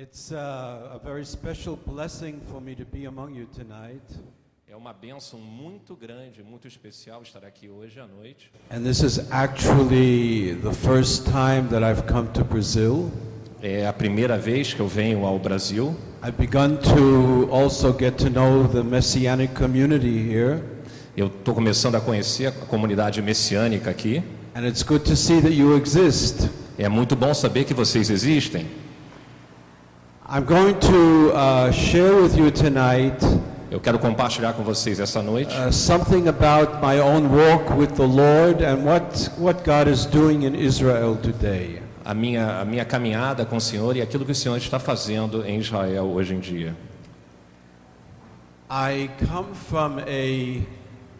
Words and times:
It's 0.00 0.30
uh, 0.30 0.94
a 0.94 1.00
very 1.02 1.24
special 1.24 1.74
blessing 1.74 2.40
for 2.52 2.60
me 2.60 2.76
to 2.76 2.84
be 2.84 3.06
among 3.06 3.34
you 3.34 3.46
tonight. 3.46 4.00
É 4.70 4.76
uma 4.76 4.92
bênção 4.92 5.40
muito 5.40 5.96
grande, 5.96 6.40
muito 6.40 6.68
especial 6.68 7.20
estar 7.22 7.44
aqui 7.44 7.68
hoje 7.68 7.98
à 7.98 8.06
noite. 8.06 8.48
And 8.70 8.84
this 8.84 9.02
is 9.02 9.18
actually 9.32 10.54
the 10.62 10.72
first 10.72 11.24
time 11.24 11.66
that 11.70 11.82
I've 11.82 12.06
come 12.06 12.28
to 12.34 12.44
Brazil. 12.44 13.10
É 13.60 13.88
a 13.88 13.92
primeira 13.92 14.38
vez 14.38 14.72
que 14.72 14.78
eu 14.78 14.86
venho 14.86 15.26
ao 15.26 15.36
Brasil. 15.36 15.96
I've 16.22 16.38
begun 16.38 16.76
to 16.76 17.52
also 17.52 17.92
get 17.92 18.18
to 18.18 18.30
know 18.30 18.68
the 18.68 18.84
messianic 18.84 19.52
community 19.56 20.16
here. 20.16 20.62
Eu 21.16 21.26
estou 21.26 21.56
começando 21.56 21.96
a 21.96 22.00
conhecer 22.00 22.46
a 22.46 22.52
comunidade 22.52 23.20
messiânica 23.20 23.90
aqui. 23.90 24.22
And 24.54 24.64
it's 24.64 24.84
good 24.84 25.04
to 25.06 25.16
see 25.16 25.42
that 25.42 25.52
you 25.52 25.76
exist. 25.76 26.48
É 26.78 26.88
muito 26.88 27.16
bom 27.16 27.34
saber 27.34 27.64
que 27.64 27.74
vocês 27.74 28.10
existem. 28.10 28.64
I'm 30.30 30.44
going 30.44 30.78
to 30.80 31.32
uh, 31.32 31.72
share 31.72 32.14
with 32.20 32.36
you 32.36 32.50
tonight 32.50 33.16
Eu 33.70 33.80
quero 33.80 33.98
compartilhar 33.98 34.52
com 34.52 34.62
vocês 34.62 35.00
essa 35.00 35.22
noite 35.22 35.54
uh, 35.56 35.72
something 35.72 36.28
about 36.28 36.82
my 36.82 37.00
own 37.00 37.30
walk 37.30 37.70
with 37.74 37.94
the 37.96 38.06
Lord 38.06 38.62
and 38.62 38.84
what, 38.84 39.30
what 39.38 39.64
God 39.64 39.88
is 39.88 40.04
doing 40.04 40.42
in 40.42 40.54
Israel 40.54 41.16
today. 41.16 41.80
a 42.04 42.12
minha, 42.12 42.60
a 42.60 42.64
minha 42.66 42.84
caminhada 42.84 43.46
com 43.46 43.56
o 43.56 43.60
Senhor 43.60 43.96
e 43.96 44.02
aquilo 44.02 44.26
que 44.26 44.32
o 44.32 44.34
Senhor 44.34 44.58
está 44.58 44.78
fazendo 44.78 45.46
em 45.46 45.58
Israel 45.58 46.04
hoje 46.04 46.34
em 46.34 46.40
dia. 46.40 46.76
I 48.70 49.08
come 49.30 49.54
from 49.54 49.98
a 50.00 50.62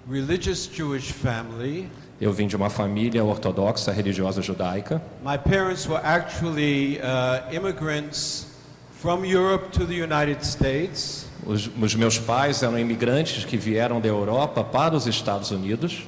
religious 0.06 0.68
Jewish 0.70 1.12
family. 1.12 1.90
Eu 2.20 2.30
vim 2.30 2.46
de 2.46 2.56
uma 2.56 2.68
família 2.68 3.24
ortodoxa 3.24 3.90
religiosa 3.90 4.42
judaica. 4.42 5.00
My 5.24 5.38
parents 5.38 5.86
were 5.86 6.04
actually 6.04 6.98
uh, 6.98 7.50
immigrants 7.50 8.47
from 9.00 9.24
Europe 9.24 9.70
to 9.72 9.86
the 9.86 9.94
United 9.94 10.44
States. 10.44 11.26
Os, 11.46 11.70
os 11.80 11.94
meus 11.94 12.18
pais 12.18 12.62
eram 12.62 12.78
imigrantes 12.78 13.44
que 13.44 13.56
vieram 13.56 14.00
da 14.00 14.08
Europa 14.08 14.62
para 14.64 14.94
os 14.94 15.06
Estados 15.06 15.50
Unidos. 15.50 16.06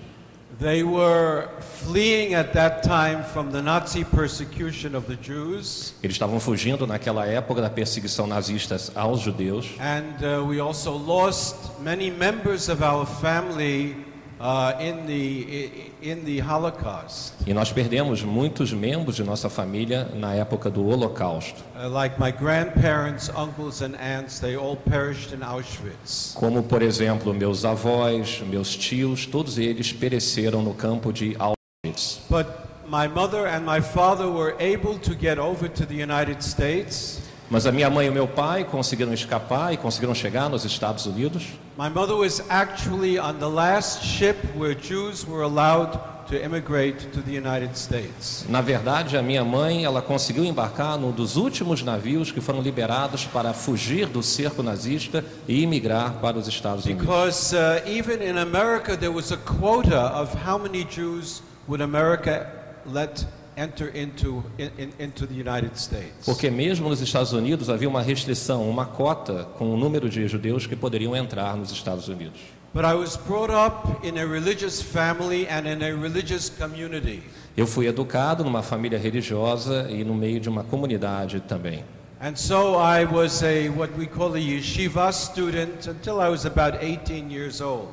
They 0.58 0.83
were 0.83 1.48
fleeing 1.86 2.34
at 2.34 2.52
that 2.52 2.83
time 2.83 3.24
from 3.33 3.50
the 3.50 3.62
Nazi 3.62 4.05
persecution 4.05 4.94
of 4.94 5.06
the 5.06 5.16
Jews. 5.16 5.94
Eles 6.02 6.16
estavam 6.16 6.38
fugindo 6.38 6.86
naquela 6.86 7.27
época 7.27 7.62
da 7.62 7.70
perseguição 7.70 8.27
nazista 8.27 8.77
aos 8.94 9.20
judeus. 9.20 9.70
And 9.80 10.22
uh, 10.22 10.44
we 10.46 10.61
also 10.61 10.94
lost 10.94 11.56
many 11.80 12.11
members 12.11 12.68
of 12.68 12.84
our 12.84 13.06
family 13.06 13.96
uh, 14.41 14.72
in, 14.80 15.06
the, 15.06 15.92
in 16.02 16.24
the 16.24 16.41
Holocaust. 16.41 17.34
E 17.46 17.52
nós 17.52 17.70
perdemos 17.70 18.22
muitos 18.22 18.72
membros 18.72 19.16
de 19.16 19.22
nossa 19.22 19.50
família 19.50 20.08
na 20.14 20.34
época 20.34 20.70
do 20.70 20.86
Holocausto. 20.86 21.62
Uh, 21.77 21.88
like 21.88 22.19
my 22.19 22.33
grandparents, 22.33 23.28
uncles, 23.36 23.83
and 23.83 23.94
aunts, 23.96 24.41
they 24.41 24.56
all 24.56 24.77
perished 24.77 25.34
in 25.34 25.42
Auschwitz. 25.42 26.34
Como, 26.34 26.62
por 26.62 26.83
exemplo, 26.83 27.34
meus 27.34 27.64
avós, 27.64 28.42
meus 28.46 28.74
tios, 28.77 29.27
todos 29.27 29.58
eles 29.58 29.92
pereceram 29.92 30.62
no 30.62 30.72
campo 30.72 31.12
de 31.12 31.36
Auschwitz. 31.36 32.22
But 32.30 32.46
my 32.88 33.06
mother 33.06 33.46
and 33.46 33.64
my 33.64 33.80
father 33.80 34.27
were 34.27 34.56
able 34.58 34.98
to 35.00 35.14
get 35.14 35.38
over 35.38 35.68
to 35.68 35.86
the 35.86 35.94
United 35.94 36.42
States. 36.42 37.30
Mas 37.50 37.66
a 37.66 37.72
minha 37.72 37.90
mãe 37.90 38.06
e 38.06 38.08
o 38.08 38.12
meu 38.12 38.28
pai 38.28 38.62
conseguiram 38.62 39.12
escapar 39.12 39.74
e 39.74 39.76
conseguiram 39.76 40.14
chegar 40.14 40.48
nos 40.48 40.64
Estados 40.64 41.04
Unidos. 41.06 41.48
My 41.76 41.90
mother 41.90 42.14
was 42.14 42.40
actually 42.48 43.18
on 43.18 43.38
the 43.40 43.48
last 43.48 44.04
ship 44.04 44.36
where 44.56 44.72
Jews 44.72 45.26
were 45.26 45.42
allowed 45.42 45.98
to 46.28 46.36
immigrate 46.36 47.08
to 47.08 47.20
the 47.20 47.32
United 47.32 47.76
States. 47.76 48.46
Na 48.48 48.60
verdade, 48.60 49.16
a 49.16 49.22
minha 49.22 49.44
mãe, 49.44 49.84
ela 49.84 50.00
conseguiu 50.00 50.44
embarcar 50.44 50.96
num 50.96 51.10
dos 51.10 51.36
últimos 51.36 51.82
navios 51.82 52.30
que 52.30 52.40
foram 52.40 52.62
liberados 52.62 53.24
para 53.24 53.52
fugir 53.52 54.06
do 54.06 54.22
cerco 54.22 54.62
nazista 54.62 55.24
e 55.48 55.60
imigrar 55.60 56.20
para 56.20 56.38
os 56.38 56.46
Estados 56.46 56.84
Unidos. 56.84 57.04
Because 57.04 57.52
uh, 57.52 57.82
even 57.84 58.22
in 58.22 58.38
America, 58.38 58.96
there 58.96 59.12
was 59.12 59.33
a 59.33 59.39
quota 59.39 60.12
of 60.14 60.33
how 60.46 60.56
many 60.56 60.84
Jews 60.84 61.42
would 61.66 61.83
America 61.83 62.46
let 62.86 63.27
enter 63.56 63.90
into, 63.94 64.42
in, 64.58 64.70
in, 64.78 64.92
into 64.98 65.27
the 65.27 65.34
United 65.34 65.78
States. 65.78 66.24
Porque 66.24 66.50
mesmo 66.50 66.88
nos 66.88 67.00
Estados 67.00 67.33
Unidos 67.33 67.68
havia 67.68 67.88
uma 67.88 68.02
restrição, 68.02 68.68
uma 68.68 68.86
cota 68.86 69.46
com 69.56 69.72
o 69.72 69.77
número 69.77 70.08
de 70.08 70.27
judeus 70.28 70.66
que 70.66 70.77
poderiam 70.77 71.14
entrar 71.14 71.56
nos 71.56 71.70
Estados 71.70 72.08
Unidos. 72.08 72.40
But 72.72 72.84
I 72.84 72.94
was 72.94 73.16
brought 73.16 73.50
up 73.52 74.06
in 74.06 74.16
a 74.16 74.24
religious 74.24 74.80
family 74.80 75.48
and 75.48 75.66
in 75.66 75.83
a 75.83 75.90
religious 75.90 76.48
community. 76.48 77.22
Eu 77.56 77.66
fui 77.66 77.86
educado 77.86 78.44
numa 78.44 78.62
família 78.62 78.98
religiosa 78.98 79.89
e 79.90 80.05
no 80.05 80.14
meio 80.14 80.39
de 80.39 80.48
uma 80.48 80.62
comunidade 80.62 81.40
também. 81.40 81.83
And 82.22 82.36
so 82.36 82.77
I 82.77 83.06
was 83.06 83.42
a 83.42 83.70
what 83.70 83.92
we 83.98 84.06
call 84.06 84.34
a 84.34 84.39
yeshiva 84.39 85.10
student 85.10 85.89
until 85.89 86.20
I 86.20 86.28
was 86.28 86.44
about 86.44 86.78
18 86.80 87.30
years 87.30 87.60
old. 87.60 87.89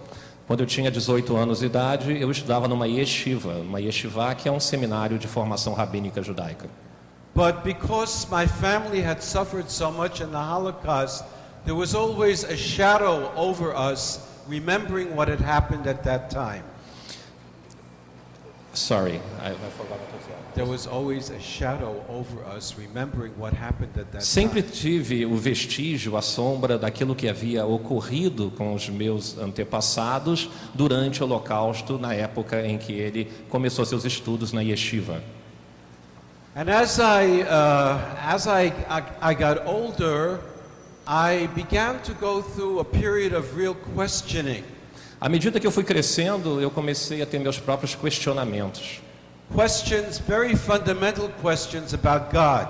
Quando 0.47 0.61
eu 0.61 0.65
tinha 0.65 0.89
18 0.89 1.35
anos 1.35 1.59
de 1.59 1.65
idade, 1.65 2.21
eu 2.21 2.31
estudava 2.31 2.69
numa 2.69 2.87
yeshiva, 2.87 3.55
uma 3.55 3.81
yeshiva 3.81 4.33
que 4.33 4.47
é 4.47 4.51
um 4.51 4.61
seminário 4.61 5.19
de 5.19 5.27
formação 5.27 5.73
rabínica 5.73 6.23
judaica. 6.23 6.69
But 7.35 7.63
because 7.65 8.25
my 8.31 8.47
family 8.47 9.01
had 9.01 9.21
suffered 9.21 9.69
so 9.69 9.91
much 9.91 10.21
in 10.21 10.31
the 10.31 10.37
Holocaust, 10.37 11.25
there 11.65 11.75
was 11.75 11.93
always 11.93 12.45
a 12.45 12.55
shadow 12.55 13.29
over 13.35 13.75
us 13.75 14.21
remembering 14.47 15.13
what 15.17 15.29
had 15.29 15.41
happened 15.41 15.85
at 15.85 16.03
that 16.03 16.29
time. 16.29 16.63
Sorry, 18.77 19.19
I, 19.41 19.49
I 19.49 19.69
forgot 19.71 19.97
to 19.97 20.23
say. 20.23 20.33
There 20.53 20.65
was 20.65 20.85
always 20.85 21.31
a 21.31 21.39
shadow 21.39 22.03
over 22.07 22.43
us 22.55 22.75
remembering 22.77 23.31
what 23.35 23.51
happened 23.53 23.97
at 23.97 24.11
that 24.11 24.21
Sempre 24.21 24.61
time. 24.61 24.71
tive 24.71 25.25
o 25.25 25.35
vestígio, 25.35 26.15
a 26.15 26.21
sombra 26.21 26.77
daquilo 26.77 27.15
que 27.15 27.27
havia 27.27 27.65
ocorrido 27.65 28.51
com 28.55 28.75
os 28.75 28.87
meus 28.87 29.35
antepassados 29.39 30.47
durante 30.75 31.23
o 31.23 31.25
Holocausto, 31.25 31.97
na 31.97 32.13
época 32.13 32.65
em 32.67 32.77
que 32.77 32.93
ele 32.93 33.31
começou 33.49 33.83
seus 33.83 34.05
estudos 34.05 34.53
na 34.53 34.61
yeshiva. 34.61 35.23
And 36.55 36.69
as 36.69 36.99
I, 36.99 37.41
uh, 37.41 38.31
as 38.31 38.45
I, 38.45 38.67
I, 38.89 39.31
I 39.31 39.33
got 39.33 39.65
older, 39.65 40.39
I 41.07 41.47
began 41.55 41.99
to 42.03 42.13
go 42.13 42.43
through 42.43 42.79
a 42.79 42.85
period 42.85 43.33
of 43.33 43.55
real 43.57 43.75
questioning. 43.95 44.63
À 45.19 45.27
medida 45.29 45.59
que 45.59 45.65
eu 45.65 45.71
fui 45.71 45.83
crescendo, 45.83 46.61
eu 46.61 46.69
comecei 46.69 47.21
a 47.21 47.25
ter 47.25 47.39
meus 47.39 47.59
próprios 47.59 47.95
questionamentos. 47.95 49.01
Questions, 49.55 50.19
very 50.19 50.55
fundamental 50.55 51.29
questions 51.41 51.93
about 51.93 52.27
God. 52.31 52.67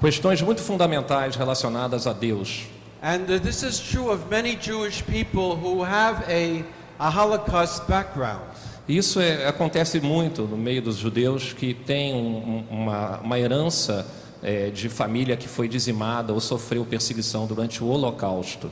Questões 0.00 0.40
muito 0.40 0.62
fundamentais 0.62 1.36
relacionadas 1.36 2.06
a 2.06 2.12
Deus. 2.12 2.62
And 3.02 3.24
uh, 3.34 3.40
this 3.40 3.62
is 3.62 3.78
true 3.78 4.10
of 4.10 4.22
many 4.30 4.56
Jewish 4.60 5.02
people 5.02 5.54
who 5.56 5.82
have 5.84 6.22
a, 6.28 6.64
a 6.98 7.08
Holocaust 7.10 7.82
background. 7.88 8.40
Isso 8.88 9.20
é, 9.20 9.46
acontece 9.46 10.00
muito 10.00 10.42
no 10.42 10.56
meio 10.56 10.80
dos 10.82 10.96
judeus 10.96 11.52
que 11.52 11.74
têm 11.74 12.14
um- 12.14 12.64
um- 12.70 12.82
uma, 12.82 13.18
uma 13.20 13.38
herança 13.38 14.06
é, 14.42 14.70
de 14.70 14.88
família 14.88 15.36
que 15.36 15.46
foi 15.48 15.68
dizimada 15.68 16.32
ou 16.32 16.40
sofreu 16.40 16.84
perseguição 16.84 17.46
durante 17.46 17.82
o 17.82 17.86
Holocausto. 17.88 18.70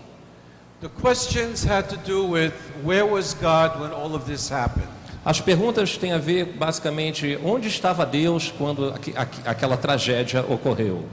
As 5.22 5.38
perguntas 5.40 5.98
têm 5.98 6.12
a 6.12 6.18
ver, 6.18 6.44
basicamente, 6.46 7.38
onde 7.44 7.68
estava 7.68 8.06
Deus 8.06 8.50
quando 8.56 8.88
aqu- 8.88 9.12
aqu- 9.14 9.42
aquela 9.44 9.76
tragédia 9.76 10.42
ocorreu? 10.48 11.04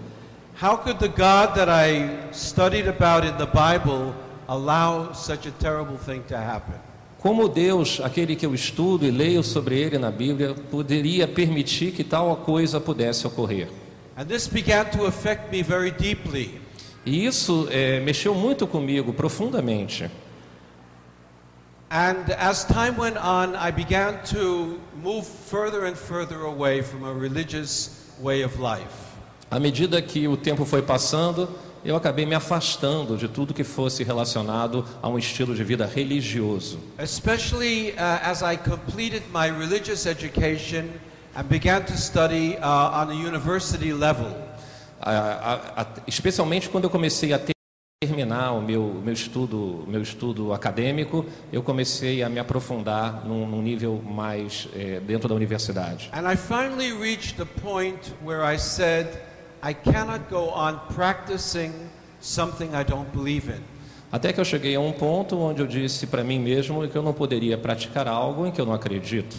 How 0.62 0.78
could 0.78 0.98
the 1.00 1.10
God 1.10 1.54
that 1.56 1.70
I 1.70 2.10
studied 2.32 2.88
about 2.88 3.28
in 3.28 3.34
the 3.38 3.46
Bible 3.46 4.14
allow 4.48 5.14
such 5.14 5.48
a 5.48 5.52
terrible 5.60 5.98
thing 5.98 6.22
to 6.30 6.36
happen? 6.36 6.76
Como 7.20 7.50
Deus, 7.50 8.00
aquele 8.02 8.36
que 8.36 8.46
eu 8.46 8.54
estudo 8.56 9.06
e 9.06 9.12
leio 9.12 9.44
sobre 9.44 9.78
ele 9.78 9.98
na 9.98 10.10
Bíblia, 10.10 10.56
poderia 10.72 11.28
permitir 11.28 11.92
que 11.92 12.04
tal 12.04 12.34
coisa 12.38 12.80
pudesse 12.80 13.28
ocorrer? 13.28 13.68
And 14.16 14.26
this 14.26 14.48
began 14.48 14.86
to 14.92 15.06
affect 15.06 15.52
me 15.52 15.62
very 15.62 15.92
deeply. 15.92 16.62
E 17.08 17.26
isso 17.26 17.70
eh, 17.72 18.02
mexeu 18.02 18.36
muito 18.36 18.68
comigo, 18.68 19.14
profundamente. 19.14 20.12
And 21.90 22.34
as 22.38 22.66
time 22.66 22.98
went 22.98 23.16
on, 23.16 23.56
I 23.56 23.72
began 23.72 24.20
to 24.34 24.78
move 25.02 25.26
further 25.26 25.86
and 25.86 25.96
further 25.96 26.42
away 26.42 26.82
from 26.82 27.06
a 27.06 27.14
religious 27.14 28.12
way 28.22 28.44
of 28.44 28.60
life. 28.60 29.16
À 29.50 29.58
medida 29.58 30.02
que 30.02 30.28
o 30.28 30.36
tempo 30.36 30.66
foi 30.66 30.82
passando, 30.82 31.48
eu 31.86 31.96
acabei 31.96 32.26
me 32.26 32.36
afastando 32.36 33.16
de 33.16 33.30
tudo 33.30 33.54
que 33.54 33.64
fosse 33.64 34.04
relacionado 34.04 34.84
a 35.02 35.08
um 35.08 35.18
estilo 35.18 35.56
de 35.56 35.64
vida 35.64 35.86
religioso. 35.86 36.78
Especially 37.00 37.92
uh, 37.92 38.20
as 38.22 38.42
I 38.42 38.58
completed 38.58 39.24
my 39.32 39.48
religious 39.48 40.06
education 40.06 40.90
and 41.38 41.48
began 41.48 41.86
to 41.86 41.96
study 41.96 42.58
uh, 42.58 43.02
on 43.02 43.12
a 43.12 43.14
university 43.14 43.94
level. 43.94 44.47
A- 45.00 45.12
a- 45.12 45.82
a- 45.82 45.88
especialmente 46.08 46.70
quando 46.70 46.86
eu 46.86 46.90
comecei 46.90 47.32
a 47.34 47.40
ter- 47.40 47.54
terminar 48.02 48.52
o 48.54 48.62
meu, 48.62 49.02
meu 49.04 49.14
estudo 49.14 49.84
meu 49.88 50.02
estudo 50.02 50.54
acadêmico, 50.54 51.26
eu 51.52 51.64
comecei 51.64 52.22
a 52.24 52.30
me 52.30 52.40
aprofundar 52.40 53.26
num, 53.26 53.48
num 53.48 53.62
nível 53.62 54.02
mais 54.06 54.68
eh, 54.76 55.00
dentro 55.06 55.28
da 55.28 55.36
universidade. 55.36 56.10
And 56.14 56.32
I 56.32 56.36
finally 56.36 56.92
reached 56.94 57.38
the 57.38 57.46
point 57.46 58.14
where 58.24 58.44
I 58.44 58.58
said, 58.60 59.08
I 59.64 59.74
cannot 59.74 60.22
go 60.30 60.50
on 60.54 60.80
practicing 60.94 61.72
something 62.22 62.70
I 62.80 62.84
don't 62.84 63.10
believe 63.12 63.50
in. 63.52 63.62
Até 64.12 64.32
que 64.32 64.40
eu 64.40 64.46
cheguei 64.46 64.76
a 64.76 64.80
um 64.80 64.92
ponto 64.94 65.38
onde 65.38 65.62
eu 65.62 65.68
disse 65.68 66.08
para 66.08 66.24
mim 66.24 66.40
mesmo 66.40 66.88
que 66.88 66.96
eu 66.96 67.04
não 67.04 67.14
poderia 67.14 67.58
praticar 67.58 68.08
algo 68.08 68.46
em 68.48 68.52
que 68.52 68.62
eu 68.62 68.66
não 68.66 68.74
acredito. 68.74 69.36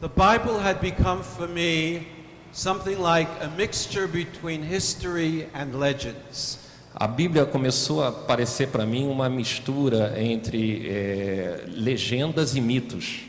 The 0.00 0.08
Bible 0.08 0.58
had 0.62 0.78
become 0.80 1.22
for 1.22 1.48
me 1.48 2.06
something 2.54 2.98
like 3.00 3.28
a 3.42 3.48
mixture 3.56 4.06
between 4.06 4.62
history 4.62 5.48
and 5.54 5.74
legends. 5.74 6.58
A 6.94 7.08
Bíblia 7.08 7.44
começou 7.44 8.04
a 8.04 8.12
parecer 8.12 8.68
para 8.68 8.86
mim 8.86 9.08
uma 9.08 9.28
mistura 9.28 10.14
entre 10.16 10.88
eh, 10.88 11.64
legendas 11.66 12.54
e 12.54 12.60
mitos. 12.60 13.22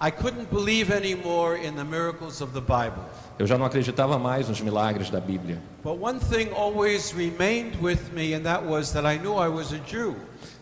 I 0.00 0.10
couldn't 0.10 0.50
believe 0.50 0.92
anymore 0.92 1.56
in 1.56 1.74
the 1.74 1.84
miracles 1.84 2.40
of 2.40 2.52
the 2.52 2.60
Bible. 2.60 3.02
Eu 3.38 3.46
já 3.46 3.58
não 3.58 3.66
acreditava 3.66 4.18
mais 4.18 4.48
nos 4.48 4.60
milagres 4.60 5.10
da 5.10 5.20
Bíblia. 5.20 5.60
But 5.82 5.98
one 6.00 6.20
thing 6.20 6.50
always 6.52 7.12
remained 7.12 7.76
with 7.82 8.12
me, 8.12 8.34
and 8.34 8.42
that 8.44 8.64
was 8.64 8.92
that 8.92 9.04
I 9.04 9.18
knew 9.18 9.34
I 9.34 9.48
was 9.48 9.72
a 9.72 9.78
Jew. 9.78 10.14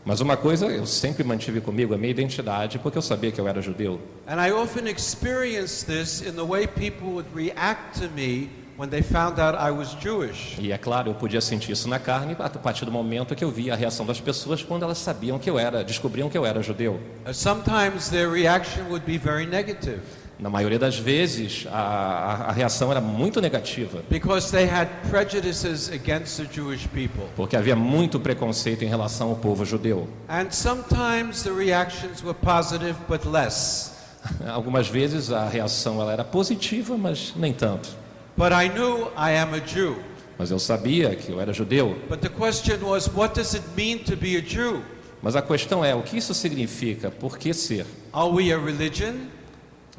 Mas 0.04 0.20
uma 0.20 0.36
coisa 0.36 0.66
eu 0.66 0.86
sempre 0.86 1.22
mantive 1.22 1.60
comigo, 1.60 1.94
a 1.94 1.98
minha 1.98 2.10
identidade, 2.10 2.78
porque 2.78 2.96
eu 2.96 3.02
sabia 3.02 3.30
que 3.30 3.40
eu 3.40 3.46
era 3.46 3.60
judeu. 3.60 4.00
And 4.26 4.44
I 4.44 4.50
often 4.50 4.88
experienced 4.88 5.86
this 5.86 6.22
in 6.22 6.32
the 6.32 6.42
way 6.42 6.66
people 6.66 7.08
would 7.08 7.28
react 7.34 8.00
to 8.00 8.08
me 8.14 8.48
when 8.78 8.88
they 8.88 9.02
found 9.02 9.38
out 9.38 9.58
I 9.58 9.70
was 9.70 9.94
Jewish. 10.00 10.56
E 10.58 10.72
é 10.72 10.78
claro, 10.78 11.10
eu 11.10 11.14
podia 11.14 11.40
sentir 11.40 11.72
isso 11.72 11.86
na 11.86 11.98
carne 11.98 12.34
a 12.38 12.48
partir 12.48 12.86
do 12.86 12.90
momento 12.90 13.34
que 13.34 13.44
eu 13.44 13.50
via 13.50 13.74
a 13.74 13.76
reação 13.76 14.06
das 14.06 14.20
pessoas 14.20 14.62
quando 14.62 14.84
elas 14.84 14.98
sabiam 14.98 15.38
que 15.38 15.50
eu 15.50 15.58
era, 15.58 15.84
descobriam 15.84 16.30
que 16.30 16.38
eu 16.38 16.46
era 16.46 16.62
judeu. 16.62 16.98
Sometimes 17.32 18.08
their 18.08 18.30
reaction 18.30 18.84
would 18.88 19.04
be 19.04 19.18
very 19.18 19.46
negative 19.46 20.00
Na 20.40 20.48
maioria 20.48 20.78
das 20.78 20.98
vezes, 20.98 21.66
a, 21.70 21.76
a, 21.76 22.32
a 22.48 22.52
reação 22.52 22.90
era 22.90 23.00
muito 23.00 23.40
negativa, 23.42 24.02
because 24.08 24.50
they 24.50 24.64
had 24.66 24.88
prejudices 25.10 25.90
against 25.90 26.38
the 26.38 26.44
Jewish 26.50 26.86
people. 26.88 27.24
porque 27.36 27.56
havia 27.56 27.76
muito 27.76 28.18
preconceito 28.18 28.82
em 28.82 28.88
relação 28.88 29.28
ao 29.28 29.36
povo 29.36 29.66
judeu. 29.66 30.08
And 30.28 30.50
sometimes 30.50 31.42
the 31.42 31.50
reactions 31.50 32.22
were 32.22 32.38
positive 32.40 32.94
but 33.06 33.26
less. 33.26 33.92
Algumas 34.48 34.88
vezes 34.88 35.30
a 35.30 35.46
reação 35.46 36.00
ela 36.00 36.12
era 36.12 36.24
positiva, 36.24 36.96
mas 36.96 37.34
nem 37.36 37.52
tanto. 37.52 37.90
But 38.36 38.52
I 38.52 38.68
knew 38.70 39.08
I 39.16 39.36
am 39.36 39.54
a 39.54 39.60
Jew. 39.60 39.96
Mas 40.38 40.50
eu 40.50 40.58
sabia 40.58 41.14
que 41.14 41.30
eu 41.30 41.38
era 41.38 41.52
judeu. 41.52 41.98
But 42.08 42.20
the 42.20 42.30
question 42.30 42.78
was, 42.82 43.08
what 43.14 43.34
does 43.34 43.54
it 43.54 43.64
mean 43.76 43.98
to 44.04 44.16
be 44.16 44.38
a 44.38 44.40
Jew? 44.40 44.82
Mas 45.22 45.36
a 45.36 45.42
questão 45.42 45.84
é, 45.84 45.94
o 45.94 46.00
que 46.02 46.16
isso 46.16 46.32
significa? 46.32 47.10
Por 47.10 47.36
que 47.36 47.52
ser? 47.52 47.84
Are 48.10 48.30
we 48.30 48.50
a 48.50 48.58
religion? 48.58 49.26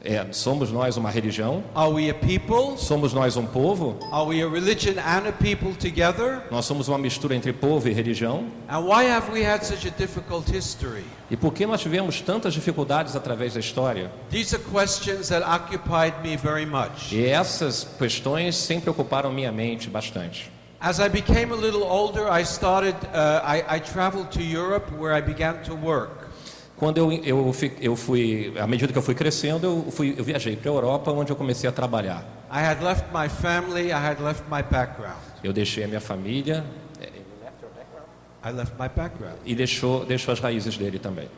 É, 0.04 0.26
somos 0.32 0.72
nós 0.72 0.98
uma 0.98 1.12
religião? 1.12 1.64
Are 1.76 1.92
we 1.92 2.10
a 2.10 2.14
people? 2.14 2.76
Somos 2.76 3.14
nós 3.14 3.38
um 3.38 3.46
povo? 3.46 4.00
Are 4.12 4.26
we 4.26 4.42
a 4.42 4.50
religion 4.50 4.94
and 4.94 5.28
a 5.28 5.32
people 5.32 5.76
together? 5.76 6.42
Nós 6.50 6.66
somos 6.66 6.88
uma 6.88 6.98
mistura 6.98 7.36
entre 7.36 7.54
povo 7.54 7.88
e 7.88 7.94
religião? 7.94 8.48
And 8.68 8.80
why 8.80 9.06
have 9.06 9.32
we 9.32 9.46
had 9.46 9.62
such 9.64 9.88
a 9.88 9.92
difficult 9.92 10.52
history? 10.52 11.04
E 11.30 11.38
por 11.38 11.54
que 11.54 11.68
nós 11.68 11.82
tivemos 11.82 12.20
tantas 12.20 12.56
dificuldades 12.56 13.16
através 13.16 13.54
da 13.54 13.60
história? 13.60 14.12
These 14.32 14.56
are 14.56 14.64
questions 14.72 15.30
that 15.30 15.46
occupied 15.46 16.16
me 16.24 16.36
very 16.36 16.66
much. 16.66 17.14
E 17.14 17.24
essas 17.28 17.84
questões 17.84 18.56
sempre 18.56 18.90
ocuparam 18.90 19.32
minha 19.32 19.52
mente 19.52 19.88
bastante. 19.88 20.52
As 20.80 21.00
I 21.00 21.10
became 21.10 21.54
a 21.54 21.56
little 21.56 21.84
older, 21.84 22.28
I 22.28 22.44
started, 22.44 22.96
uh, 23.14 23.44
I, 23.46 23.76
I 23.76 23.80
traveled 23.80 24.32
to 24.32 24.42
Europe 24.42 24.92
where 24.98 25.16
I 25.16 25.22
began 25.22 25.62
to 25.66 25.76
work. 25.76 26.31
Quando 26.82 26.98
eu, 26.98 27.12
eu, 27.12 27.56
eu 27.80 27.96
fui, 27.96 28.52
à 28.60 28.66
medida 28.66 28.92
que 28.92 28.98
eu 28.98 29.04
fui 29.04 29.14
crescendo, 29.14 29.68
eu, 29.68 29.92
fui, 29.92 30.16
eu 30.18 30.24
viajei 30.24 30.56
para 30.56 30.72
a 30.72 30.74
Europa, 30.74 31.12
onde 31.12 31.32
eu 31.32 31.36
comecei 31.36 31.70
a 31.70 31.72
trabalhar. 31.72 32.26
I 32.52 32.58
had 32.58 32.82
left 32.82 33.06
my 33.14 33.30
family, 33.30 33.90
I 33.90 33.92
had 33.92 34.20
left 34.20 34.46
my 34.50 34.64
background. 34.64 35.20
Eu 35.44 35.54
deixei 35.54 35.84
a 35.84 35.88
minha 35.88 36.02
família 36.02 36.66
I 38.44 38.52
left 38.52 38.74
my 38.80 38.90
background. 38.90 39.36
e 39.46 39.54
deixou, 39.54 40.04
deixou 40.08 40.32
as 40.32 40.40
raízes 40.40 40.76
dele 40.76 40.98
também. 40.98 41.30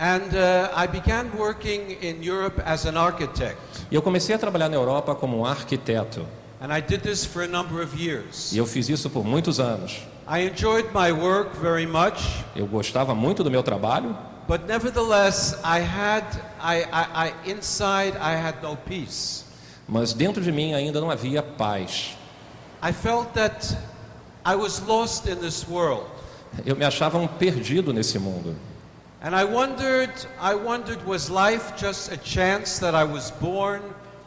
And 0.00 0.22
uh, 0.32 0.82
I 0.82 0.86
began 0.86 1.26
working 1.36 1.98
in 2.00 2.26
Europe 2.26 2.58
as 2.64 2.86
an 2.86 2.96
architect. 2.98 3.58
E 3.90 3.94
eu 3.94 4.00
comecei 4.00 4.34
a 4.34 4.38
trabalhar 4.38 4.70
na 4.70 4.76
Europa 4.76 5.14
como 5.14 5.40
um 5.40 5.44
arquiteto. 5.44 6.26
And 6.62 6.74
I 6.74 6.80
did 6.80 7.02
this 7.02 7.26
for 7.26 7.42
a 7.42 7.46
number 7.46 7.82
of 7.82 7.94
years. 8.02 8.54
E 8.54 8.56
eu 8.56 8.64
fiz 8.64 8.88
isso 8.88 9.10
por 9.10 9.22
muitos 9.22 9.60
anos. 9.60 9.98
I 10.26 10.48
enjoyed 10.48 10.88
my 10.94 11.12
work 11.12 11.58
very 11.60 11.86
much, 11.86 12.42
Eu 12.56 12.66
gostava 12.66 13.14
muito 13.14 13.44
do 13.44 13.50
meu 13.50 13.62
trabalho, 13.62 14.16
but 14.48 14.66
nevertheless, 14.66 15.60
I 15.62 15.80
had, 15.80 16.24
I, 16.58 16.82
I, 16.84 17.26
I, 17.26 17.32
inside, 17.44 18.16
I 18.16 18.32
had 18.32 18.62
no 18.62 18.74
peace. 18.74 19.44
mas 19.86 20.12
dentro 20.12 20.42
de 20.42 20.50
mim 20.50 20.74
ainda 20.74 21.00
não 21.00 21.10
havia 21.10 21.42
paz. 21.42 22.16
I 22.82 22.92
felt 22.92 23.34
that 23.34 23.76
I 24.44 24.54
was 24.54 24.80
lost 24.86 25.26
in 25.26 25.36
this 25.40 25.66
world. 25.68 26.06
Eu 26.64 26.76
me 26.76 26.84
achava 26.84 27.18
um 27.18 27.26
perdido 27.26 27.92
nesse 27.92 28.18
mundo. 28.18 28.56
And 29.20 29.34
I 29.34 29.44
wondered, 29.44 30.12
I 30.40 30.54
wondered, 30.54 31.04
was 31.04 31.28
life 31.28 31.72
just 31.76 32.12
a 32.12 32.16
chance 32.16 32.78
that 32.80 32.94
I 32.94 33.04
was 33.04 33.32
born, 33.40 33.82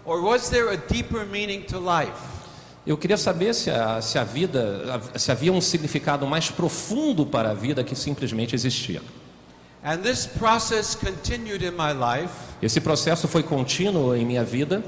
or 0.06 0.22
was 0.22 0.50
there 0.50 0.70
a 0.70 0.78
deeper 0.78 1.26
meaning 1.26 1.64
to 1.68 1.80
life? 1.80 2.30
Eu 2.86 2.98
queria 2.98 3.18
saber 3.18 3.54
se 3.54 3.70
a, 3.70 4.02
se 4.02 4.18
a 4.18 4.24
vida, 4.24 5.00
se 5.16 5.32
havia 5.32 5.54
um 5.54 5.62
significado 5.62 6.26
mais 6.26 6.50
profundo 6.50 7.26
para 7.26 7.52
a 7.52 7.54
vida 7.54 7.84
que 7.84 7.96
simplesmente 7.96 8.56
existia. 8.56 9.02
Esse 12.62 12.80
processo 12.80 13.28
foi 13.28 13.42
contínuo 13.42 14.16
em 14.16 14.24
minha 14.26 14.44
vida, 14.44 14.84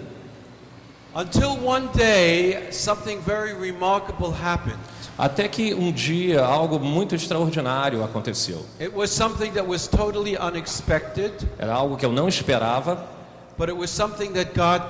until 1.16 1.58
one 1.64 1.88
day 1.96 2.72
something 2.72 3.20
very 3.22 3.54
remarkable 3.54 4.32
happened. 4.32 4.78
até 5.18 5.48
que 5.48 5.74
um 5.74 5.92
dia 5.92 6.44
algo 6.44 6.80
muito 6.80 7.16
extraordinário 7.16 8.04
aconteceu. 8.04 8.66
It 8.80 8.92
was 8.96 9.12
something 9.12 9.52
that 9.52 9.68
was 9.68 9.88
totally 9.88 10.36
unexpected, 10.38 11.32
Era 11.58 11.74
algo 11.74 11.98
que 11.98 12.06
eu 12.06 12.12
não 12.12 12.28
esperava, 12.28 13.06
but 13.58 13.70
it 13.70 13.78
was 13.78 13.90
something 13.90 14.32
that 14.34 14.54
God, 14.56 14.82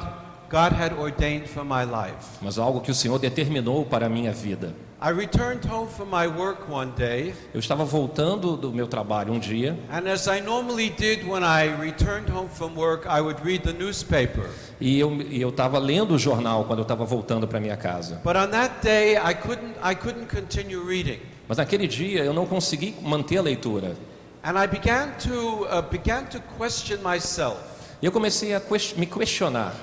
God 0.54 0.72
had 0.80 0.94
ordained 0.94 1.48
for 1.50 1.66
my 1.66 1.84
life. 1.84 2.38
mas 2.40 2.60
algo 2.60 2.80
que 2.80 2.92
o 2.92 2.94
Senhor 2.94 3.18
determinou 3.18 3.84
para 3.86 4.06
a 4.06 4.10
minha 4.10 4.32
vida. 4.32 4.76
I 5.02 5.10
returned 5.12 5.68
home 5.68 5.90
from 5.90 6.06
my 6.06 6.28
work 6.28 6.72
one 6.72 6.92
day, 6.96 7.34
Eu 7.54 7.60
estava 7.60 7.84
voltando 7.84 8.56
do 8.56 8.72
meu 8.72 8.88
trabalho 8.88 9.34
um 9.34 9.40
dia 9.40 9.76
and 9.92 10.08
as 10.08 10.28
I 10.28 10.40
normally 10.42 10.92
did 10.92 11.28
when 11.28 11.44
I 11.44 11.66
returned 11.82 12.30
home 12.32 12.48
from 12.48 12.76
work, 12.78 13.08
I 13.08 13.20
would 13.20 13.44
read 13.44 13.64
the 13.64 13.74
newspaper. 13.74 14.48
e 14.80 15.00
eu 15.00 15.12
e 15.24 15.42
eu 15.42 15.50
estava 15.50 15.80
lendo 15.80 16.14
o 16.14 16.20
jornal 16.20 16.66
quando 16.66 16.80
eu 16.80 16.84
estava 16.84 17.04
voltando 17.04 17.48
para 17.48 17.60
minha 17.60 17.76
casa. 17.76 18.22
But 18.24 18.36
on 18.38 18.48
that 18.52 18.76
day, 18.84 19.16
I 19.18 19.34
couldn't, 19.34 19.74
I 19.84 19.96
couldn't 19.96 20.28
continue 20.34 20.78
reading. 20.88 21.20
Mas 21.48 21.58
naquele 21.58 21.88
dia 21.88 22.24
eu 22.24 22.32
não 22.34 22.46
consegui 22.46 22.96
manter 23.02 23.38
a 23.38 23.42
leitura. 23.42 23.98
And 24.44 24.52
I 24.62 24.68
began 24.68 25.10
to, 25.24 25.66
uh, 25.66 25.82
began 25.90 26.26
to 26.26 26.40
question 26.58 27.00
myself. 27.04 27.58
E 28.02 28.06
eu 28.06 28.12
comecei 28.12 28.54
a 28.54 28.60
ques- 28.62 28.94
me 28.96 29.06
questionar. 29.08 29.74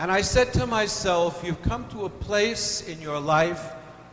And 0.00 0.10
I 0.10 0.22
said 0.22 0.50
to 0.54 0.66
myself, 0.66 1.42
You've 1.44 1.60
come 1.60 1.86
to 1.90 2.06
a 2.06 2.08
place 2.08 2.88
in 2.88 3.02
your 3.02 3.20
life 3.20 3.60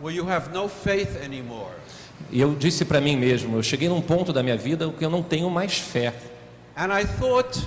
where 0.01 0.13
you 0.13 0.25
have 0.25 0.51
no 0.51 0.67
faith 0.67 1.15
anymore. 1.23 1.71
E 2.29 2.41
eu 2.41 2.53
disse 2.55 2.83
para 2.83 2.99
mim 2.99 3.15
mesmo, 3.15 3.55
eu 3.55 3.63
cheguei 3.63 3.87
num 3.87 4.01
ponto 4.01 4.33
da 4.33 4.43
minha 4.43 4.57
vida 4.57 4.91
que 4.91 5.05
eu 5.05 5.09
não 5.09 5.23
tenho 5.23 5.49
mais 5.49 5.77
fé. 5.77 6.13
And 6.75 6.91
I 6.91 7.05
thought, 7.05 7.65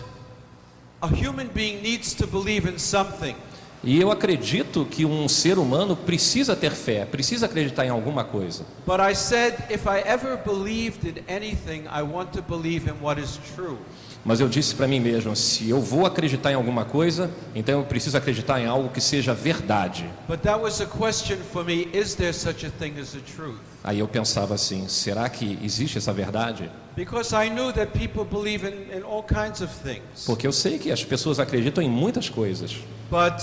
a 1.00 1.06
human 1.06 1.48
being 1.54 1.80
needs 1.80 2.12
to 2.16 2.26
believe 2.26 2.68
in 2.68 2.78
something. 2.78 3.34
E 3.82 3.98
eu 3.98 4.10
acredito 4.10 4.84
que 4.84 5.06
um 5.06 5.26
ser 5.26 5.58
humano 5.58 5.96
precisa 5.96 6.54
ter 6.54 6.72
fé, 6.72 7.06
precisa 7.06 7.46
acreditar 7.46 7.86
em 7.86 7.88
alguma 7.88 8.22
coisa. 8.24 8.64
But 8.86 9.00
I 9.00 9.14
said, 9.14 9.54
if 9.70 9.86
I 9.86 10.02
ever 10.04 10.36
believed 10.36 11.06
in 11.08 11.22
anything, 11.34 11.84
I 11.90 12.02
want 12.02 12.32
to 12.32 12.42
believe 12.42 12.86
in 12.90 13.02
what 13.02 13.18
is 13.18 13.38
true. 13.56 13.78
Mas 14.22 14.38
eu 14.38 14.50
disse 14.50 14.74
para 14.74 14.86
mim 14.86 15.00
mesmo, 15.00 15.34
se 15.34 15.70
eu 15.70 15.80
vou 15.80 16.04
acreditar 16.04 16.52
em 16.52 16.54
alguma 16.54 16.84
coisa, 16.84 17.30
então 17.54 17.78
eu 17.78 17.86
preciso 17.86 18.18
acreditar 18.18 18.60
em 18.60 18.66
algo 18.66 18.90
que 18.90 19.00
seja 19.00 19.32
verdade. 19.32 20.04
But 20.28 20.40
that 20.42 20.60
was 20.60 20.82
a 20.82 20.86
question 20.86 21.38
for 21.50 21.64
me 21.64 21.88
is 21.94 22.14
there 22.16 22.34
such 22.34 22.66
a 22.66 22.70
thing 22.70 23.00
as 23.00 23.14
a 23.14 23.20
truth? 23.34 23.56
Aí 23.82 23.98
eu 23.98 24.06
pensava 24.06 24.54
assim, 24.54 24.86
será 24.88 25.26
que 25.30 25.58
existe 25.62 25.96
essa 25.96 26.12
verdade? 26.12 26.70
Because 26.94 27.34
I 27.34 27.48
knew 27.48 27.72
that 27.72 27.98
people 27.98 28.26
believe 28.26 28.66
in, 28.68 28.94
in 28.94 29.02
all 29.02 29.22
kinds 29.22 29.62
of 29.62 29.72
things. 29.82 30.26
Porque 30.26 30.46
eu 30.46 30.52
sei 30.52 30.78
que 30.78 30.92
as 30.92 31.02
pessoas 31.02 31.38
acreditam 31.40 31.82
em 31.82 31.88
muitas 31.88 32.28
coisas, 32.28 32.76
But 33.10 33.42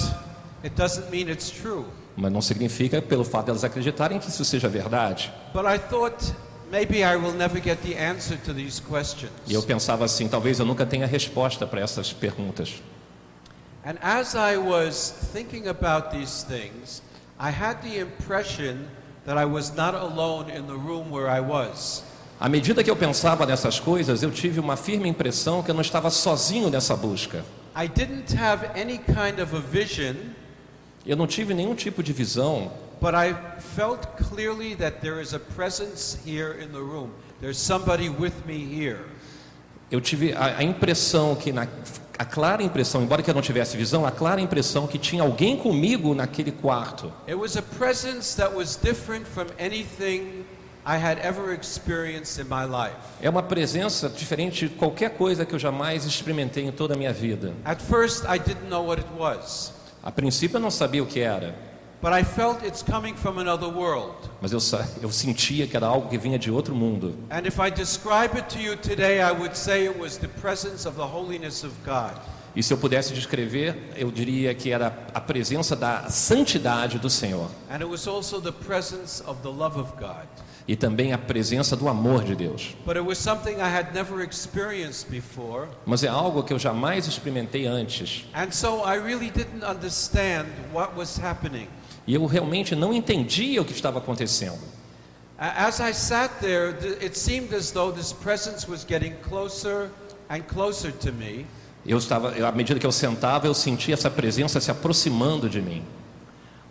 it 0.68 0.76
doesn't 0.76 1.10
mean 1.10 1.30
it's 1.30 1.50
true. 1.50 1.86
mas 2.16 2.32
não 2.32 2.42
significa 2.42 3.02
pelo 3.02 3.24
fato 3.24 3.46
de 3.46 3.52
elas 3.52 3.64
acreditarem 3.64 4.20
que 4.20 4.28
isso 4.28 4.44
seja 4.44 4.68
verdade. 4.68 5.32
But 5.54 5.66
I 5.66 5.78
thought 5.78 6.34
maybe 6.72 6.98
I 7.04 7.16
will 7.16 7.34
never 7.34 7.62
get 7.62 7.80
the 7.84 7.96
answer 7.96 8.38
to 8.46 8.54
these 8.54 8.82
questions. 8.82 9.32
E 9.48 9.54
eu 9.54 9.64
pensava 9.64 10.04
assim, 10.04 10.28
talvez 10.28 10.60
eu 10.60 10.66
nunca 10.66 10.86
tenha 10.86 11.06
resposta 11.06 11.66
para 11.66 11.80
essas 11.80 12.12
perguntas. 12.12 12.82
And 13.86 13.96
as 14.02 14.34
I 14.34 14.58
was 14.58 15.14
thinking 15.32 15.68
about 15.68 16.10
these 16.12 16.46
things, 16.46 17.02
I 17.40 17.52
had 17.52 17.78
the 17.82 18.00
impression 18.00 18.88
that 19.26 19.38
I 19.38 19.46
was 19.46 19.72
not 19.76 19.96
alone 19.96 20.52
in 20.52 20.66
the 20.66 20.74
room 20.74 21.12
where 21.12 21.30
I 21.30 21.40
was. 21.40 22.04
À 22.40 22.50
medida 22.50 22.84
que 22.84 22.92
eu 22.92 22.96
pensava 22.96 23.46
nessas 23.46 23.80
coisas, 23.80 24.22
eu 24.22 24.32
tive 24.32 24.60
uma 24.60 24.76
firme 24.76 25.08
impressão 25.08 25.64
que 25.64 25.72
eu 25.72 25.76
não 25.76 25.82
estava 25.82 26.10
sozinho 26.10 26.70
nessa 26.70 26.96
busca. 26.96 27.46
I 27.76 27.88
didn't 27.88 28.36
have 28.36 28.66
any 28.80 28.98
kind 28.98 29.40
of 29.40 29.56
a 29.56 29.60
vision 29.60 30.16
Eu 31.08 31.16
não 31.16 31.26
tive 31.26 31.54
nenhum 31.54 31.74
tipo 31.74 32.04
de 32.04 32.12
visão 32.14 32.72
but 33.00 33.14
I 33.14 33.34
felt 33.76 34.18
clearly 34.18 34.76
that 34.76 35.02
there 35.02 35.22
is 35.22 35.34
a 35.34 35.40
presence 35.40 36.18
here 36.26 36.54
in 36.54 36.72
the 36.72 36.80
room. 36.80 37.12
There's 37.40 37.58
somebody 37.58 38.10
with 38.10 38.34
me 38.46 38.58
here. 38.58 39.00
Eu 39.90 40.02
tive 40.02 40.34
a, 40.34 40.58
a 40.58 40.64
impressão 40.64 41.36
que 41.36 41.52
na 41.52 41.68
a 42.20 42.26
clara 42.26 42.64
impressão, 42.64 43.04
embora 43.04 43.22
que 43.22 43.30
eu 43.30 43.34
não 43.36 43.44
tivesse 43.44 43.78
visão, 43.78 44.04
a 44.04 44.10
clara 44.10 44.42
impressão 44.42 44.88
que 44.88 44.98
tinha 44.98 45.22
alguém 45.22 45.56
comigo 45.56 46.16
naquele 46.16 46.52
quarto. 46.52 47.14
It 47.28 47.36
was 47.36 47.56
a 47.56 47.62
presence 47.62 48.36
that 48.38 48.56
was 48.56 48.76
different 48.76 49.28
from 49.28 49.46
anything 49.60 50.44
I 50.84 50.98
had 50.98 51.20
ever 51.20 51.54
experienced 51.54 52.40
in 52.44 52.46
my 52.50 52.66
life. 52.66 52.96
É 53.22 53.30
uma 53.30 53.44
presença 53.44 54.10
diferente 54.10 54.68
de 54.68 54.76
qualquer 54.76 55.12
coisa 55.12 55.46
que 55.46 55.54
eu 55.54 55.60
jamais 55.60 56.06
experimentei 56.06 56.66
em 56.66 56.72
toda 56.72 56.96
a 56.96 56.98
minha 56.98 57.14
vida. 57.14 57.54
At 57.64 57.82
first, 57.82 58.24
I 58.24 58.40
didn't 58.40 58.68
know 58.68 58.84
what 58.84 59.00
it 59.00 59.14
was, 59.16 59.74
A 60.04 60.12
princípio 60.12 60.58
eu 60.58 60.62
não 60.62 60.72
sabia 60.72 61.04
o 61.04 61.06
que 61.06 61.20
era, 61.20 61.56
but 62.02 62.12
I 62.14 62.24
felt 62.24 62.64
it's 62.64 62.82
coming 62.84 63.16
from 63.16 63.40
another 63.40 63.68
world. 63.70 64.16
mas 64.42 64.52
eu, 64.52 64.60
eu 65.02 65.12
sentia 65.12 65.68
que 65.68 65.76
era 65.76 65.88
algo 65.88 66.10
que 66.10 66.18
vinha 66.18 66.38
de 66.40 66.52
outro 66.52 66.76
mundo. 66.76 67.18
And 67.30 67.48
if 67.48 67.58
I 67.60 67.70
describe 67.72 68.36
it 68.38 68.48
to 68.56 68.60
you 68.60 68.78
today, 68.78 69.20
I 69.20 69.32
would 69.32 69.58
say 69.58 69.88
it 69.88 70.00
was 70.00 70.18
the 70.18 70.28
presence 70.28 70.88
of 70.88 70.96
the 70.98 71.06
holiness 71.06 71.64
of 71.64 71.74
God. 71.84 72.14
E 72.56 72.64
se 72.64 72.74
eu 72.74 72.78
pudesse 72.78 73.14
descrever, 73.14 73.76
eu 73.96 74.10
diria 74.10 74.54
que 74.56 74.72
era 74.72 74.88
a 75.14 75.22
presença 75.22 75.76
da 75.76 76.10
santidade 76.10 76.98
do 76.98 77.10
Senhor 77.10 77.50
And 77.70 77.76
it 77.76 77.86
was 77.86 78.08
also 78.08 78.42
the 78.42 78.52
presence 78.52 79.22
of 79.28 79.42
the 79.44 79.50
love 79.50 79.80
of 79.80 79.92
God. 80.00 80.26
E 80.68 80.76
também 80.76 81.14
a 81.14 81.18
presença 81.18 81.76
do 81.76 81.88
amor 81.88 82.24
de 82.24 82.36
Deus. 82.36 82.76
Mas 85.86 86.04
é 86.04 86.08
algo 86.08 86.44
que 86.44 86.54
eu 86.54 86.60
jamais 86.60 87.08
experimentei 87.08 87.66
antes. 87.66 88.26
So 88.52 88.84
really. 88.84 89.32
E 92.06 92.14
eu 92.14 92.26
realmente 92.26 92.76
não 92.76 92.94
entendia 92.94 93.62
o 93.62 93.66
que 93.66 93.74
estava 93.74 94.00
acontecendo. 94.00 94.60
As 95.40 95.80
I 95.80 95.94
sat 95.94 96.40
there, 96.42 96.74
th- 96.74 96.98
it 97.04 97.18
seemed 97.18 97.54
as 97.54 97.70
though 97.70 97.92
this 97.92 98.12
presence 98.12 98.68
was 98.68 98.84
getting 98.84 99.14
closer 99.22 99.92
and 100.30 100.42
closer 100.48 100.92
to 100.92 101.12
me. 101.14 101.46
Eu 101.86 102.00
estava, 102.00 102.32
à 102.46 102.52
medida 102.52 102.80
que 102.80 102.86
eu 102.86 102.92
sentava, 102.92 103.46
eu 103.48 103.54
sentia 103.54 103.94
essa 103.94 104.10
presença 104.10 104.60
se 104.60 104.72
aproximando 104.72 105.48
de 105.48 105.62
mim, 105.62 105.86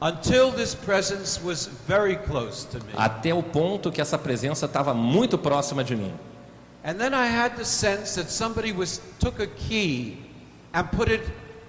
Until 0.00 0.50
this 0.50 0.74
presence 0.74 1.40
was 1.42 1.70
very 1.88 2.16
close 2.16 2.66
to 2.66 2.78
me. 2.78 2.92
até 2.96 3.32
o 3.32 3.42
ponto 3.42 3.90
que 3.90 4.00
essa 4.00 4.18
presença 4.18 4.66
estava 4.66 4.92
muito 4.92 5.38
próxima 5.38 5.82
de 5.82 5.96
mim. 5.96 6.12
And 6.84 6.94
then 6.98 7.14
I 7.14 7.26
had 7.26 7.56
the 7.56 7.64
sense 7.64 8.14
that 8.16 8.30
somebody 8.30 8.72
was 8.72 9.00
took 9.18 9.40
a 9.40 9.46
key 9.46 10.18
and 10.74 10.84
put 10.84 11.10
it 11.10 11.22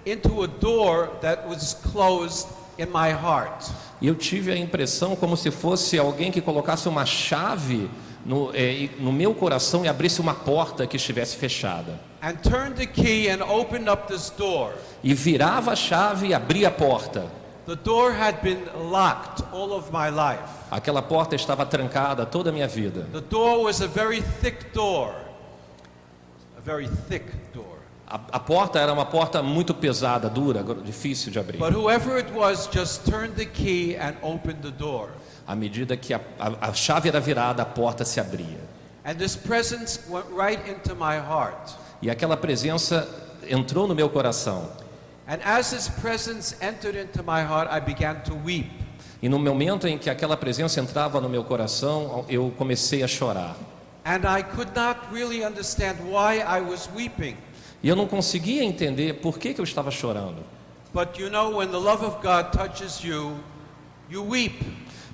into 0.04 0.42
a 0.42 0.46
door 0.46 1.10
that 1.22 1.48
was 1.48 1.74
closed 1.90 2.48
in 2.78 2.86
my 2.90 3.10
heart. 3.10 3.64
E 4.00 4.06
eu 4.06 4.14
tive 4.14 4.52
a 4.52 4.56
impressão 4.56 5.16
como 5.16 5.36
se 5.36 5.50
fosse 5.50 5.98
alguém 5.98 6.30
que 6.30 6.40
colocasse 6.40 6.88
uma 6.88 7.06
chave 7.06 7.90
no, 8.24 8.50
eh, 8.54 8.90
no 9.00 9.12
meu 9.12 9.34
coração 9.34 9.84
e 9.84 9.88
abrisse 9.88 10.20
uma 10.20 10.34
porta 10.34 10.86
que 10.86 10.96
estivesse 10.96 11.36
fechada. 11.36 11.98
And 12.22 12.34
turned 12.42 12.76
the 12.76 12.86
key 12.86 13.28
and 13.30 13.42
opened 13.42 13.90
up 13.90 14.06
this 14.06 14.30
door. 14.30 14.72
E 15.02 15.14
virava 15.14 15.72
a 15.72 15.76
chave 15.76 16.28
e 16.28 16.34
abria 16.34 16.68
a 16.68 16.70
porta. 16.70 17.26
The 17.68 17.76
door 17.76 18.12
had 18.12 18.40
been 18.40 18.66
locked 18.90 19.42
all 19.52 19.74
of 19.74 19.92
my 19.92 20.08
life. 20.08 20.40
Aquela 20.70 21.02
porta 21.02 21.36
estava 21.36 21.66
trancada 21.66 22.24
toda 22.24 22.48
a 22.48 22.52
minha 22.52 22.66
vida. 22.66 23.02
The 23.12 23.20
door 23.20 23.62
was 23.62 23.82
a 23.82 23.86
very 23.86 24.22
thick 24.22 24.72
door. 24.72 25.14
A 26.56 26.62
very 26.62 26.88
thick 26.88 27.26
door. 27.52 27.76
A, 28.06 28.18
a 28.32 28.40
porta 28.40 28.78
era 28.78 28.90
uma 28.90 29.04
porta 29.04 29.42
muito 29.42 29.74
pesada, 29.74 30.30
dura, 30.30 30.64
difícil 30.82 31.30
de 31.30 31.38
abrir. 31.38 31.58
But 31.58 31.74
whoever 31.74 32.16
it 32.16 32.32
was 32.32 32.68
just 32.68 33.04
turned 33.04 33.34
the 33.34 33.44
key 33.44 33.96
and 33.96 34.16
opened 34.22 34.62
the 34.62 34.72
door. 34.72 35.10
À 35.46 35.54
medida 35.54 35.94
que 35.94 36.14
a, 36.14 36.22
a, 36.40 36.70
a 36.70 36.72
chave 36.72 37.08
era 37.08 37.20
virada, 37.20 37.60
a 37.60 37.66
porta 37.66 38.02
se 38.02 38.18
abria. 38.18 38.60
And 39.04 39.18
this 39.18 39.36
presence 39.36 40.08
went 40.08 40.24
right 40.30 40.58
into 40.66 40.94
my 40.94 41.18
heart. 41.18 41.74
E 42.00 42.08
aquela 42.08 42.38
presença 42.38 43.06
entrou 43.46 43.86
no 43.86 43.94
meu 43.94 44.08
coração. 44.08 44.70
And 45.28 45.42
as 45.44 45.72
his 45.74 45.90
presence 45.90 46.56
entered 46.62 46.96
into 46.96 47.22
my 47.22 47.42
heart, 47.42 47.68
I 47.70 47.80
began 47.80 48.22
to 48.24 48.34
weep. 48.34 48.70
E 49.20 49.28
no 49.28 49.38
momento 49.38 49.86
em 49.86 49.98
que 49.98 50.08
aquela 50.08 50.38
presença 50.38 50.80
entrava 50.80 51.20
no 51.20 51.28
meu 51.28 51.44
coração, 51.44 52.24
eu 52.30 52.50
comecei 52.56 53.02
a 53.02 53.06
chorar. 53.06 53.54
And 54.06 54.22
I 54.24 54.42
could 54.42 54.72
not 54.74 55.00
really 55.12 55.44
understand 55.44 55.96
why 56.10 56.38
I 56.38 56.62
was 56.62 56.88
weeping. 56.96 57.36
E 57.82 57.88
eu 57.90 57.94
não 57.94 58.06
conseguia 58.06 58.64
entender 58.64 59.20
por 59.20 59.38
que, 59.38 59.52
que 59.52 59.60
eu 59.60 59.64
estava 59.64 59.90
chorando. 59.90 60.42
But 60.94 61.18
you 61.18 61.28
know, 61.28 61.58
when 61.58 61.68
the 61.70 61.78
love 61.78 62.02
of 62.02 62.16
God 62.22 62.50
touches 62.50 63.04
you, 63.04 63.36
you 64.08 64.24
weep. 64.26 64.64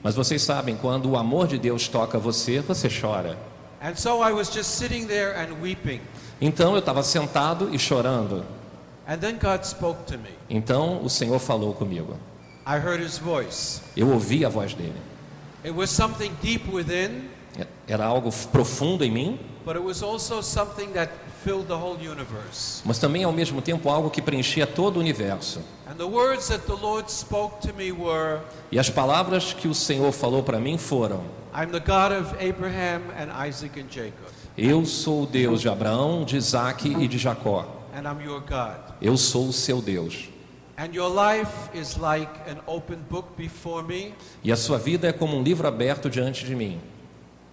Mas 0.01 0.15
vocês 0.15 0.43
sabem, 0.43 0.77
quando 0.77 1.11
o 1.11 1.17
amor 1.17 1.49
de 1.49 1.59
Deus 1.59 1.89
toca 1.89 2.21
você, 2.21 2.61
você 2.61 2.89
chora. 2.89 3.37
And 3.83 3.97
so 3.97 4.23
I 4.23 4.33
was 4.33 4.49
just 4.49 4.71
sitting 4.71 5.07
there 5.07 5.35
and 5.37 5.61
weeping. 5.61 6.01
Então 6.41 6.75
eu 6.75 6.79
estava 6.79 7.03
sentado 7.03 7.75
e 7.75 7.79
chorando. 7.81 8.45
And 9.07 9.19
then 9.19 9.39
God 9.39 9.65
spoke 9.65 10.05
to 10.07 10.19
me. 10.19 10.31
Então 10.49 11.03
o 11.05 11.11
Senhor 11.11 11.39
falou 11.39 11.75
comigo. 11.75 12.17
I 12.67 12.79
heard 12.79 13.03
his 13.05 13.19
voice. 13.19 13.83
Eu 13.97 14.09
ouvi 14.11 14.45
a 14.45 14.49
voz 14.49 14.73
dele. 14.75 14.95
It 15.65 15.75
was 15.75 15.91
something 15.91 16.33
deep 16.43 16.71
within, 16.71 17.29
Era 17.87 18.05
algo 18.07 18.31
profundo 18.51 19.05
em 19.05 19.11
mim, 19.11 19.39
but 19.65 19.77
it 19.77 19.83
was 19.83 20.03
also 20.03 20.41
something 20.43 20.89
that 20.93 21.11
filled 21.45 21.67
the 21.69 21.75
whole 21.75 21.97
universe. 22.01 22.83
mas 22.85 22.99
também 22.99 23.25
ao 23.25 23.33
mesmo 23.33 23.61
tempo 23.63 23.89
algo 23.91 24.11
que 24.11 24.21
preenchia 24.23 24.67
todo 24.67 24.97
o 24.97 25.01
universo. 25.01 25.61
And 25.87 25.97
the 25.97 26.07
words 26.07 26.49
that 26.49 26.65
the 26.67 26.73
Lord 26.75 27.11
spoke 27.13 27.61
to 27.67 27.75
me 27.75 27.93
were, 27.93 28.41
E 28.73 28.79
as 28.79 28.89
palavras 28.89 29.53
que 29.53 29.69
o 29.69 29.75
Senhor 29.75 30.11
falou 30.13 30.43
para 30.43 30.59
mim 30.59 30.79
foram: 30.79 31.21
I'm 31.55 31.71
the 31.71 31.81
God 31.81 32.13
of 32.13 32.35
Abraham 32.43 33.03
and 33.19 33.47
Isaac 33.47 33.79
and 33.79 33.87
Jacob, 33.91 34.33
Eu 34.57 34.85
sou 34.87 35.25
o 35.25 35.27
Deus 35.27 35.61
de 35.61 35.69
Abraão, 35.69 36.25
de 36.25 36.37
Isaac 36.37 36.89
e 36.89 37.07
de 37.07 37.19
Jacó. 37.19 37.67
And 37.95 38.07
I'm 38.07 38.21
your 38.21 38.41
God. 38.41 38.79
Eu 39.01 39.17
sou 39.17 39.49
o 39.49 39.53
seu 39.53 39.81
Deus. 39.81 40.29
And 40.77 40.93
your 40.93 41.09
life 41.09 41.71
is 41.73 41.97
like 41.97 42.31
an 42.49 42.61
open 42.67 42.99
book 43.09 43.37
before 43.37 43.85
me. 43.85 44.13
E 44.43 44.51
a 44.51 44.57
sua 44.57 44.77
vida 44.77 45.09
é 45.09 45.13
como 45.13 45.37
um 45.37 45.43
livro 45.43 45.69
aberto 45.69 46.11
diante 46.11 46.45
de 46.45 46.55
mim. 46.55 46.81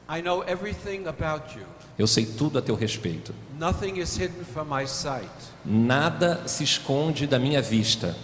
I 0.10 0.22
know 0.22 0.44
everything 0.46 1.08
about 1.08 1.56
you. 1.58 1.66
Eu 1.98 2.08
sei 2.08 2.26
tudo 2.26 2.58
a 2.58 2.62
teu 2.62 2.76
respeito. 2.76 3.34
Nothing 3.60 4.00
is 4.00 4.18
hidden 4.18 4.44
from 4.44 4.66
my 4.66 4.88
sight. 4.88 5.30
Nada 5.64 6.48
se 6.48 6.64
esconde 6.64 7.28
da 7.28 7.38
minha 7.38 7.62
vista. 7.62 8.16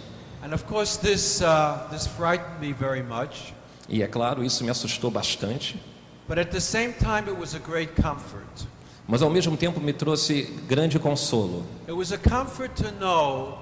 And 0.42 0.52
of 0.52 0.64
course, 0.64 0.98
this, 0.98 1.40
uh, 1.40 1.88
this 1.90 2.06
frightened 2.06 2.60
me 2.60 2.72
very 2.72 3.02
much. 3.02 3.54
E 3.88 4.02
é 4.02 4.06
claro, 4.06 4.44
isso 4.44 4.64
me 4.64 4.70
assustou 4.70 5.10
bastante, 5.10 5.80
But 6.28 6.38
at 6.38 6.50
the 6.50 6.60
same 6.60 6.92
time, 6.92 7.26
it 7.26 7.38
was 7.38 7.54
a 7.54 7.58
great 7.58 7.94
comfort. 7.96 8.66
Mas 9.08 9.22
ao 9.22 9.30
mesmo 9.30 9.56
tempo 9.56 9.80
me 9.80 9.92
trouxe 9.94 10.42
grande 10.68 10.98
consolo. 10.98 11.64
It 11.88 11.92
was 11.92 12.12
a 12.12 12.18
comfort 12.18 12.74
to 12.76 12.92
know 13.00 13.58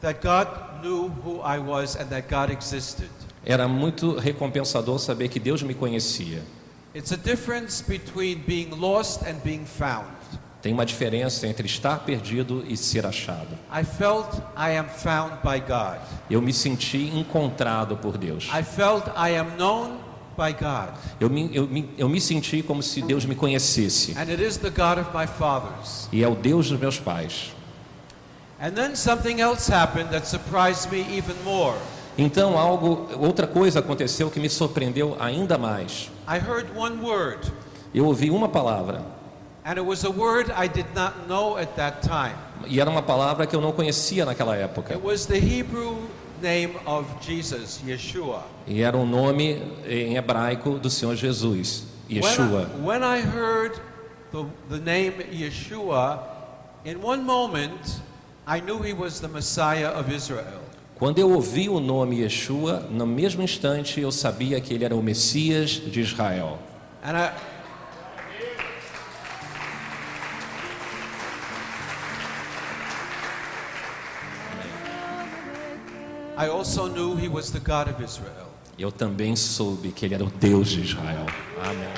that 0.00 0.20
God 0.20 0.48
knew 0.82 1.08
who 1.24 1.40
I 1.40 1.58
was 1.60 1.94
and 1.96 2.06
that 2.06 2.28
God 2.28 2.50
existed. 2.50 3.08
Era 3.46 3.68
muito 3.68 4.18
recompensador 4.18 4.98
saber 4.98 5.28
que 5.28 5.38
Deus 5.38 5.62
me 5.62 5.72
conhecia. 5.72 6.42
It's 6.94 7.12
a 7.12 7.16
difference 7.16 7.82
between 7.82 8.42
being 8.44 8.70
lost 8.70 9.22
and 9.22 9.36
being 9.44 9.64
found. 9.64 10.10
Tem 10.60 10.72
uma 10.72 10.84
diferença 10.84 11.46
entre 11.46 11.66
estar 11.66 12.00
perdido 12.04 12.64
e 12.68 12.76
ser 12.76 13.06
achado. 13.06 13.56
I 13.72 13.84
felt 13.84 14.36
I 14.56 14.76
am 14.76 14.88
found 14.88 15.34
by 15.42 15.60
God. 15.60 15.98
Eu 16.28 16.42
me 16.42 16.52
senti 16.52 17.10
encontrado 17.16 17.96
por 17.96 18.18
Deus. 18.18 18.44
I 18.52 18.62
felt 18.62 19.06
I 19.16 19.36
am 19.36 19.56
known 19.56 19.98
by 20.36 20.52
God. 20.52 20.94
Eu 21.20 21.30
me, 21.30 21.50
eu, 21.52 21.66
me, 21.66 21.88
eu 21.96 22.08
me 22.08 22.20
senti 22.20 22.62
como 22.62 22.82
se 22.82 23.02
Deus 23.02 23.24
me 23.24 23.34
conhecesse. 23.34 24.12
And 24.16 24.30
it 24.30 24.42
is 24.42 24.56
the 24.58 24.70
God 24.70 24.98
of 24.98 25.10
my 25.16 25.26
fathers. 25.26 26.08
E 26.12 26.22
é 26.22 26.28
o 26.28 26.34
Deus 26.34 26.68
dos 26.68 26.78
meus 26.78 26.98
pais. 26.98 27.52
And 28.60 28.72
then 28.74 28.94
something 28.94 29.40
else 29.40 29.72
happened 29.72 30.10
that 30.10 30.26
surprised 30.26 30.90
me 30.90 31.00
even 31.16 31.34
more. 31.44 31.76
Então 32.16 32.58
algo, 32.58 33.08
outra 33.18 33.46
coisa 33.46 33.80
aconteceu 33.80 34.30
que 34.30 34.38
me 34.38 34.48
surpreendeu 34.48 35.16
ainda 35.18 35.56
mais. 35.58 36.10
I 36.28 36.38
heard 36.38 36.68
one 36.76 37.00
word, 37.02 37.50
Eu 37.94 38.06
ouvi 38.06 38.30
uma 38.30 38.48
palavra 38.48 39.04
and 39.64 39.78
it 39.78 39.84
was 39.84 40.04
a 40.04 40.10
word 40.10 40.50
I 40.50 40.66
did 40.66 40.86
not 40.94 41.28
know 41.28 41.56
at 41.56 41.76
that 41.76 42.02
time. 42.02 42.34
e 42.66 42.80
era 42.80 42.90
uma 42.90 43.02
palavra 43.02 43.46
que 43.46 43.54
eu 43.56 43.60
não 43.60 43.72
conhecia 43.72 44.24
naquela 44.24 44.56
época. 44.56 44.94
It 44.94 45.04
was 45.04 45.26
the 45.26 45.38
Hebrew 45.38 45.96
name 46.42 46.76
of 46.84 47.06
Jesus, 47.20 47.80
Yeshua. 47.86 48.42
E 48.66 48.82
era 48.82 48.96
o 48.96 49.06
nome 49.06 49.62
em 49.86 50.16
hebraico 50.16 50.78
do 50.78 50.90
Senhor 50.90 51.16
Jesus, 51.16 51.84
Yeshua. 52.10 52.68
When 52.82 53.02
I, 53.02 53.20
when 53.20 53.20
I 53.20 53.20
heard 53.20 53.80
the, 54.32 54.44
the 54.68 54.78
name 54.78 55.14
Yeshua, 55.32 56.18
in 56.84 57.00
one 57.00 57.24
moment, 57.24 58.00
I 58.46 58.60
knew 58.60 58.82
he 58.82 58.92
was 58.92 59.20
the 59.20 59.28
Messiah 59.28 59.88
of 59.88 60.12
Israel. 60.12 60.60
Quando 60.96 61.18
eu 61.18 61.30
ouvi 61.30 61.68
o 61.68 61.80
nome 61.80 62.20
Yeshua, 62.20 62.86
no 62.90 63.06
mesmo 63.06 63.42
instante 63.42 64.00
eu 64.00 64.12
sabia 64.12 64.60
que 64.60 64.74
ele 64.74 64.84
era 64.84 64.94
o 64.94 65.02
Messias 65.02 65.70
de 65.70 66.00
Israel. 66.00 66.58
And 67.02 67.16
I, 67.16 67.32
Eu 78.78 78.90
também 78.90 79.36
soube 79.36 79.92
que 79.92 80.06
ele 80.06 80.14
era 80.14 80.24
o 80.24 80.30
Deus 80.30 80.68
de 80.68 80.80
Israel. 80.82 81.26
Amém. 81.62 81.88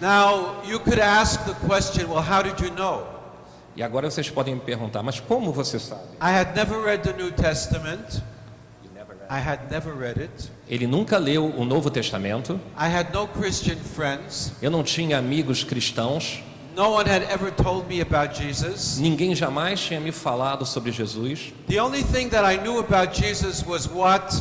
Now, 0.00 0.62
you 0.64 0.80
could 0.80 1.00
ask 1.00 1.44
the 1.44 1.54
question, 1.66 2.08
well, 2.08 2.22
how 2.22 2.42
did 2.42 2.58
you 2.58 2.74
know? 2.74 3.06
E 3.76 3.82
agora 3.82 4.10
vocês 4.10 4.28
podem 4.28 4.54
me 4.54 4.60
perguntar, 4.60 5.02
mas 5.02 5.20
como 5.20 5.52
você 5.52 5.78
sabe? 5.78 6.02
I 6.20 6.30
had 6.30 6.56
never 6.56 6.82
read 6.82 7.02
the 7.02 7.12
New 7.12 7.30
Testament. 7.30 8.22
I 9.30 9.38
had 9.38 9.70
never 9.70 9.94
read 9.94 10.20
it. 10.20 10.50
Ele 10.68 10.86
nunca 10.86 11.16
leu 11.16 11.46
o 11.46 11.64
Novo 11.64 11.88
Testamento. 11.88 12.60
I 12.76 12.88
had 12.94 13.14
no 13.14 13.26
Christian 13.28 13.76
friends. 13.76 14.52
Eu 14.60 14.70
não 14.70 14.82
tinha 14.82 15.16
amigos 15.16 15.64
cristãos. 15.64 16.42
No 16.74 16.90
one 16.90 17.06
had 17.06 17.22
ever 17.24 17.50
told 17.50 17.86
me 17.86 18.00
about 18.00 18.34
Jesus. 18.34 18.98
Ninguém 18.98 19.34
jamais 19.34 19.78
tinha 19.78 20.00
me 20.00 20.10
falado 20.10 20.64
sobre 20.64 20.90
Jesus. 20.90 21.52
The 21.68 21.78
only 21.78 22.02
thing 22.02 22.30
that 22.30 22.44
I 22.44 22.56
knew 22.56 22.78
about 22.78 23.12
Jesus 23.12 23.62
was 23.62 23.86
what 23.86 24.32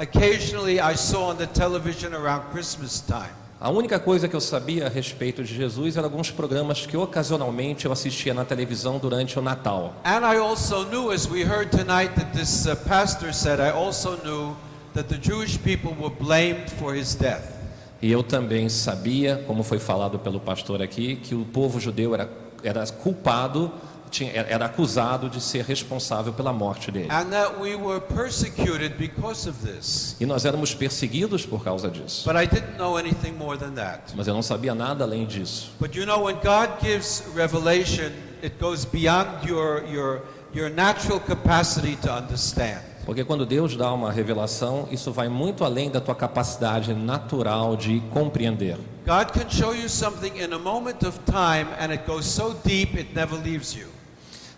occasionally 0.00 0.80
I 0.80 0.96
saw 0.96 1.30
on 1.30 1.36
the 1.36 1.46
television 1.46 2.12
around 2.12 2.50
Christmas 2.50 3.00
time. 3.00 3.30
A 3.58 3.70
única 3.70 3.98
coisa 3.98 4.28
que 4.28 4.36
eu 4.36 4.40
sabia 4.40 4.86
a 4.86 4.88
respeito 4.90 5.42
de 5.42 5.54
Jesus 5.54 5.96
eram 5.96 6.08
alguns 6.08 6.30
programas 6.30 6.84
que 6.84 6.96
ocasionalmente 6.96 7.86
eu 7.86 7.92
assistia 7.92 8.34
na 8.34 8.44
televisão 8.44 8.98
durante 8.98 9.38
o 9.38 9.42
Natal. 9.42 9.94
And 10.04 10.26
I 10.26 10.38
also 10.38 10.84
knew, 10.84 11.10
as 11.10 11.26
we 11.26 11.42
heard 11.42 11.70
tonight, 11.70 12.14
that 12.16 12.32
this 12.34 12.66
uh, 12.66 12.76
pastor 12.86 13.32
said, 13.32 13.58
I 13.60 13.70
also 13.70 14.16
knew 14.24 14.54
that 14.92 15.08
the 15.08 15.16
Jewish 15.16 15.56
people 15.62 15.94
were 15.94 16.10
blamed 16.10 16.70
for 16.78 16.94
his 16.94 17.14
death. 17.14 17.55
E 18.00 18.10
eu 18.10 18.22
também 18.22 18.68
sabia, 18.68 19.42
como 19.46 19.62
foi 19.62 19.78
falado 19.78 20.18
pelo 20.18 20.38
pastor 20.38 20.82
aqui, 20.82 21.16
que 21.16 21.34
o 21.34 21.44
povo 21.44 21.80
judeu 21.80 22.14
era, 22.14 22.30
era 22.62 22.86
culpado, 22.86 23.72
tinha, 24.10 24.32
era 24.32 24.66
acusado 24.66 25.28
de 25.28 25.40
ser 25.40 25.64
responsável 25.64 26.32
pela 26.32 26.52
morte 26.52 26.90
dele. 26.90 27.08
And 27.10 27.30
that 27.30 27.58
we 27.60 27.74
were 27.74 28.00
persecuted 28.00 28.96
because 28.96 29.48
of 29.48 29.58
this. 29.66 30.16
E 30.20 30.26
nós 30.26 30.44
éramos 30.44 30.74
perseguidos 30.74 31.44
por 31.46 31.62
causa 31.62 31.90
disso. 31.90 32.24
But 32.24 32.36
I 32.36 32.46
didn't 32.46 32.76
know 32.76 32.96
anything 32.96 33.32
more 33.32 33.58
than 33.58 33.72
that. 33.74 34.14
Mas 34.14 34.26
eu 34.26 34.34
não 34.34 34.42
sabia 34.42 34.74
nada 34.74 35.04
além 35.04 35.26
disso. 35.26 35.72
But 35.80 35.94
you 35.94 36.06
know, 36.06 36.24
when 36.24 36.36
God 36.36 36.80
gives 36.80 37.22
revelation, 37.34 38.12
it 38.42 38.56
goes 38.60 38.84
beyond 38.84 39.46
your, 39.46 39.84
your, 39.86 40.22
your 40.54 40.70
natural 40.70 41.20
capacity 41.20 41.96
to 41.96 42.12
understand. 42.12 42.80
Porque 43.06 43.22
quando 43.22 43.46
Deus 43.46 43.76
dá 43.76 43.92
uma 43.92 44.10
revelação, 44.10 44.88
isso 44.90 45.12
vai 45.12 45.28
muito 45.28 45.64
além 45.64 45.88
da 45.88 46.00
tua 46.00 46.14
capacidade 46.14 46.92
natural 46.92 47.76
de 47.76 48.00
compreender. 48.12 48.76
God 49.06 49.30
can 49.32 49.48
show 49.48 49.72
you 49.72 49.88
something 49.88 50.32
in 50.36 50.52
a 50.52 50.58
moment 50.58 51.06
of 51.06 51.20
time 51.24 51.68
and 51.78 51.92
it 51.92 52.02
goes 52.04 52.26
so 52.26 52.56
deep 52.64 52.98
it 52.98 53.14
never 53.14 53.38
leaves 53.40 53.76
you. 53.76 53.86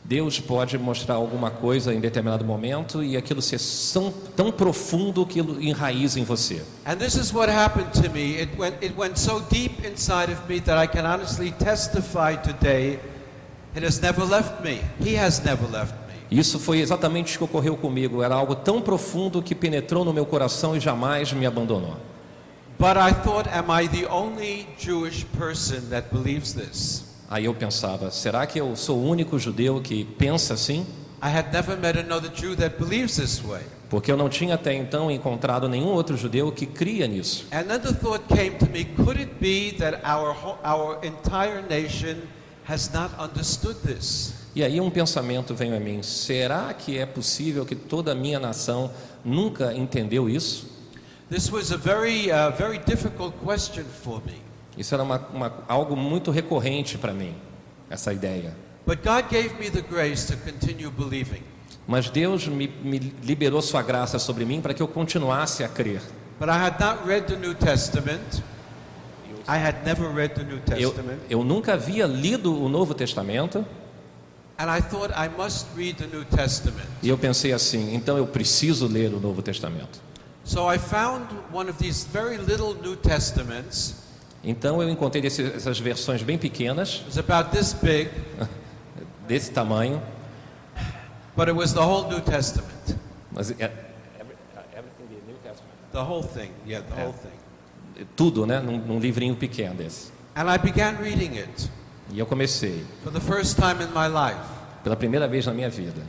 Deus 0.03 0.41
pode 0.41 0.79
mostrar 0.79 1.17
alguma 1.17 1.51
coisa 1.51 1.93
em 1.93 2.01
determinado 2.01 2.43
momento 2.43 3.05
e 3.05 3.15
aquilo 3.15 3.43
ser 3.43 3.61
tão, 3.93 4.11
tão 4.35 4.51
profundo 4.51 5.27
que 5.27 5.39
enraiza 5.39 6.19
em 6.19 6.25
você. 6.25 6.65
And 6.87 6.97
this 6.97 7.17
is 7.17 7.31
what 7.31 7.53
happened 7.53 7.91
to 8.03 8.11
me. 8.11 8.41
It 8.41 8.59
went, 8.59 8.83
it 8.83 8.95
went 8.97 9.19
so 9.19 9.43
deep 9.51 9.87
inside 9.87 10.33
of 10.33 10.41
me 10.49 10.59
that 10.63 10.83
I 10.83 10.89
can 10.89 11.05
honestly 11.05 11.53
testify 11.53 12.37
today 12.37 12.99
it 13.77 13.83
has 13.83 14.01
never 14.01 14.25
left 14.25 14.65
me. 14.65 14.81
He 14.99 15.15
has 15.17 15.45
never 15.45 15.67
left 15.67 15.93
me. 16.08 16.08
Isso 16.31 16.59
foi 16.59 16.81
exatamente 16.81 17.35
o 17.35 17.39
que 17.39 17.45
ocorreu 17.45 17.77
comigo. 17.77 18.23
Era 18.23 18.35
algo 18.35 18.55
tão 18.55 18.81
profundo 18.81 19.43
que 19.43 19.55
penetrou 19.55 20.05
no 20.05 20.13
meu 20.13 20.27
coração 20.27 20.77
e 20.77 20.81
jamais 20.81 21.33
me 21.33 21.47
abandonou. 21.47 21.97
But 22.79 22.97
I 22.97 23.13
thought, 23.25 23.49
am 23.49 23.71
I 23.71 23.89
the 23.89 24.07
only 24.07 24.69
Jewish 24.79 25.25
person 25.37 25.89
that 25.91 26.09
believes 26.13 26.53
this? 26.53 27.05
Aí 27.29 27.45
eu 27.45 27.55
pensava, 27.55 28.11
será 28.11 28.47
que 28.47 28.59
eu 28.59 28.75
sou 28.77 28.99
o 28.99 29.07
único 29.07 29.39
judeu 29.39 29.81
que 29.81 30.05
pensa 30.05 30.55
assim? 30.55 30.87
I 31.21 31.29
had 31.29 31.53
never 31.53 31.77
met 31.77 31.99
another 31.99 32.31
Jew 32.33 32.55
that 32.57 32.79
believes 32.79 33.17
this 33.17 33.43
way. 33.43 33.63
Porque 33.91 34.13
eu 34.13 34.17
não 34.17 34.29
tinha 34.29 34.55
até 34.55 34.75
então 34.75 35.11
encontrado 35.11 35.69
nenhum 35.69 35.89
outro 35.89 36.17
judeu 36.17 36.53
que 36.53 36.67
cria 36.67 37.07
nisso. 37.09 37.47
And 37.51 37.65
then 37.65 37.81
the 37.81 37.93
thought 37.95 38.23
came 38.29 38.53
to 38.59 38.67
me, 38.67 38.85
could 38.85 39.21
it 39.21 39.33
be 39.41 39.77
that 39.79 40.01
our, 40.05 40.37
our 40.63 40.99
entire 41.03 41.63
nation 41.69 42.19
has 42.69 42.93
not 42.93 43.11
understood 43.19 43.77
this? 43.83 44.35
E 44.55 44.65
aí 44.65 44.81
um 44.81 44.91
pensamento 44.91 45.55
veio 45.55 45.77
a 45.77 45.81
mim: 45.81 46.03
será 46.03 46.73
que 46.75 46.99
é 46.99 47.07
possível 47.07 47.65
que 47.65 47.75
toda 47.75 48.13
a 48.13 48.15
minha 48.15 48.41
nação 48.41 48.91
nunca 49.25 49.75
entendeu 49.75 50.29
isso? 50.29 50.67
This 51.31 51.51
was 51.53 51.71
a 51.73 51.77
very, 51.77 52.31
uh, 52.31 52.51
very 52.57 52.79
difficult 52.79 53.35
question 53.45 53.85
for 53.85 54.23
me. 54.25 54.41
Isso 54.77 54.95
era 54.95 55.03
uma, 55.03 55.19
uma, 55.33 55.53
algo 55.69 55.95
muito 55.95 56.31
recorrente 56.31 56.97
para 56.97 57.13
mim, 57.13 57.35
essa 57.91 58.13
ideia. 58.13 58.55
But 58.87 59.01
God 59.05 59.29
gave 59.31 59.55
me 59.61 59.71
the 59.71 59.83
grace 59.83 60.27
to 60.29 60.37
continue 60.39 60.91
believing. 60.91 61.43
Mas 61.87 62.09
Deus 62.09 62.47
me, 62.47 62.69
me 62.83 62.99
liberou 63.23 63.61
sua 63.61 63.83
graça 63.83 64.19
sobre 64.19 64.45
mim 64.45 64.61
para 64.61 64.73
que 64.73 64.83
eu 64.83 64.89
continuasse 64.89 65.63
a 65.63 65.69
crer. 65.69 66.01
But 66.39 66.49
I 66.49 66.53
had 66.53 66.79
not 66.81 67.07
read 67.07 67.27
the 67.27 67.37
New 67.37 67.55
Testament. 67.55 68.43
I 69.47 69.57
had 69.57 69.85
never 69.85 70.09
read 70.09 70.35
the 70.35 70.45
New 70.45 70.61
Eu, 70.79 70.91
Testament. 70.93 71.19
eu 71.29 71.43
nunca 71.43 71.73
havia 71.75 72.07
lido 72.07 72.55
o 72.55 72.69
Novo 72.69 72.95
Testamento 72.95 73.65
e 77.03 77.09
eu 77.09 77.17
pensei 77.17 77.53
assim: 77.53 77.95
então 77.95 78.19
eu 78.19 78.27
preciso 78.27 78.89
ler 78.89 79.15
o 79.15 79.21
Novo 79.21 79.41
Testamento. 79.41 80.01
So 80.45 80.69
I 80.73 80.79
found 80.79 81.27
one 81.53 81.71
of 81.71 81.79
these 81.79 82.07
very 82.13 82.39
little 82.39 82.75
New 82.75 82.97
Testaments. 82.97 83.95
Então 84.43 84.83
eu 84.83 84.89
encontrei 84.89 85.25
esse, 85.25 85.43
essas 85.43 85.79
versões 85.79 86.23
bem 86.23 86.39
pequenas, 86.39 87.03
It 87.03 87.07
was 87.07 87.19
about 87.19 87.51
this 87.51 87.73
big, 87.73 88.11
desse 89.29 89.51
tamanho, 89.53 90.01
but 91.37 91.49
it 91.49 91.57
was 91.57 91.73
the 91.73 91.81
whole 91.81 92.09
New 92.09 92.21
Testament. 92.21 92.99
mas 93.31 93.51
é, 93.61 93.71
The 95.93 96.03
whole 96.03 96.23
thing. 96.23 96.51
Yeah, 96.67 96.85
the 96.87 97.03
whole 97.03 97.13
thing. 97.15 98.07
tudo, 98.17 98.47
né, 98.47 98.61
num, 98.61 98.79
num 98.79 98.99
livrinho 98.99 99.35
pequeno 99.37 99.75
desse. 99.75 100.13
And 100.37 100.49
I 100.49 100.59
began 100.59 100.97
reading 101.01 101.37
it 101.37 101.69
E 102.11 102.19
eu 102.19 102.27
comecei 102.27 102.85
for 103.03 103.13
the 103.13 103.21
first 103.21 103.57
time 103.57 103.83
in 103.83 103.89
my 103.89 104.09
life. 104.09 104.59
pela 104.83 104.97
primeira 104.97 105.29
vez 105.29 105.45
na 105.47 105.53
minha 105.53 105.69
vida. 105.69 106.01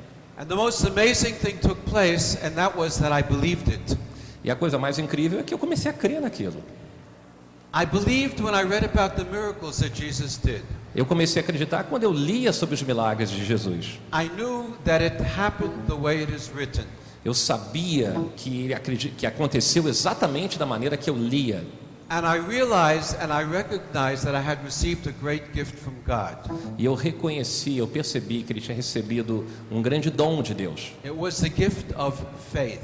E 4.44 4.52
a 4.52 4.56
coisa 4.56 4.78
mais 4.78 4.98
incrível 4.98 5.40
é 5.40 5.44
que 5.44 5.54
eu 5.54 5.58
comecei 5.58 5.92
a 5.92 5.94
crer 5.94 6.22
naquilo. 6.22 6.64
I 7.72 7.86
believed 7.86 8.42
when 8.42 8.56
I 8.56 8.64
read 8.64 8.84
about 8.84 9.16
the 9.16 9.24
miracles 9.26 9.78
that 9.80 9.94
Jesus 9.94 10.38
did. 10.38 10.64
Eu 10.96 11.06
comecei 11.06 11.40
a 11.40 11.44
acreditar 11.44 11.84
quando 11.84 12.04
eu 12.04 12.12
lia 12.12 12.52
sobre 12.52 12.74
os 12.74 12.82
milagres 12.82 13.30
de 13.30 13.46
Jesus. 13.46 14.00
I 14.12 14.28
knew 14.36 14.76
that 14.86 15.04
it 15.04 15.22
happened 15.22 15.74
the 15.88 15.94
way 15.94 16.24
it 16.24 16.34
is 16.34 16.50
written. 16.56 16.86
Eu 17.24 17.34
sabia 17.34 18.16
que, 18.36 18.70
que 19.18 19.28
aconteceu 19.28 19.88
exatamente 19.88 20.58
da 20.58 20.66
maneira 20.66 20.98
que 20.98 21.10
eu 21.10 21.16
lia. 21.16 21.64
And 22.12 22.26
I 22.26 22.38
realized 22.38 23.16
and 23.22 23.32
I 23.32 23.44
recognized 23.44 24.24
that 24.26 24.34
I 24.34 24.42
had 24.42 24.64
received 24.64 25.06
a 25.08 25.12
great 25.12 25.54
gift 25.54 25.76
from 25.78 25.94
God. 26.08 26.38
E 26.78 26.86
eu 26.86 26.96
reconheci, 26.96 27.78
eu 27.78 27.88
percebi 27.88 28.42
que 28.42 28.52
ele 28.52 28.60
tinha 28.62 28.76
recebido 28.76 29.46
um 29.70 29.80
grande 29.82 30.10
dom 30.10 30.42
de 30.42 30.56
Deus, 30.56 30.92
It 31.04 31.12
was 31.16 31.40
the 31.40 31.50
gift 31.50 31.94
of 31.96 32.18
faith. 32.52 32.82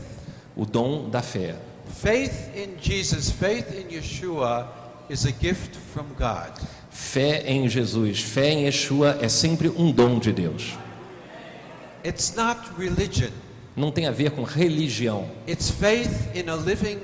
o 0.56 0.64
dom 0.64 1.10
da 1.10 1.24
fé. 1.24 1.56
Faith 1.88 2.56
in 2.56 2.78
Jesus, 2.80 3.32
faith 3.32 3.74
in 3.74 3.88
Yeshua 3.96 4.68
is 5.10 5.26
a 5.26 5.32
gift 5.32 5.76
from 5.94 6.06
God. 6.20 6.52
Fé 6.92 7.42
em 7.48 7.68
Jesus, 7.68 8.22
fé 8.22 8.52
em 8.52 8.66
Yeshua 8.66 9.18
é 9.22 9.28
sempre 9.28 9.70
um 9.70 9.92
dom 9.92 10.20
de 10.20 10.32
Deus. 10.32 10.78
It's 12.06 12.36
not 12.36 12.60
religion, 12.78 13.32
Não 13.76 13.92
tem 13.92 14.06
a 14.06 14.12
ver 14.12 14.30
com 14.32 14.44
religião. 14.44 15.28
it's 15.48 15.72
faith 15.72 16.30
in 16.36 16.48
a 16.48 16.56
living 16.56 17.00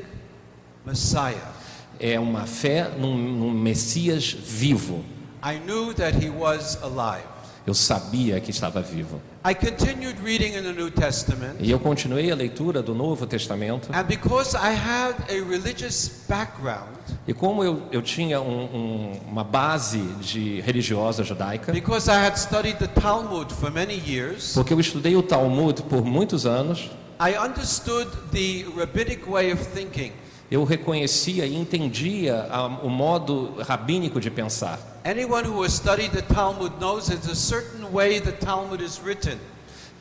Messiah. 0.86 1.60
É 2.04 2.20
uma 2.20 2.48
fé 2.48 2.90
num, 2.98 3.16
num 3.16 3.52
Messias 3.52 4.32
vivo. 4.34 5.06
I 5.44 5.60
knew 5.60 5.94
that 5.94 6.18
he 6.18 6.32
was 6.32 6.80
alive. 6.82 7.24
Eu 7.66 7.76
sabia 7.76 8.40
que 8.40 8.50
estava 8.50 8.82
vivo. 8.82 9.22
I 9.48 9.54
continued 9.54 10.16
reading 10.24 10.56
in 10.58 10.64
the 10.64 10.72
New 10.72 10.90
Testament, 10.90 11.58
E 11.60 11.70
eu 11.70 11.80
continuei 11.80 12.32
a 12.32 12.36
leitura 12.36 12.82
do 12.82 12.96
Novo 12.96 13.28
Testamento. 13.28 13.90
and 13.94 14.04
because 14.06 14.56
I 14.58 14.74
had 14.74 15.14
a 15.30 15.48
religious 15.48 16.10
background, 16.28 16.90
E 17.28 17.34
como 17.36 17.64
eu, 17.64 17.84
eu 17.92 18.02
tinha 18.02 18.42
um- 18.42 18.64
um- 18.76 19.20
uma 19.30 19.44
base 19.44 20.00
de 20.22 20.60
religiosa 20.62 21.24
judaica, 21.24 21.72
because 21.72 22.10
I 22.10 22.16
had 22.16 22.36
studied 22.36 22.78
the 22.80 22.88
Talmud 22.88 23.54
for 23.54 23.70
many 23.72 23.94
years, 24.08 24.54
porque 24.56 24.74
eu 24.74 24.80
estudei 24.80 25.16
o 25.16 25.22
Talmud 25.22 25.84
por 25.84 26.04
muitos 26.04 26.48
anos, 26.48 26.90
I 27.20 27.38
understood 27.38 28.08
the 28.32 28.66
rabbinic 28.76 29.30
way 29.30 29.54
of 29.54 29.64
thinking. 29.66 30.12
Eu 30.52 30.64
reconhecia 30.66 31.46
e 31.46 31.56
entendia 31.56 32.46
a- 32.52 32.68
o 32.84 32.90
modo 32.90 33.56
rabínico 33.62 34.20
de 34.20 34.30
pensar. 34.30 34.78
Anyone 35.06 35.48
who 35.48 35.64
has 35.64 35.72
studied 35.74 36.12
the 36.12 36.22
Talmud 36.22 36.74
knows 36.80 37.08
there's 37.08 37.28
a 37.30 37.36
certain 37.36 37.86
way 37.92 38.20
the 38.20 38.34
Talmud 38.34 38.84
is 38.84 39.00
written. 39.04 39.38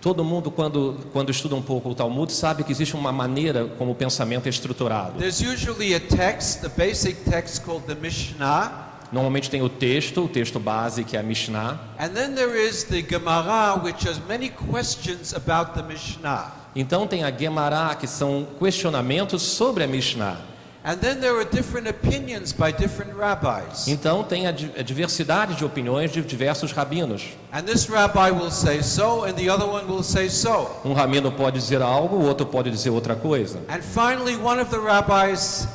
Todo 0.03 0.25
mundo, 0.25 0.51
quando, 0.51 0.99
quando 1.13 1.31
estuda 1.31 1.55
um 1.55 1.63
pouco 1.63 1.91
o 1.91 1.95
Talmud, 1.95 2.33
sabe 2.33 2.65
que 2.65 2.73
existe 2.73 2.95
uma 2.97 3.13
maneira 3.13 3.67
como 3.79 3.93
o 3.93 3.95
pensamento 3.95 4.47
é 4.47 4.49
estruturado. 4.51 5.19
There's 5.19 5.41
usually 5.41 5.95
a 5.95 6.01
text, 6.01 6.63
the 6.63 6.69
basic 6.71 7.21
text 7.31 7.63
called 7.65 7.85
the 7.87 7.95
Mishnah, 7.95 8.89
Normalmente 9.13 9.51
tem 9.51 9.61
o 9.61 9.69
texto, 9.69 10.25
o 10.25 10.29
texto 10.29 10.61
base, 10.61 11.03
que 11.03 11.17
é 11.17 11.21
a 11.21 11.23
Mishnah. 11.23 11.81
And 11.99 12.11
then 12.11 12.33
there 12.37 12.57
is 12.57 12.85
the 12.85 13.03
Gemara, 13.03 13.75
which 13.83 14.07
has 14.09 14.21
many 14.29 14.51
questions 14.51 15.35
about 15.35 15.73
the 15.75 15.83
Mishnah. 15.83 16.53
Então 16.75 17.07
tem 17.07 17.25
a 17.25 17.31
Gemara, 17.31 17.95
que 17.97 18.07
são 18.07 18.47
questionamentos 18.59 19.43
sobre 19.43 19.85
a 19.85 19.87
Mishnah. 19.87 20.37
And 20.83 20.97
then 20.97 21.21
there 21.21 21.35
are 21.37 21.45
different 21.45 21.87
opinions 21.89 22.53
by 22.55 22.73
different 22.73 23.13
rabbis. 23.15 23.87
Então 23.87 24.23
tem 24.25 24.47
a 24.47 24.51
di- 24.51 24.71
a 24.79 24.83
diversidade 24.83 25.55
de 25.55 25.63
opiniões 25.63 26.11
de 26.11 26.23
diversos 26.23 26.73
rabinos. 26.73 27.23
And 27.53 27.65
this 27.65 27.87
rabbi 27.91 28.31
will 28.31 28.51
say 28.51 28.81
so, 28.83 29.25
and 29.25 29.35
the 29.35 29.51
other 29.51 29.67
one 29.67 29.87
will 29.87 30.03
say 30.03 30.31
so. 30.31 30.71
Um 30.83 30.95
rabino 30.95 31.31
pode 31.33 31.59
dizer 31.59 31.83
algo, 31.83 32.17
o 32.17 32.25
outro 32.27 32.47
pode 32.47 32.71
dizer 32.71 32.89
outra 32.91 33.15
coisa. 33.15 33.59
And 33.69 33.83
finally, 33.83 34.37
one 34.37 34.59
of 34.59 34.71
the 34.71 34.79
rabbis 34.79 35.69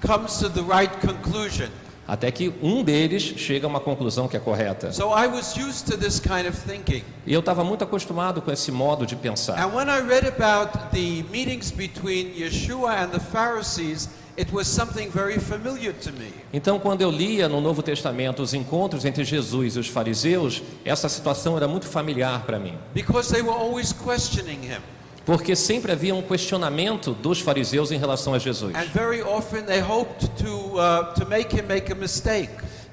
comes 0.00 0.38
to 0.38 0.48
the 0.48 0.62
right 0.62 0.90
conclusion. 1.00 1.70
Até 2.08 2.30
que 2.30 2.54
um 2.62 2.82
deles 2.82 3.22
chega 3.22 3.66
a 3.66 3.68
uma 3.68 3.80
conclusão 3.80 4.26
que 4.26 4.34
é 4.34 4.40
correta. 4.40 4.90
So 4.92 5.10
I 5.10 5.26
was 5.26 5.54
used 5.58 5.84
to 5.90 5.98
this 5.98 6.18
kind 6.18 6.48
of 6.48 6.56
thinking. 6.56 7.04
E 7.26 7.34
eu 7.34 7.40
estava 7.40 7.62
muito 7.62 7.84
acostumado 7.84 8.40
com 8.40 8.50
esse 8.50 8.72
modo 8.72 9.04
de 9.04 9.14
pensar. 9.14 9.62
And 9.62 9.76
when 9.76 9.88
I 9.88 10.00
read 10.00 10.26
about 10.26 10.72
the 10.90 11.22
meetings 11.30 11.70
between 11.70 12.32
Yeshua 12.34 13.04
and 13.04 13.08
the 13.08 13.20
Pharisees, 13.20 14.08
it 14.38 14.50
was 14.50 14.66
something 14.66 15.10
very 15.10 15.38
familiar 15.38 15.92
to 15.92 16.10
me. 16.12 16.32
Então, 16.50 16.78
quando 16.78 17.02
eu 17.02 17.10
lia 17.10 17.46
no 17.46 17.60
Novo 17.60 17.82
Testamento 17.82 18.42
os 18.42 18.54
encontros 18.54 19.04
entre 19.04 19.22
Jesus 19.22 19.76
e 19.76 19.78
os 19.78 19.88
fariseus, 19.88 20.62
essa 20.86 21.10
situação 21.10 21.58
era 21.58 21.68
muito 21.68 21.86
familiar 21.86 22.40
para 22.46 22.58
mim. 22.58 22.72
Because 22.94 23.30
they 23.30 23.42
were 23.42 23.52
always 23.54 23.92
questioning 23.92 24.62
him. 24.62 24.80
Porque 25.28 25.54
sempre 25.54 25.92
havia 25.92 26.14
um 26.14 26.22
questionamento 26.22 27.12
dos 27.12 27.38
fariseus 27.38 27.92
em 27.92 27.98
relação 27.98 28.32
a 28.32 28.38
Jesus. 28.38 28.72
Uh. 28.72 28.78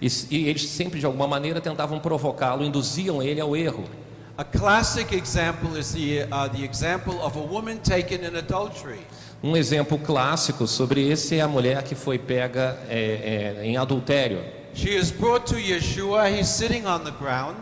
E, 0.01 0.07
e 0.29 0.49
eles 0.49 0.63
sempre, 0.67 0.99
de 0.99 1.05
alguma 1.05 1.27
maneira, 1.29 1.61
tentavam 1.61 1.97
provocá-lo, 1.97 2.65
induziam 2.65 3.23
ele 3.23 3.39
ao 3.39 3.55
erro. 3.55 3.85
A 4.37 4.43
classic 4.43 5.15
example 5.15 5.79
is 5.79 5.93
the, 5.93 6.27
uh, 6.29 6.49
the 6.49 6.65
example 6.65 7.15
of 7.23 7.39
a 7.39 7.41
woman 7.41 7.77
taken 7.77 8.25
in 8.25 8.35
adultery. 8.35 8.99
Um 9.41 9.55
exemplo 9.55 9.97
clássico 9.97 10.67
sobre 10.67 11.09
esse 11.09 11.37
é 11.37 11.41
a 11.41 11.47
mulher 11.47 11.83
que 11.83 11.95
foi 11.95 12.19
pega 12.19 12.77
é, 12.89 13.55
é, 13.61 13.65
em 13.65 13.77
adultério. 13.77 14.43
She 14.73 14.89
is 14.89 15.09
brought 15.09 15.45
to 15.45 15.55
Yeshua, 15.57 16.29
he's 16.29 16.49
sitting 16.49 16.85
on 16.85 17.05
the 17.05 17.11
ground, 17.11 17.55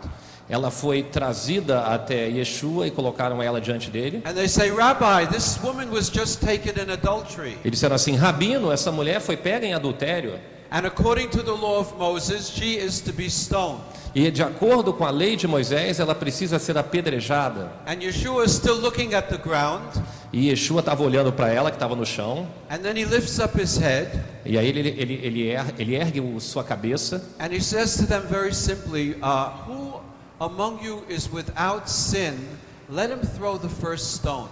Ela 0.48 0.70
foi 0.70 1.02
trazida 1.02 1.80
até 1.86 2.28
Yeshua 2.28 2.86
e 2.86 2.90
colocaram 2.90 3.42
ela 3.42 3.60
diante 3.60 3.90
dele. 3.90 4.22
and 4.26 4.34
they 4.34 4.46
say, 4.48 4.70
Rabbi, 4.70 5.24
this 5.26 5.58
woman 5.62 5.90
was 5.90 6.10
just 6.10 6.40
taken 6.40 6.74
in 6.82 6.90
adultery. 6.90 7.56
E 7.64 7.70
disseram 7.70 7.96
assim: 7.96 8.14
Rabino, 8.16 8.70
essa 8.70 8.92
mulher 8.92 9.20
foi 9.20 9.36
pega 9.36 9.66
em 9.66 9.72
adultério. 9.72 10.38
And 10.70 10.86
according 10.86 11.28
to 11.28 11.42
the 11.42 11.52
law 11.52 11.78
of 11.80 11.94
Moses, 11.96 12.50
she 12.50 12.76
is 12.76 13.00
to 13.02 13.12
be 13.12 13.26
stoned. 13.30 13.80
E 14.14 14.30
de 14.30 14.42
acordo 14.42 14.92
com 14.92 15.04
a 15.04 15.10
lei 15.10 15.34
de 15.36 15.46
Moisés, 15.48 15.98
ela 15.98 16.14
precisa 16.14 16.58
ser 16.58 16.76
apedrejada. 16.76 17.70
And 17.86 18.00
Yeshua 18.02 18.44
is 18.44 18.52
still 18.52 18.76
looking 18.80 19.14
at 19.14 19.28
the 19.28 19.38
ground, 19.38 19.84
E 20.32 20.50
Yeshua 20.50 20.80
estava 20.80 21.02
olhando 21.04 21.32
para 21.32 21.48
ela, 21.52 21.70
que 21.70 21.76
estava 21.76 21.94
no 21.96 22.04
chão. 22.04 22.46
and 22.68 22.78
then 22.78 22.96
he 22.96 23.04
lifts 23.04 23.38
up 23.38 23.56
his 23.58 23.76
head, 23.78 24.10
E 24.44 24.58
aí 24.58 24.66
ele, 24.68 24.80
ele, 24.80 25.20
ele, 25.22 25.48
er- 25.50 25.74
ele 25.78 25.94
ergue 25.94 26.20
sua 26.40 26.62
cabeça 26.64 27.22
and 27.38 27.52
he 27.52 27.60
says 27.60 27.96
to 27.96 28.06
them 28.06 28.22
very 28.28 28.52
simply, 28.52 29.16
uh, 29.22 29.50
Who 29.68 30.00
among 30.44 30.84
you 30.84 31.02
is 31.08 31.28
without 31.32 31.88
sin? 31.90 32.34
Let 32.90 33.10
him 33.10 33.20
throw 33.36 33.58
the 33.58 33.68
first 33.68 34.14
stone. 34.16 34.48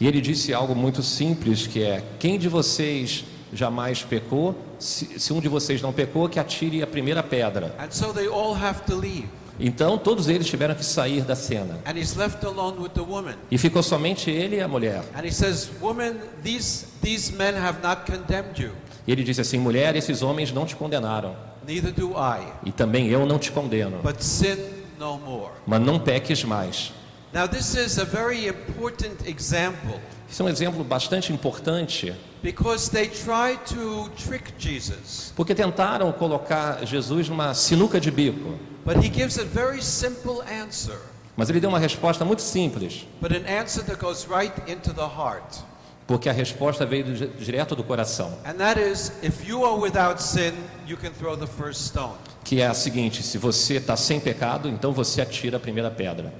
e 0.00 0.06
ele 0.06 0.20
disse 0.20 0.52
algo 0.54 0.74
muito 0.74 1.02
simples, 1.02 1.66
que 1.66 1.82
é: 1.82 2.02
Quem 2.18 2.38
de 2.38 2.48
vocês 2.48 3.24
jamais 3.52 4.02
pecou? 4.02 4.54
Se, 4.78 5.18
se 5.18 5.32
um 5.32 5.40
de 5.40 5.48
vocês 5.48 5.82
não 5.82 5.92
pecou, 5.92 6.28
que 6.28 6.38
atire 6.38 6.82
a 6.82 6.86
primeira 6.86 7.22
pedra. 7.22 7.74
And 7.78 7.90
so 7.90 8.12
they 8.12 8.28
all 8.28 8.54
have 8.54 8.82
to 8.82 8.96
leave. 8.96 9.28
Então 9.62 9.98
todos 9.98 10.26
eles 10.28 10.46
tiveram 10.46 10.74
que 10.74 10.84
sair 10.84 11.22
da 11.22 11.34
cena. 11.34 11.78
And 11.84 11.98
he's 11.98 12.14
left 12.16 12.44
alone 12.46 12.78
with 12.80 12.90
the 12.90 13.02
woman. 13.02 13.34
E 13.50 13.58
ficou 13.58 13.82
somente 13.82 14.30
ele 14.30 14.56
e 14.56 14.60
a 14.60 14.68
mulher. 14.68 15.02
And 15.14 15.22
he 15.26 15.30
says, 15.32 15.70
Woman, 15.82 16.14
these, 16.42 16.86
these 17.02 17.32
men 17.32 17.54
have 17.54 17.78
not 17.82 18.10
condemned 18.10 18.58
you, 18.58 18.70
E 19.06 19.12
ele 19.12 19.22
disse 19.22 19.40
assim: 19.42 19.58
Mulher, 19.58 19.96
esses 19.96 20.22
homens 20.22 20.50
não 20.52 20.64
te 20.64 20.74
condenaram. 20.76 21.34
neither 21.66 21.92
do 21.92 22.12
I. 22.12 22.46
E 22.64 22.72
também 22.72 23.08
eu 23.08 23.26
não 23.26 23.38
te 23.38 23.52
condeno. 23.52 23.98
But 24.02 24.20
sin 24.22 24.56
no 25.00 25.18
more. 25.18 25.50
Mas 25.66 25.80
não 25.80 25.98
peques 25.98 26.44
mais. 26.44 26.92
Now, 27.32 27.46
this 27.48 27.74
is 27.74 27.98
a 27.98 28.04
very 28.04 28.46
important 28.46 29.24
example 29.26 29.98
Isso 30.28 30.42
é 30.42 30.44
um 30.44 30.48
exemplo 30.48 30.84
bastante 30.84 31.32
importante, 31.32 32.12
because 32.42 32.90
they 32.90 33.08
try 33.08 33.56
to 33.74 34.08
trick 34.16 34.52
Jesus. 34.58 35.32
porque 35.34 35.54
tentaram 35.54 36.12
colocar 36.12 36.84
Jesus 36.84 37.28
numa 37.28 37.54
sinuca 37.54 37.98
de 38.00 38.10
bico. 38.10 38.58
But 38.84 38.96
he 38.96 39.08
gives 39.08 39.38
a 39.38 39.44
very 39.44 39.82
simple 39.82 40.40
answer, 40.62 40.96
Mas 41.36 41.48
ele 41.48 41.60
deu 41.60 41.68
uma 41.70 41.78
resposta 41.78 42.24
muito 42.24 42.42
simples, 42.42 43.06
but 43.20 43.32
an 43.32 43.44
answer 43.48 43.82
that 43.84 43.98
goes 44.00 44.26
right 44.28 44.52
into 44.70 44.92
the 44.92 45.02
heart. 45.06 45.58
porque 46.06 46.28
a 46.28 46.32
resposta 46.32 46.84
veio 46.84 47.04
direto 47.38 47.76
do 47.76 47.84
coração, 47.84 48.32
And 48.44 48.54
that 48.54 48.80
is 48.80 49.12
if 49.22 49.48
you 49.48 49.64
are 49.64 49.78
without 49.80 50.20
sin, 50.20 50.52
you 50.86 50.96
can 50.96 51.10
throw 51.12 51.36
the 51.36 51.46
first 51.46 51.86
stone. 51.86 52.18
Que 52.50 52.60
é 52.60 52.66
a 52.66 52.74
seguinte: 52.74 53.22
se 53.22 53.38
você 53.38 53.74
está 53.76 53.96
sem 53.96 54.18
pecado, 54.18 54.68
então 54.68 54.92
você 54.92 55.20
atira 55.20 55.56
a 55.56 55.60
primeira 55.60 55.88
pedra. 55.88 56.34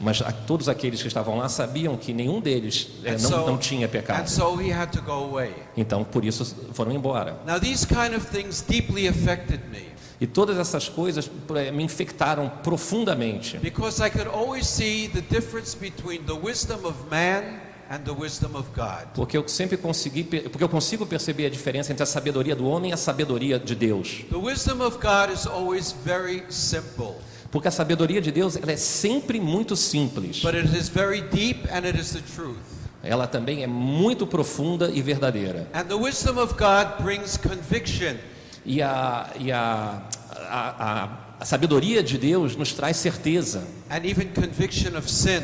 Mas 0.00 0.20
a- 0.20 0.32
todos 0.32 0.68
aqueles 0.68 1.00
que 1.00 1.06
estavam 1.06 1.38
lá 1.38 1.48
sabiam 1.48 1.96
que 1.96 2.12
nenhum 2.12 2.40
deles 2.40 2.88
eh, 3.04 3.16
não, 3.20 3.46
não 3.46 3.58
tinha 3.58 3.86
and 3.86 3.90
pecado. 3.90 4.28
so 4.28 4.60
he 4.60 4.72
had 4.72 4.90
to 4.90 5.00
go 5.00 5.12
away. 5.12 5.54
Então, 5.76 6.02
por 6.02 6.24
isso 6.24 6.44
foram 6.72 6.90
embora. 6.90 7.36
Now, 7.46 7.60
these 7.60 7.86
kind 7.86 8.12
of 8.16 8.26
things 8.26 8.60
deeply 8.60 9.06
affected 9.06 9.60
me 9.70 9.92
E 10.20 10.26
todas 10.26 10.56
essas 10.58 10.88
coisas 10.88 11.30
eh, 11.54 11.70
me 11.70 11.84
infectaram 11.84 12.48
profundamente. 12.64 13.56
because 13.58 14.04
I 14.04 14.10
could 14.10 14.26
always 14.28 14.66
see 14.66 15.06
the 15.08 15.20
difference 15.20 15.76
between 15.76 16.24
the 16.24 16.32
wisdom 16.34 16.84
of 16.84 16.96
man 17.08 17.60
and 17.90 17.98
the 18.04 18.12
wisdom 18.12 18.54
of 18.54 18.68
God. 18.74 19.06
Porque 19.14 19.36
eu 19.36 19.46
sempre 19.48 19.76
consegui, 19.76 20.24
porque 20.24 20.62
eu 20.64 20.68
consigo 20.68 21.04
perceber 21.06 21.46
a 21.46 21.50
diferença 21.50 21.92
entre 21.92 22.02
a 22.02 22.06
sabedoria 22.06 22.54
do 22.56 22.66
homem 22.66 22.90
e 22.90 22.94
a 22.94 22.96
sabedoria 22.96 23.58
de 23.58 23.74
Deus. 23.74 24.24
The 24.30 24.36
wisdom 24.36 24.80
of 24.84 24.98
God 24.98 25.32
is 25.34 25.46
always 25.46 25.92
very 26.04 26.44
simple, 26.48 27.14
Porque 27.50 27.68
a 27.68 27.70
sabedoria 27.70 28.20
de 28.20 28.30
Deus 28.32 28.56
ela 28.56 28.72
é 28.72 28.76
sempre 28.76 29.38
muito 29.40 29.76
simples. 29.76 30.40
but 30.42 30.54
it 30.54 30.74
is 30.76 30.88
very 30.88 31.20
deep 31.22 31.68
and 31.70 31.84
it 31.86 31.98
is 31.98 32.12
the 32.12 32.22
truth. 32.34 32.56
Ela 33.02 33.26
também 33.26 33.62
é 33.62 33.66
muito 33.66 34.26
profunda 34.26 34.88
e 34.92 35.02
verdadeira. 35.02 35.68
And 35.74 35.84
the 35.84 35.94
wisdom 35.94 36.38
of 36.40 36.54
God 36.54 37.02
brings 37.02 37.36
conviction. 37.36 38.16
E 38.64 38.80
a, 38.80 39.28
e 39.40 39.50
a, 39.50 40.02
a, 40.30 41.02
a, 41.02 41.08
a 41.40 41.44
sabedoria 41.44 42.00
de 42.00 42.16
Deus 42.16 42.54
nos 42.54 42.72
traz 42.72 42.96
certeza, 42.96 43.64
and 43.90 44.04
even 44.04 44.28
conviction 44.28 44.96
of 44.96 45.10
sin. 45.10 45.42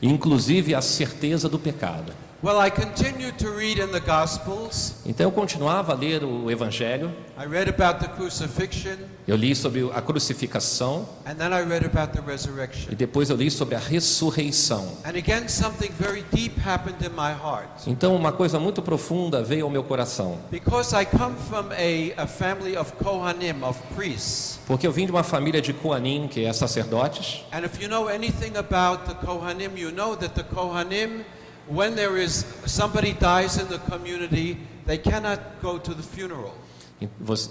Inclusive 0.00 0.74
a 0.74 0.80
certeza 0.80 1.48
do 1.48 1.58
pecado. 1.58 2.12
Well, 2.40 2.60
I 2.64 2.70
continued 2.70 3.36
to 3.40 3.50
read 3.50 3.78
in 3.80 3.90
the 3.90 3.98
Gospels. 3.98 4.94
Então 5.04 5.26
eu 5.26 5.32
continuava 5.32 5.92
a 5.92 5.96
ler 5.96 6.22
o 6.22 6.48
Evangelho, 6.48 7.10
I 7.36 7.44
read 7.46 7.68
about 7.68 7.98
the 7.98 8.06
crucifixion, 8.14 8.96
eu 9.26 9.34
li 9.34 9.56
sobre 9.56 9.90
a 9.92 10.00
crucificação 10.00 11.04
and 11.26 11.34
then 11.34 11.52
I 11.52 11.62
read 11.64 11.84
about 11.84 12.12
the 12.12 12.20
e 12.20 12.24
resurrection. 12.24 12.94
depois 12.94 13.28
eu 13.28 13.34
li 13.36 13.50
sobre 13.50 13.74
a 13.74 13.80
ressurreição. 13.80 14.86
And 15.04 15.16
again, 15.18 15.48
something 15.48 15.90
very 15.98 16.24
deep 16.30 16.56
happened 16.64 17.04
in 17.04 17.10
my 17.10 17.32
heart. 17.32 17.88
Então 17.88 18.14
uma 18.14 18.30
coisa 18.30 18.60
muito 18.60 18.82
profunda 18.82 19.42
veio 19.42 19.64
ao 19.64 19.70
meu 19.70 19.82
coração, 19.82 20.38
Because 20.48 20.94
I 20.94 21.04
come 21.06 21.34
from 21.48 21.70
a, 21.72 22.22
a 22.22 22.26
family 22.28 22.76
of 22.76 22.92
Kohanim, 23.02 23.64
of 23.64 23.80
priests. 23.96 24.60
porque 24.64 24.86
eu 24.86 24.92
vim 24.92 25.06
de 25.06 25.10
uma 25.10 25.24
família 25.24 25.60
de 25.60 25.72
Koanim, 25.72 26.28
que 26.28 26.44
é 26.44 26.52
sacerdotes, 26.52 27.44
And 27.52 27.64
if 27.64 27.82
you 27.82 27.88
know 27.88 28.08
anything 28.08 28.56
about 28.56 29.06
the 29.06 29.14
Kohanim, 29.26 29.76
you 29.76 29.90
know 29.90 30.14
that 30.14 30.36
the 30.36 30.44
Kohanim, 30.44 31.24
when 31.70 31.94
there 31.94 32.16
is 32.16 32.44
somebody 32.66 33.12
dies 33.12 33.58
in 33.58 33.68
the 33.68 33.78
community, 33.90 34.58
they 34.86 34.98
cannot 34.98 35.40
go 35.60 35.78
to 35.78 35.94
the 35.94 36.02
funeral. 36.02 36.54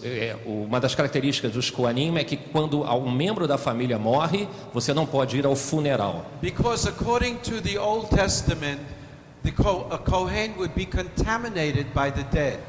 É, 0.03 0.35
uma 0.45 0.77
das 0.77 0.93
características 0.93 1.53
dos 1.53 1.69
Koanim 1.69 2.17
é 2.17 2.23
que 2.25 2.35
quando 2.35 2.83
um 2.83 3.09
membro 3.09 3.47
da 3.47 3.57
família 3.57 3.97
morre, 3.97 4.45
você 4.73 4.93
não 4.93 5.05
pode 5.05 5.37
ir 5.37 5.45
ao 5.45 5.55
funeral. 5.55 6.25
Because 6.41 6.85
according 6.87 7.35
to 7.35 7.61
the 7.61 7.79
Old 7.79 8.09
Testament, 8.09 8.81
the 9.43 9.51
Kohen 9.51 10.53
would 10.57 10.73
be 10.75 10.85
contaminated 10.85 11.85
by 11.93 12.11
the 12.11 12.23
dead. 12.29 12.59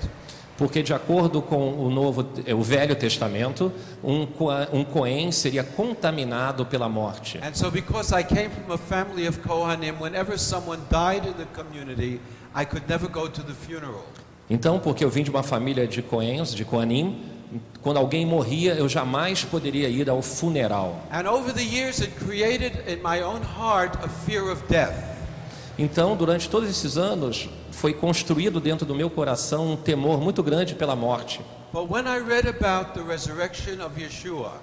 Porque 0.58 0.82
de 0.82 0.92
acordo 0.92 1.40
com 1.40 1.72
o 1.72 1.88
novo, 1.88 2.26
é, 2.44 2.52
o 2.52 2.60
Velho 2.60 2.96
Testamento, 2.96 3.72
um, 4.02 4.26
um 4.72 4.84
Cohen 4.84 5.30
seria 5.30 5.62
contaminado 5.62 6.66
pela 6.66 6.88
morte. 6.88 7.38
And 7.38 7.54
so, 7.54 7.70
because 7.70 8.12
I 8.12 8.24
came 8.24 8.50
from 8.50 8.74
a 8.74 8.76
family 8.76 9.28
of 9.28 9.38
Kohanim, 9.38 10.00
whenever 10.00 10.36
someone 10.36 10.80
died 10.90 11.24
in 11.28 11.34
the 11.34 11.46
community, 11.54 12.20
I 12.52 12.64
could 12.64 12.88
never 12.88 13.08
go 13.08 13.28
to 13.28 13.42
the 13.42 13.54
funeral. 13.54 14.04
Então, 14.50 14.80
porque 14.80 15.04
eu 15.04 15.10
vim 15.10 15.22
de 15.22 15.30
uma 15.30 15.44
família 15.44 15.86
de 15.86 16.02
Coens, 16.02 16.52
de 16.52 16.64
Koanim, 16.64 17.22
quando 17.80 17.98
alguém 17.98 18.26
morria, 18.26 18.74
eu 18.74 18.88
jamais 18.88 19.44
poderia 19.44 19.88
ir 19.88 20.10
ao 20.10 20.20
funeral. 20.20 21.00
And 21.12 21.30
over 21.30 21.54
the 21.54 21.62
years, 21.62 22.00
it 22.00 22.12
created 22.16 22.72
in 22.88 22.96
my 22.96 23.22
own 23.22 23.42
heart 23.42 23.96
a 24.02 24.08
fear 24.08 24.50
of 24.50 24.60
death. 24.68 24.92
Então, 25.78 26.16
durante 26.16 26.48
todos 26.50 26.68
esses 26.68 26.98
anos, 26.98 27.48
foi 27.78 27.94
construído 27.94 28.58
dentro 28.60 28.84
do 28.84 28.92
meu 28.92 29.08
coração 29.08 29.72
um 29.72 29.76
temor 29.76 30.20
muito 30.20 30.42
grande 30.42 30.74
pela 30.74 30.96
morte. 30.96 31.40
But 31.72 31.88
when 31.88 32.06
I 32.06 32.18
read 32.18 32.48
about 32.48 32.92
the 32.92 33.02
resurrection 33.02 33.84
of 33.84 34.00
Yeshua, 34.00 34.54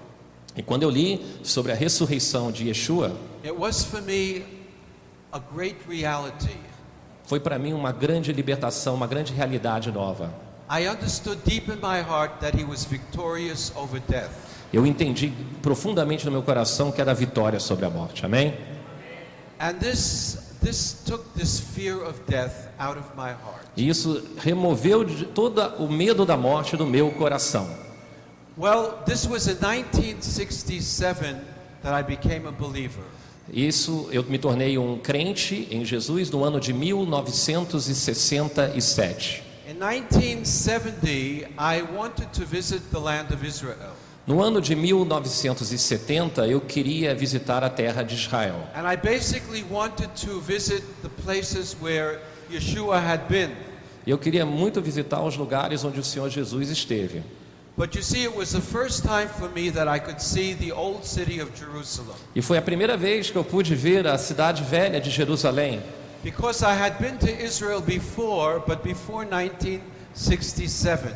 E 0.57 0.61
quando 0.61 0.83
eu 0.83 0.89
li 0.89 1.25
sobre 1.43 1.71
a 1.71 1.75
ressurreição 1.75 2.51
de 2.51 2.67
Yeshua, 2.67 3.13
it 3.43 3.53
was 3.57 3.83
for 3.85 4.01
me 4.01 4.43
a 5.31 5.39
great 5.39 5.77
reality. 5.87 6.57
foi 7.25 7.39
para 7.39 7.57
mim 7.57 7.71
uma 7.73 7.91
grande 7.93 8.33
libertação, 8.33 8.95
uma 8.95 9.07
grande 9.07 9.33
realidade 9.33 9.91
nova. 9.91 10.33
Eu 14.73 14.85
entendi 14.85 15.33
profundamente 15.61 16.25
no 16.25 16.31
meu 16.31 16.41
coração 16.43 16.91
que 16.91 16.99
era 16.99 17.11
a 17.11 17.13
vitória 17.13 17.59
sobre 17.61 17.85
a 17.85 17.89
morte. 17.89 18.25
Amém? 18.25 18.53
And 19.59 19.73
this 19.75 20.37
this 20.61 21.01
took 21.05 21.23
this 21.37 21.59
fear 21.59 22.03
of 22.03 22.19
death 22.27 22.64
out 22.79 22.97
of 22.97 23.05
my 23.15 23.31
heart. 23.31 23.65
E 23.75 23.87
isso 23.87 24.23
removeu 24.37 25.03
de 25.03 25.25
todo 25.25 25.61
o 25.79 25.91
medo 25.91 26.25
da 26.25 26.37
morte 26.37 26.77
do 26.77 26.85
meu 26.85 27.11
coração. 27.11 27.67
Well, 28.57 28.99
this 29.05 29.27
was 29.27 29.47
in 29.47 29.57
1967 29.59 31.35
that 31.83 31.93
I 31.93 32.01
became 32.03 32.47
a 32.47 32.51
believer. 32.51 33.03
Isso 33.51 34.07
eu 34.11 34.23
me 34.23 34.37
tornei 34.39 34.77
um 34.77 34.97
crente 34.97 35.67
em 35.69 35.83
Jesus 35.85 36.31
no 36.31 36.43
ano 36.43 36.59
de 36.59 36.73
1967. 36.73 39.43
In 39.67 39.75
1970, 39.75 41.49
I 41.57 41.81
wanted 41.95 42.27
to 42.33 42.45
visit 42.45 42.81
the 42.91 42.99
land 42.99 43.33
of 43.33 43.45
Israel. 43.45 43.93
No 44.25 44.41
ano 44.41 44.59
de 44.59 44.75
1970 44.75 46.47
eu 46.47 46.59
queria 46.59 47.13
visitar 47.13 47.63
a 47.63 47.69
terra 47.69 48.01
de 48.01 48.15
Israel. 48.15 48.67
And 48.73 48.91
I 48.91 48.95
basically 48.95 49.63
wanted 49.69 50.09
to 50.25 50.39
visit 50.39 50.83
the 51.03 51.09
places 51.23 51.77
where 51.79 52.19
Yeshua 52.55 52.99
had 52.99 53.27
been. 53.27 53.51
Eu 54.05 54.17
queria 54.17 54.45
muito 54.45 54.81
visitar 54.81 55.21
os 55.23 55.35
lugares 55.35 55.83
onde 55.83 55.99
o 55.99 56.03
Senhor 56.03 56.29
Jesus 56.29 56.69
esteve. 56.69 57.23
But 57.77 57.93
you 57.93 58.01
see, 58.01 58.23
it 58.23 58.33
was 58.33 58.51
the 58.51 58.61
first 58.61 59.03
time 59.03 59.27
for 59.27 59.49
me 59.49 59.69
that 59.71 59.89
I 59.89 59.99
could 59.99 60.21
see 60.21 60.53
the 60.53 60.71
old 60.71 61.05
city 61.05 61.41
of 61.41 61.51
Jerusalem. 61.57 62.15
E 62.33 62.41
foi 62.41 62.57
a 62.57 62.61
primeira 62.61 62.95
vez 62.95 63.29
que 63.29 63.37
eu 63.37 63.43
pude 63.43 63.75
ver 63.75 64.07
a 64.07 64.17
cidade 64.17 64.63
velha 64.63 65.01
de 65.01 65.09
Jerusalém. 65.09 65.81
Because 66.23 66.63
I 66.63 66.73
had 66.73 66.97
been 66.99 67.17
to 67.17 67.29
Israel 67.29 67.81
before, 67.81 68.61
but 68.65 68.81
before 68.81 69.25
1967. 69.25 71.13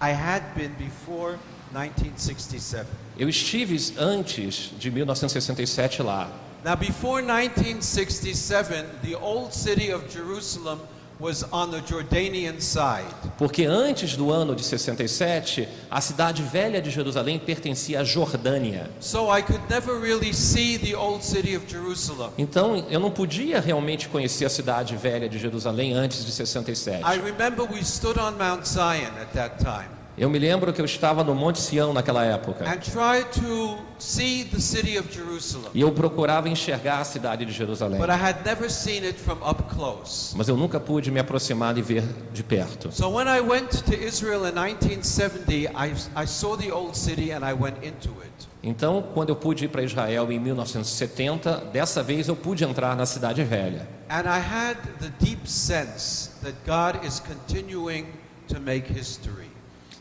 I 0.00 0.10
had 0.10 0.42
been 0.56 0.72
before 0.78 1.38
1967. 1.72 2.86
Eu 3.16 3.28
estive 3.28 3.94
antes 3.96 4.72
de 4.78 4.90
1967 4.90 6.02
lá. 6.02 6.28
Now, 6.64 6.74
before 6.74 7.20
1967, 7.20 8.86
the 9.02 9.14
old 9.16 9.52
city 9.52 9.90
of 9.90 10.08
Jerusalem 10.08 10.80
was 11.20 11.44
on 11.52 11.70
the 11.70 11.82
Jordanian 11.82 12.58
side. 12.58 13.04
Porque 13.36 13.66
antes 13.66 14.16
do 14.16 14.30
ano 14.30 14.54
de 14.54 14.64
67, 14.64 15.68
a 15.90 16.00
cidade 16.00 16.42
velha 16.42 16.80
de 16.80 16.88
Jerusalém 16.88 17.38
pertencia 17.38 18.00
à 18.00 18.04
Jordânia. 18.04 18.88
So 18.98 19.30
I 19.30 19.42
could 19.42 19.60
never 19.68 20.00
really 20.00 20.32
see 20.32 20.78
the 20.78 20.96
old 20.96 21.22
city 21.22 21.54
of 21.54 21.66
Jerusalem. 21.68 22.30
Então 22.38 22.82
eu 22.88 22.98
não 22.98 23.10
podia 23.10 23.60
realmente 23.60 24.08
conhecer 24.08 24.46
a 24.46 24.50
cidade 24.50 24.96
velha 24.96 25.28
de 25.28 25.38
Jerusalém 25.38 25.92
antes 25.92 26.24
de 26.24 26.32
67. 26.32 27.02
I 27.04 27.18
remember 27.18 27.66
we 27.70 27.84
stood 27.84 28.18
on 28.18 28.38
Mount 28.38 28.66
Zion 28.66 29.12
at 29.20 29.34
that 29.34 29.58
time 29.62 30.03
Eu 30.16 30.30
me 30.30 30.38
lembro 30.38 30.72
que 30.72 30.80
eu 30.80 30.84
estava 30.84 31.24
no 31.24 31.34
Monte 31.34 31.60
Sião 31.60 31.92
naquela 31.92 32.24
época. 32.24 32.64
and 32.64 32.78
tried 32.78 33.26
to 33.32 33.78
see 33.98 34.44
the 34.44 34.60
city 34.60 34.96
of 34.96 35.12
Jerusalem. 35.12 35.70
E 35.74 35.80
eu 35.80 35.90
procurava 35.90 36.48
enxergar 36.48 37.00
a 37.00 37.04
cidade 37.04 37.44
de 37.44 37.50
Jerusalém. 37.52 37.98
But 37.98 38.10
I 38.10 38.12
had 38.12 38.44
never 38.44 38.70
seen 38.70 39.04
it 39.04 39.18
from 39.18 39.38
up 39.44 39.64
close. 39.74 40.36
Mas 40.36 40.46
eu 40.46 40.56
nunca 40.56 40.78
pude 40.78 41.10
me 41.10 41.18
aproximar 41.18 41.76
e 41.76 41.82
ver 41.82 42.04
de 42.32 42.44
perto. 42.44 42.92
So 42.92 43.08
when 43.08 43.26
I 43.26 43.40
went 43.40 43.82
to 43.84 43.94
Israel 43.94 44.46
in 44.46 44.54
1970, 44.54 45.70
I, 45.74 45.92
I 46.16 46.26
saw 46.26 46.56
the 46.56 46.70
old 46.70 46.96
city 46.96 47.32
and 47.32 47.44
I 47.44 47.52
went 47.52 47.78
into 47.84 48.10
it. 48.22 48.48
Então, 48.62 49.04
quando 49.12 49.30
eu 49.30 49.36
pude 49.36 49.64
ir 49.64 49.68
para 49.68 49.82
Israel 49.82 50.30
em 50.30 50.38
1970, 50.38 51.70
dessa 51.72 52.02
vez 52.02 52.28
eu 52.28 52.36
pude 52.36 52.64
entrar 52.64 52.96
na 52.96 53.04
cidade 53.04 53.42
velha. 53.42 53.86
And 54.08 54.22
I 54.22 54.38
had 54.38 54.76
the 55.00 55.10
deep 55.18 55.48
sense 55.50 56.30
that 56.42 56.54
God 56.64 57.04
is 57.04 57.20
continuing 57.20 58.06
to 58.48 58.60
make 58.60 58.90
history. 58.90 59.53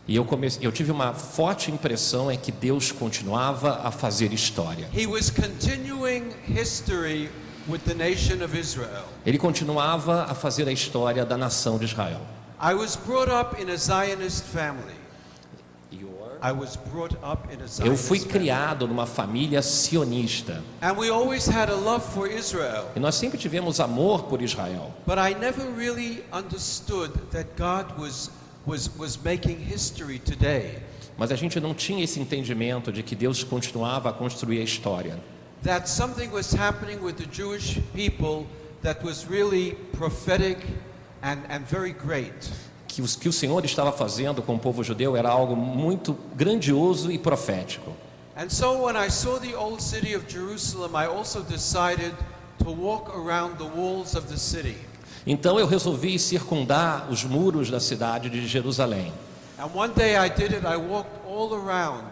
E 0.05 0.15
eu, 0.15 0.25
comecei, 0.25 0.65
eu 0.65 0.71
tive 0.71 0.91
uma 0.91 1.13
forte 1.13 1.71
impressão 1.71 2.29
é 2.29 2.35
que 2.35 2.51
Deus 2.51 2.91
continuava 2.91 3.79
a 3.83 3.91
fazer 3.91 4.33
história. 4.33 4.89
He 4.93 5.07
was 5.07 5.29
continuing 5.29 6.31
history 6.45 7.29
with 7.69 7.79
the 7.85 7.93
nation 7.93 8.43
of 8.43 8.57
Israel. 8.57 9.05
Ele 9.25 9.37
continuava 9.37 10.23
a 10.23 10.35
fazer 10.35 10.67
a 10.67 10.71
história 10.71 11.25
da 11.25 11.37
nação 11.37 11.77
de 11.77 11.85
Israel. 11.85 12.19
I 12.61 12.73
was 12.73 12.95
brought 12.97 13.31
up 13.31 13.61
in 13.61 13.69
a 13.69 13.77
Zionist 13.77 14.43
family. 14.43 14.95
I 16.45 16.51
was 16.51 16.75
brought 16.75 17.15
up 17.23 17.47
in 17.53 17.61
a 17.61 17.85
Eu 17.85 17.95
fui 17.95 18.17
Zionist 18.19 18.27
family. 18.27 18.29
criado 18.29 18.85
numa 18.85 19.05
família 19.05 19.61
sionista. 19.61 20.61
And 20.81 20.97
we 20.97 21.09
always 21.09 21.47
had 21.47 21.69
a 21.69 21.75
love 21.75 22.03
for 22.13 22.27
Israel. 22.29 22.91
E 22.93 22.99
nós 22.99 23.15
sempre 23.15 23.37
tivemos 23.37 23.79
amor 23.79 24.23
por 24.23 24.41
Israel. 24.41 24.93
But 25.07 25.17
I 25.17 25.33
never 25.39 25.65
really 25.71 26.21
understood 26.33 27.13
that 27.31 27.47
God 27.57 27.97
was, 27.97 28.29
was, 28.65 28.89
was 28.97 29.17
making 29.23 29.59
history 29.59 30.19
today. 30.19 30.81
Mas 31.17 31.31
a 31.31 31.35
gente 31.35 31.59
não 31.59 31.73
tinha 31.73 32.03
esse 32.03 32.19
entendimento 32.19 32.91
de 32.91 33.03
que 33.03 33.15
Deus 33.15 33.43
continuava 33.43 34.09
a 34.09 34.13
construir 34.13 34.59
a 34.59 34.63
história. 34.63 35.19
That 35.63 35.87
something 35.87 36.29
was 36.31 36.53
happening 36.53 36.99
with 37.01 37.13
the 37.13 37.27
Jewish 37.31 37.79
people 37.93 38.47
that 38.81 39.03
was 39.05 39.25
really 39.29 39.75
prophetic 39.93 40.57
and, 41.21 41.39
and 41.49 41.59
very 41.65 41.93
great. 41.93 42.51
Que 42.87 43.01
o 43.01 43.07
que 43.07 43.29
o 43.29 43.33
Senhor 43.33 43.63
estava 43.63 43.91
fazendo 43.91 44.41
com 44.41 44.55
o 44.55 44.59
povo 44.59 44.83
judeu 44.83 45.15
era 45.15 45.29
algo 45.29 45.55
muito 45.55 46.17
grandioso 46.35 47.11
e 47.11 47.17
profético. 47.17 47.93
And 48.35 48.49
so 48.49 48.85
when 48.85 48.95
I 48.95 49.09
saw 49.09 49.37
the 49.39 49.55
old 49.55 49.81
city 49.81 50.15
of 50.15 50.25
Jerusalem, 50.27 50.95
I 50.95 51.05
also 51.05 51.43
decided 51.43 52.13
to 52.59 52.71
walk 52.71 53.15
around 53.15 53.57
the 53.57 53.65
walls 53.65 54.15
of 54.15 54.27
the 54.27 54.37
city. 54.37 54.75
Então 55.25 55.59
eu 55.59 55.65
resolvi 55.67 56.19
circundar 56.19 57.07
os 57.09 57.23
muros 57.23 57.69
da 57.69 57.79
cidade 57.79 58.29
de 58.29 58.45
Jerusalém. 58.47 59.11
And 59.57 59.69
one 59.73 59.93
day 59.93 60.15
I 60.15 60.29
did 60.29 60.53
it, 60.53 60.65
I 60.65 60.75
walked 60.75 61.11
all 61.27 61.53
around 61.53 62.03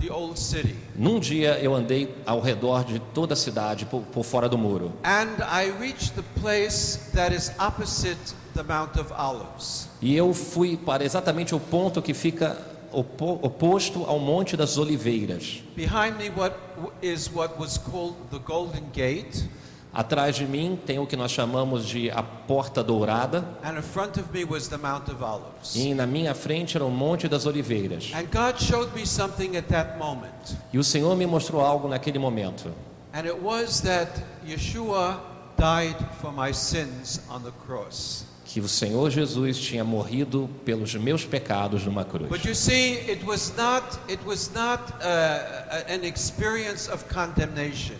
the 0.00 0.12
old 0.12 0.38
city. 0.38 0.76
Num 0.94 1.18
dia 1.18 1.58
eu 1.60 1.74
andei 1.74 2.14
ao 2.26 2.40
redor 2.40 2.84
de 2.84 2.98
toda 3.14 3.32
a 3.34 3.36
cidade, 3.36 3.86
por, 3.86 4.02
por 4.02 4.24
fora 4.24 4.48
do 4.48 4.58
muro. 4.58 4.92
E 10.00 10.16
eu 10.16 10.34
fui 10.34 10.76
para 10.76 11.04
exatamente 11.04 11.54
o 11.54 11.60
ponto 11.60 12.00
que 12.02 12.14
fica 12.14 12.56
opo- 12.92 13.38
oposto 13.42 14.04
ao 14.04 14.18
Monte 14.18 14.56
das 14.56 14.78
Oliveiras. 14.78 15.62
Behind 15.74 16.16
me 16.18 16.30
what 16.36 16.54
is 17.02 17.30
what 17.34 17.54
was 17.58 17.78
called 17.78 18.14
the 18.30 18.38
Golden 18.38 18.84
Gate, 18.92 19.44
Atrás 19.92 20.36
de 20.36 20.44
mim 20.44 20.78
tem 20.86 20.98
o 20.98 21.06
que 21.06 21.16
nós 21.16 21.30
chamamos 21.30 21.86
de 21.86 22.10
a 22.10 22.22
Porta 22.22 22.82
Dourada. 22.84 23.44
and 23.64 23.76
in 23.76 23.82
front 23.82 24.18
of 24.18 24.30
me 24.32 24.44
was 24.44 24.68
the 24.68 24.76
Mount 24.76 25.10
of 25.10 25.22
Olives. 25.24 25.74
E 25.74 25.94
na 25.94 26.06
minha 26.06 26.34
frente 26.34 26.76
era 26.76 26.84
o 26.84 26.90
Monte 26.90 27.26
das 27.26 27.46
Oliveiras. 27.46 28.10
And 28.14 28.26
God 28.30 28.60
showed 28.60 28.92
me 28.94 29.06
something 29.06 29.56
at 29.56 29.66
that 29.68 29.98
moment. 29.98 30.56
E 30.72 30.78
o 30.78 30.84
Senhor 30.84 31.16
me 31.16 31.26
mostrou 31.26 31.60
algo 31.62 31.88
naquele 31.88 32.18
momento. 32.18 32.70
And 33.14 33.26
it 33.26 33.40
was 33.42 33.80
that 33.80 34.10
Yeshua 34.46 35.18
died 35.56 35.96
for 36.20 36.30
my 36.32 36.52
sins 36.52 37.20
on 37.30 37.42
the 37.42 37.52
cross. 37.66 38.24
Que 38.44 38.60
o 38.62 38.68
Senhor 38.68 39.10
Jesus 39.10 39.58
tinha 39.58 39.84
morrido 39.84 40.48
pelos 40.64 40.94
meus 40.94 41.24
pecados 41.24 41.84
numa 41.84 42.04
cruz. 42.04 42.28
But 42.28 42.44
you 42.44 42.54
see, 42.54 42.92
it 43.10 43.24
was 43.24 43.52
not, 43.56 43.98
it 44.08 44.20
was 44.24 44.50
not 44.54 44.80
uh, 45.02 45.04
a- 45.70 45.92
an 45.92 46.04
experience 46.04 46.88
of 46.88 47.08
condemnation. 47.08 47.96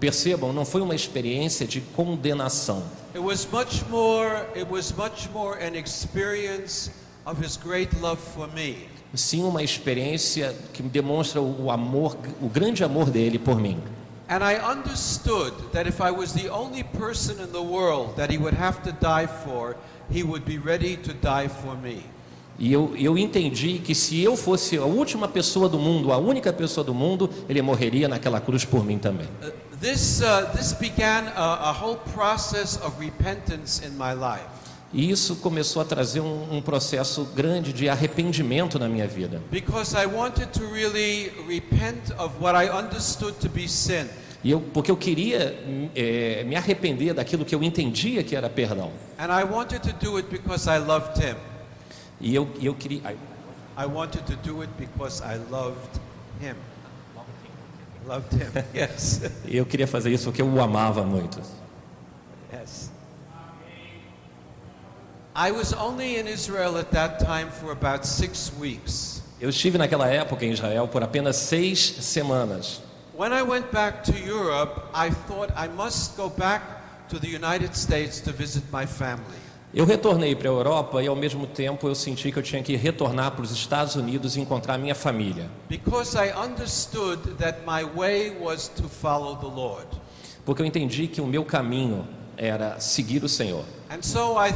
Percebam, 0.00 0.52
não 0.52 0.64
foi 0.64 0.80
uma 0.80 0.94
experiência 0.94 1.66
de 1.66 1.80
condenação. 1.80 2.82
It 3.14 3.20
was 3.20 3.46
much 3.50 3.84
more, 3.88 4.46
it 4.54 4.66
was 4.70 4.92
much 4.92 5.28
more 5.32 5.58
an 5.62 5.76
experience 5.76 6.90
of 7.24 7.44
his 7.44 7.56
great 7.56 7.94
love 8.00 8.20
for 8.34 8.48
me. 8.52 8.88
Sim, 9.14 9.44
uma 9.44 9.62
experiência 9.62 10.54
que 10.72 10.82
demonstra 10.82 11.40
o 11.40 11.70
amor, 11.70 12.16
o 12.42 12.48
grande 12.48 12.84
amor 12.84 13.10
dele 13.10 13.38
por 13.38 13.58
mim. 13.58 13.78
And 14.28 14.44
I 14.44 14.56
understood 14.56 15.54
that 15.72 15.86
if 15.86 16.02
I 16.02 16.10
was 16.10 16.34
the 16.34 16.50
only 16.50 16.84
person 16.84 17.40
in 17.42 17.50
the 17.50 17.62
world 17.62 18.14
that 18.16 18.30
he 18.30 18.36
would 18.36 18.54
have 18.54 18.82
to 18.82 18.92
die 18.92 19.26
for, 19.26 19.74
he 20.10 20.22
would 20.22 20.44
be 20.44 20.58
ready 20.58 20.98
to 20.98 21.14
die 21.14 21.48
for 21.48 21.74
me. 21.76 22.04
E 22.58 22.72
eu, 22.72 22.92
eu 22.96 23.16
entendi 23.16 23.78
que 23.78 23.94
se 23.94 24.20
eu 24.20 24.36
fosse 24.36 24.76
a 24.76 24.84
última 24.84 25.28
pessoa 25.28 25.68
do 25.68 25.78
mundo, 25.78 26.12
a 26.12 26.18
única 26.18 26.52
pessoa 26.52 26.84
do 26.84 26.92
mundo, 26.92 27.30
ele 27.48 27.62
morreria 27.62 28.08
naquela 28.08 28.40
cruz 28.40 28.64
por 28.64 28.84
mim 28.84 28.98
também. 28.98 29.28
Uh, 29.40 29.76
this, 29.80 30.20
uh, 30.20 30.44
this 30.56 30.72
began 30.72 31.30
a, 31.36 31.70
a 31.70 31.72
whole 31.72 31.98
process 32.12 32.76
of 32.82 32.98
repentance 32.98 33.86
in 33.86 33.90
my 33.90 34.12
life. 34.12 34.44
E 34.92 35.10
isso 35.10 35.36
começou 35.36 35.82
a 35.82 35.84
trazer 35.84 36.20
um, 36.20 36.56
um 36.56 36.62
processo 36.62 37.24
grande 37.36 37.72
de 37.72 37.88
arrependimento 37.88 38.78
na 38.78 38.88
minha 38.88 39.06
vida. 39.06 39.40
Because 39.52 39.94
I 39.94 40.06
wanted 40.06 40.48
to 40.52 40.66
really 40.72 41.30
repent 41.46 42.10
of 42.18 42.34
what 42.40 42.56
I 42.56 42.70
understood 42.70 43.34
to 43.40 43.48
be 43.48 43.68
sin. 43.68 44.06
E 44.42 44.50
eu, 44.50 44.60
porque 44.60 44.90
eu 44.90 44.96
queria 44.96 45.56
eh, 45.94 46.44
me 46.44 46.56
arrepender 46.56 47.12
daquilo 47.12 47.44
que 47.44 47.54
eu 47.54 47.62
entendia 47.62 48.22
que 48.22 48.34
era 48.34 48.48
perdão. 48.48 48.90
And 49.18 49.26
I 49.26 49.44
wanted 49.44 49.80
to 49.80 49.92
do 49.92 50.16
it 50.16 50.28
because 50.30 50.68
I 50.68 50.78
loved 50.78 51.18
him. 51.22 51.36
E 52.20 52.34
eu, 52.34 52.48
eu 52.60 52.74
queria. 52.74 53.00
ai, 53.04 53.16
I 53.76 53.86
wanted 53.86 54.24
to 54.26 54.36
do 54.36 54.62
it 54.62 54.70
because 54.78 55.22
I 55.22 55.36
loved 55.50 56.00
him. 56.40 56.56
Loved 58.06 58.32
him, 58.34 58.50
yes. 58.74 59.20
Eu 59.46 59.64
queria 59.66 59.86
fazer 59.86 60.10
isso 60.10 60.24
porque 60.24 60.42
eu 60.42 60.48
o 60.48 60.60
amava 60.60 61.02
muito. 61.04 61.40
yes. 62.52 62.90
I 65.36 65.52
was 65.52 65.72
only 65.72 66.18
in 66.18 66.26
Israel 66.26 66.76
at 66.78 66.90
that 66.90 67.24
time 67.24 67.48
for 67.50 67.70
about 67.70 68.04
six 68.04 68.50
weeks. 68.58 69.22
Eu 69.40 69.50
estive 69.50 69.78
naquela 69.78 70.08
época 70.08 70.44
em 70.44 70.50
Israel 70.50 70.88
por 70.88 71.02
apenas 71.02 71.36
seis 71.36 71.78
semanas. 71.78 72.82
When 73.16 73.32
I 73.32 73.42
went 73.42 73.70
back 73.70 74.02
to 74.04 74.18
Europe, 74.18 74.82
I 74.92 75.10
thought 75.10 75.52
I 75.56 75.68
must 75.68 76.16
go 76.16 76.28
back 76.28 76.62
to 77.10 77.20
the 77.20 77.28
United 77.28 77.76
States 77.76 78.20
to 78.22 78.32
visit 78.32 78.64
my 78.72 78.84
family. 78.86 79.38
Eu 79.74 79.84
retornei 79.84 80.34
para 80.34 80.48
a 80.48 80.52
Europa 80.52 81.02
e 81.02 81.06
ao 81.06 81.14
mesmo 81.14 81.46
tempo 81.46 81.86
eu 81.86 81.94
senti 81.94 82.32
que 82.32 82.38
eu 82.38 82.42
tinha 82.42 82.62
que 82.62 82.74
retornar 82.74 83.32
para 83.32 83.42
os 83.42 83.50
Estados 83.50 83.96
Unidos 83.96 84.34
e 84.34 84.40
encontrar 84.40 84.78
minha 84.78 84.94
família. 84.94 85.50
Porque 90.44 90.62
eu 90.62 90.66
entendi 90.66 91.06
que 91.06 91.20
o 91.20 91.26
meu 91.26 91.44
caminho 91.44 92.08
era 92.38 92.80
seguir 92.80 93.22
o 93.22 93.28
Senhor. 93.28 93.64
So 94.00 94.36
I 94.40 94.52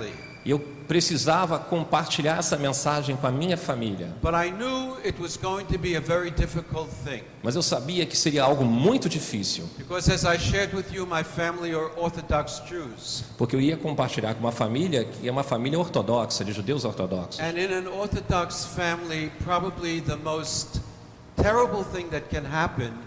I. 0.00 0.12
E 0.44 0.50
eu 0.50 0.75
precisava 0.86 1.58
compartilhar 1.58 2.38
essa 2.38 2.56
mensagem 2.56 3.16
com 3.16 3.26
a 3.26 3.32
minha 3.32 3.56
família. 3.56 4.14
But 4.22 4.34
I 4.34 4.50
knew 4.50 4.96
it 5.04 5.20
was 5.20 5.36
going 5.36 5.64
to 5.66 5.78
be 5.78 5.96
a 5.96 6.00
very 6.00 6.30
difficult 6.30 6.90
thing. 7.04 7.22
Mas 7.42 7.54
eu 7.54 7.62
sabia 7.62 8.06
que 8.06 8.16
seria 8.16 8.42
algo 8.42 8.64
muito 8.64 9.08
difícil, 9.08 9.68
porque 13.38 13.56
eu 13.56 13.60
ia 13.60 13.76
compartilhar 13.76 14.34
com 14.34 14.40
uma 14.40 14.52
família 14.52 15.04
que 15.04 15.28
é 15.28 15.32
uma 15.32 15.42
família 15.42 15.78
ortodoxa, 15.78 16.44
de 16.44 16.52
judeus 16.52 16.84
ortodoxos. 16.84 17.40
And 17.40 17.58
in 17.58 17.72
an 17.72 17.88
Orthodox 17.88 18.64
family, 18.64 19.30
probably 19.44 20.00
the 20.00 20.16
most 20.16 20.80
terrible 21.36 21.84
thing 21.84 22.08
that 22.08 22.28
can 22.28 22.44
happen 22.44 23.05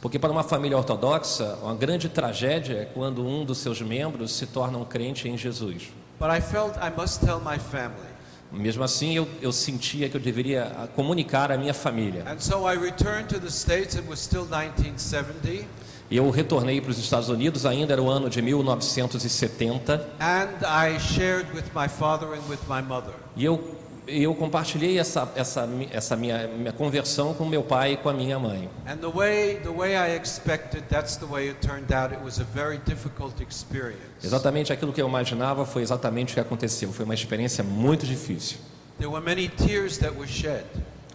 Porque 0.00 0.18
para 0.18 0.32
uma 0.32 0.42
família 0.42 0.76
ortodoxa, 0.76 1.58
uma 1.62 1.74
grande 1.74 2.08
tragédia 2.08 2.74
é 2.74 2.84
quando 2.84 3.26
um 3.26 3.44
dos 3.44 3.58
seus 3.58 3.80
membros 3.80 4.32
se 4.32 4.46
torna 4.46 4.78
um 4.78 4.84
crente 4.84 5.28
em 5.28 5.36
Jesus. 5.36 5.92
But 6.18 6.30
I 6.30 6.40
felt 6.40 6.76
I 6.76 6.90
must 6.96 7.20
tell 7.20 7.40
my 7.40 7.58
family. 7.58 8.14
Mesmo 8.52 8.84
assim, 8.84 9.16
eu, 9.16 9.28
eu 9.42 9.50
sentia 9.52 10.08
que 10.08 10.16
eu 10.16 10.20
deveria 10.20 10.72
ah, 10.76 10.86
comunicar 10.86 11.50
à 11.50 11.58
minha 11.58 11.74
família. 11.74 12.24
And 12.26 12.38
so 12.38 12.68
I 12.68 12.76
returned 12.76 13.28
to 13.28 13.40
the 13.40 13.50
States. 13.50 13.96
It 13.96 14.08
was 14.08 14.20
still 14.20 14.44
1970. 14.44 15.66
E 16.10 16.16
eu 16.16 16.30
retornei 16.30 16.80
para 16.80 16.90
os 16.90 16.98
Estados 16.98 17.28
Unidos, 17.28 17.64
ainda 17.64 17.94
era 17.94 18.02
o 18.02 18.10
ano 18.10 18.28
de 18.28 18.40
1970, 18.42 19.94
And 20.20 20.48
I 20.62 20.98
shared 21.00 21.46
with 21.54 21.64
my 21.74 21.88
father 21.88 22.28
and 22.28 22.42
with 22.48 22.60
my 22.68 22.82
mother. 22.82 23.14
e 23.34 23.44
eu, 23.44 23.74
eu 24.06 24.34
compartilhei 24.34 24.98
essa, 24.98 25.30
essa, 25.34 25.68
essa 25.90 26.16
minha, 26.16 26.46
minha 26.46 26.72
conversão 26.72 27.32
com 27.34 27.44
meu 27.44 27.62
pai 27.62 27.92
e 27.92 27.96
com 27.96 28.08
a 28.08 28.12
minha 28.12 28.38
mãe. 28.38 28.68
And 28.86 28.96
the 28.96 29.08
way, 29.08 29.56
the 29.62 29.70
way 29.70 29.94
I 29.94 30.16
expected, 30.16 30.84
that's 30.88 31.16
the 31.16 31.26
way 31.26 31.48
it 31.48 31.66
turned 31.66 31.92
out. 31.92 32.12
It 32.12 32.22
was 32.22 32.38
a 32.38 32.44
very 32.44 32.78
difficult 32.84 33.42
experience. 33.42 34.02
Exatamente 34.22 34.72
aquilo 34.72 34.92
que 34.92 35.00
eu 35.00 35.08
imaginava 35.08 35.64
foi 35.64 35.82
exatamente 35.82 36.32
o 36.32 36.34
que 36.34 36.40
aconteceu. 36.40 36.92
Foi 36.92 37.04
uma 37.04 37.14
experiência 37.14 37.64
muito 37.64 38.06
difícil. 38.06 38.58
There 38.98 39.10
were 39.10 39.24
many 39.24 39.48
tears 39.48 39.98
that 39.98 40.14
were 40.16 40.28
shed. 40.28 40.64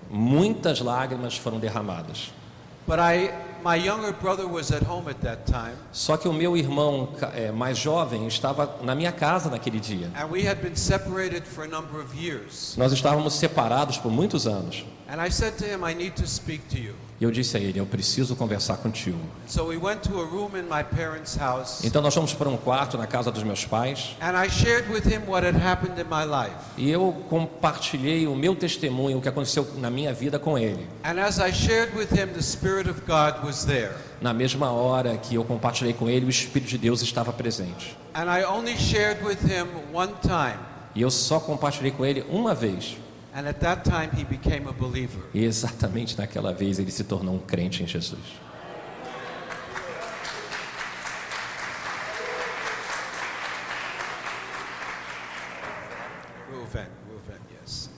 Muitas 0.10 0.80
lágrimas 0.80 1.38
foram 1.38 1.60
derramadas. 1.60 2.32
But 2.88 2.97
I, 2.99 3.30
my 3.63 3.75
younger 3.75 4.11
brother 4.13 4.47
was 4.47 4.71
at 4.71 4.83
home 4.83 5.09
at 5.09 5.19
that 5.21 5.45
time, 5.45 5.75
Só 5.91 6.17
que 6.17 6.27
o 6.27 6.33
meu 6.33 6.55
irmão 6.55 7.09
eh, 7.33 7.51
mais 7.51 7.77
jovem 7.77 8.25
estava 8.27 8.77
na 8.83 8.95
minha 8.95 9.11
casa 9.11 9.49
naquele 9.49 9.79
dia. 9.79 10.09
and 10.15 10.29
we 10.31 10.47
had 10.47 10.61
been 10.61 10.75
separated 10.75 11.43
for 11.45 11.63
a 11.63 11.67
number 11.67 11.99
of 12.01 12.15
years. 12.15 12.75
Nós 12.77 12.91
estávamos 12.91 13.33
separados 13.33 13.97
por 13.97 14.11
muitos 14.11 14.45
anos. 14.47 14.83
And 15.11 15.19
I 15.19 15.31
said 15.31 15.57
to 15.57 15.65
him, 15.65 15.83
I 15.83 15.95
need 15.95 16.11
to 16.17 16.27
speak 16.27 16.61
to 16.69 16.77
you. 16.77 16.93
E 17.19 17.23
eu 17.23 17.31
disse 17.31 17.57
a 17.57 17.59
ele: 17.59 17.79
Eu 17.79 17.85
preciso 17.85 18.35
conversar 18.35 18.77
contigo. 18.77 19.17
So 19.47 19.65
we 19.65 19.75
went 19.75 20.01
to 20.03 20.21
a 20.21 20.23
room 20.23 20.55
in 20.55 20.63
my 20.63 20.83
parents' 20.83 21.35
house, 21.35 21.83
Então 21.83 22.01
nós 22.01 22.13
fomos 22.13 22.31
para 22.33 22.47
um 22.47 22.55
quarto 22.55 22.95
na 22.97 23.07
casa 23.07 23.31
dos 23.31 23.41
meus 23.43 23.65
pais. 23.65 24.15
and 24.21 24.37
I 24.37 24.47
shared 24.49 24.87
with 24.89 25.05
him 25.11 25.23
what 25.27 25.43
had 25.45 25.55
happened 25.57 25.99
in 25.99 26.05
my 26.05 26.23
life. 26.23 26.55
E 26.77 26.89
eu 26.91 27.11
compartilhei 27.27 28.27
o 28.27 28.35
meu 28.35 28.55
testemunho, 28.55 29.17
o 29.17 29.21
que 29.21 29.27
aconteceu 29.27 29.67
na 29.77 29.89
minha 29.89 30.13
vida 30.13 30.37
com 30.37 30.57
ele. 30.57 30.87
And 31.03 31.19
as 31.19 31.39
I 31.39 31.51
shared 31.51 31.93
with 31.97 32.09
him, 32.13 32.27
the 32.27 32.41
Spirit 32.41 32.87
of 32.87 33.01
God 33.07 33.43
was 33.43 33.65
there. 33.65 33.91
Na 34.21 34.33
mesma 34.33 34.71
hora 34.71 35.17
que 35.17 35.35
eu 35.35 35.43
compartilhei 35.43 35.93
com 35.93 36.07
ele, 36.07 36.27
o 36.27 36.29
Espírito 36.29 36.69
de 36.69 36.77
Deus 36.77 37.01
estava 37.01 37.33
presente. 37.33 37.97
And 38.13 38.25
I 38.31 38.43
only 38.45 38.77
shared 38.77 39.23
with 39.25 39.39
him 39.43 39.65
one 39.91 40.13
time. 40.21 40.59
E 40.93 41.01
eu 41.01 41.09
só 41.11 41.39
compartilhei 41.39 41.91
com 41.91 42.05
ele 42.05 42.23
uma 42.29 42.53
vez. 42.53 42.95
And 43.33 43.47
at 43.47 43.59
that 43.59 43.85
time, 43.85 44.09
he 44.11 44.23
became 44.23 44.67
a 44.67 44.73
believer. 44.73 45.21
E 45.33 45.45
exatamente 45.45 46.17
naquela 46.17 46.51
vez 46.51 46.79
ele 46.79 46.91
se 46.91 47.03
tornou 47.03 47.35
um 47.35 47.39
crente 47.39 47.83
em 47.83 47.87
Jesus. 47.87 48.19
Reuven, 56.51 56.87
Reuven, 57.07 57.39
yes. 57.61 57.89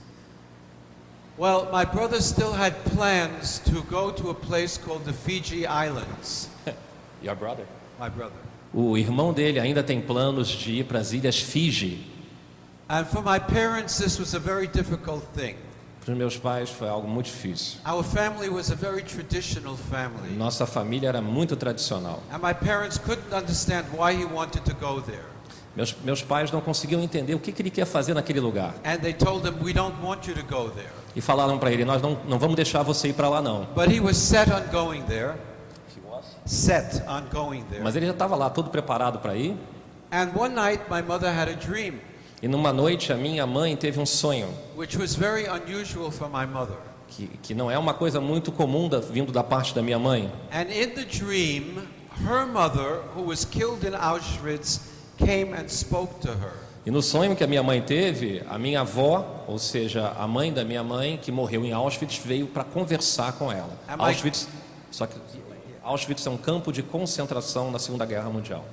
Well, 1.38 1.68
my 1.72 1.84
brother 1.84 2.20
still 2.20 2.52
had 2.52 2.74
plans 2.84 3.58
to 3.60 3.82
go 3.90 4.10
to 4.12 4.30
a 4.30 4.34
place 4.34 4.76
called 4.76 5.04
the 5.06 5.14
Fiji 5.14 5.66
Islands. 5.66 6.48
Your 7.22 7.34
brother? 7.34 7.64
My 7.98 8.10
brother. 8.10 8.36
O 8.74 8.96
irmão 8.96 9.32
dele 9.32 9.58
ainda 9.58 9.82
tem 9.82 10.00
planos 10.00 10.48
de 10.48 10.72
ir 10.72 10.84
para 10.84 10.98
as 10.98 11.12
ilhas 11.12 11.38
Fiji. 11.38 12.11
And 12.92 13.06
for 13.06 13.22
my 13.22 13.38
parents, 13.38 13.96
this 13.96 14.18
was 14.18 14.34
a 14.34 14.38
very 14.38 14.66
difficult 14.66 15.24
thing. 15.34 15.56
Para 16.04 16.12
os 16.12 16.18
meus 16.18 16.36
pais 16.36 16.68
foi 16.68 16.90
algo 16.90 17.08
muito 17.08 17.26
difícil. 17.26 17.80
Our 17.86 18.04
family 18.04 18.50
was 18.50 18.70
a 18.70 18.74
very 18.74 19.02
traditional 19.02 19.76
family. 19.76 20.36
Nossa 20.36 20.66
família 20.66 21.08
era 21.08 21.22
muito 21.22 21.56
tradicional. 21.56 22.22
And 22.30 22.42
my 22.42 22.52
parents 22.52 22.98
couldn't 22.98 23.32
understand 23.32 23.86
why 23.96 24.12
he 24.12 24.26
wanted 24.26 24.66
to 24.66 24.74
go 24.74 25.00
there. 25.00 25.24
Meus, 25.74 25.96
meus 26.04 26.20
pais 26.20 26.52
não 26.52 26.60
conseguiam 26.60 27.00
entender 27.00 27.34
o 27.34 27.38
que, 27.38 27.50
que 27.50 27.62
ele 27.62 27.70
quer 27.70 27.86
fazer 27.86 28.12
naquele 28.12 28.40
lugar. 28.40 28.74
And 28.84 28.98
they 28.98 29.14
told 29.14 29.48
him, 29.48 29.54
We 29.64 29.72
don't 29.72 29.96
want 30.04 30.26
you 30.26 30.34
to 30.34 30.42
go 30.42 30.68
there. 30.68 30.90
E 31.16 31.22
falaram 31.22 31.58
para 31.58 31.72
ele: 31.72 31.86
Nós 31.86 32.02
não, 32.02 32.18
não 32.28 32.38
vamos 32.38 32.56
deixar 32.56 32.82
você 32.82 33.08
ir 33.08 33.14
para 33.14 33.30
lá, 33.30 33.40
não. 33.40 33.64
But 33.74 33.90
he 33.90 34.00
was 34.00 34.18
set 34.18 34.50
on 34.52 34.70
going 34.70 35.00
there. 35.04 35.36
Set 36.44 37.02
on 37.08 37.22
going 37.32 37.62
there. 37.70 37.82
Mas 37.82 37.96
ele 37.96 38.04
já 38.04 38.12
estava 38.12 38.36
lá 38.36 38.50
todo 38.50 38.68
preparado 38.68 39.18
para 39.20 39.34
ir. 39.34 39.56
And 40.10 40.28
one 40.36 40.54
night, 40.54 40.82
my 40.90 41.00
mother 41.00 41.30
had 41.30 41.48
a 41.48 41.54
dream, 41.54 41.94
E 42.42 42.48
numa 42.48 42.72
noite 42.72 43.12
a 43.12 43.16
minha 43.16 43.46
mãe 43.46 43.76
teve 43.76 44.00
um 44.00 44.06
sonho, 44.06 44.48
which 44.76 44.98
was 44.98 45.14
very 45.14 45.46
unusual 45.46 46.10
for 46.10 46.28
my 46.28 46.44
mother. 46.44 46.76
que, 47.08 47.28
que 47.42 47.54
não 47.54 47.70
é 47.70 47.78
uma 47.78 47.94
coisa 47.94 48.20
muito 48.20 48.50
comum 48.50 48.88
da, 48.88 48.98
vindo 48.98 49.30
da 49.30 49.44
parte 49.44 49.74
da 49.74 49.82
minha 49.82 49.98
mãe. 49.98 50.32
And 50.50 50.62
in 50.72 50.88
the 50.90 51.04
dream, 51.04 51.86
her 52.26 52.46
mother, 52.46 53.02
who 53.14 53.22
was 53.26 53.44
killed 53.44 53.86
in 53.86 53.94
Auschwitz, 53.94 54.80
came 55.18 55.52
and 55.54 55.68
spoke 55.68 56.14
to 56.20 56.28
her. 56.28 56.52
E 56.84 56.90
no 56.90 57.00
sonho 57.00 57.36
que 57.36 57.44
a 57.44 57.46
minha 57.46 57.62
mãe 57.62 57.80
teve, 57.80 58.42
a 58.48 58.58
minha 58.58 58.80
avó, 58.80 59.44
ou 59.46 59.56
seja, 59.58 60.08
a 60.18 60.26
mãe 60.26 60.52
da 60.52 60.64
minha 60.64 60.82
mãe, 60.82 61.16
que 61.16 61.30
morreu 61.30 61.64
em 61.64 61.72
Auschwitz, 61.72 62.16
veio 62.24 62.48
para 62.48 62.64
conversar 62.64 63.34
com 63.34 63.52
ela. 63.52 63.70
Am 63.86 64.00
I- 64.00 64.08
Auschwitz, 64.08 64.48
só 64.90 65.06
que 65.06 65.14
Auschwitz 65.84 66.26
é 66.26 66.30
um 66.30 66.36
campo 66.36 66.72
de 66.72 66.82
concentração 66.82 67.70
na 67.70 67.78
Segunda 67.78 68.04
Guerra 68.04 68.30
Mundial. 68.30 68.64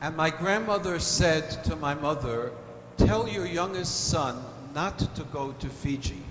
And 0.00 0.12
my 0.16 0.30
grandmother 0.32 1.00
said 1.00 1.62
to 1.64 1.76
my 1.76 1.94
mother, 1.94 2.50
Tell 2.96 3.28
your 3.28 3.46
youngest 3.46 4.10
son 4.10 4.36
not 4.74 4.98
to 5.14 5.24
go 5.32 5.52
to 5.58 5.68
Fiji. 5.68 6.22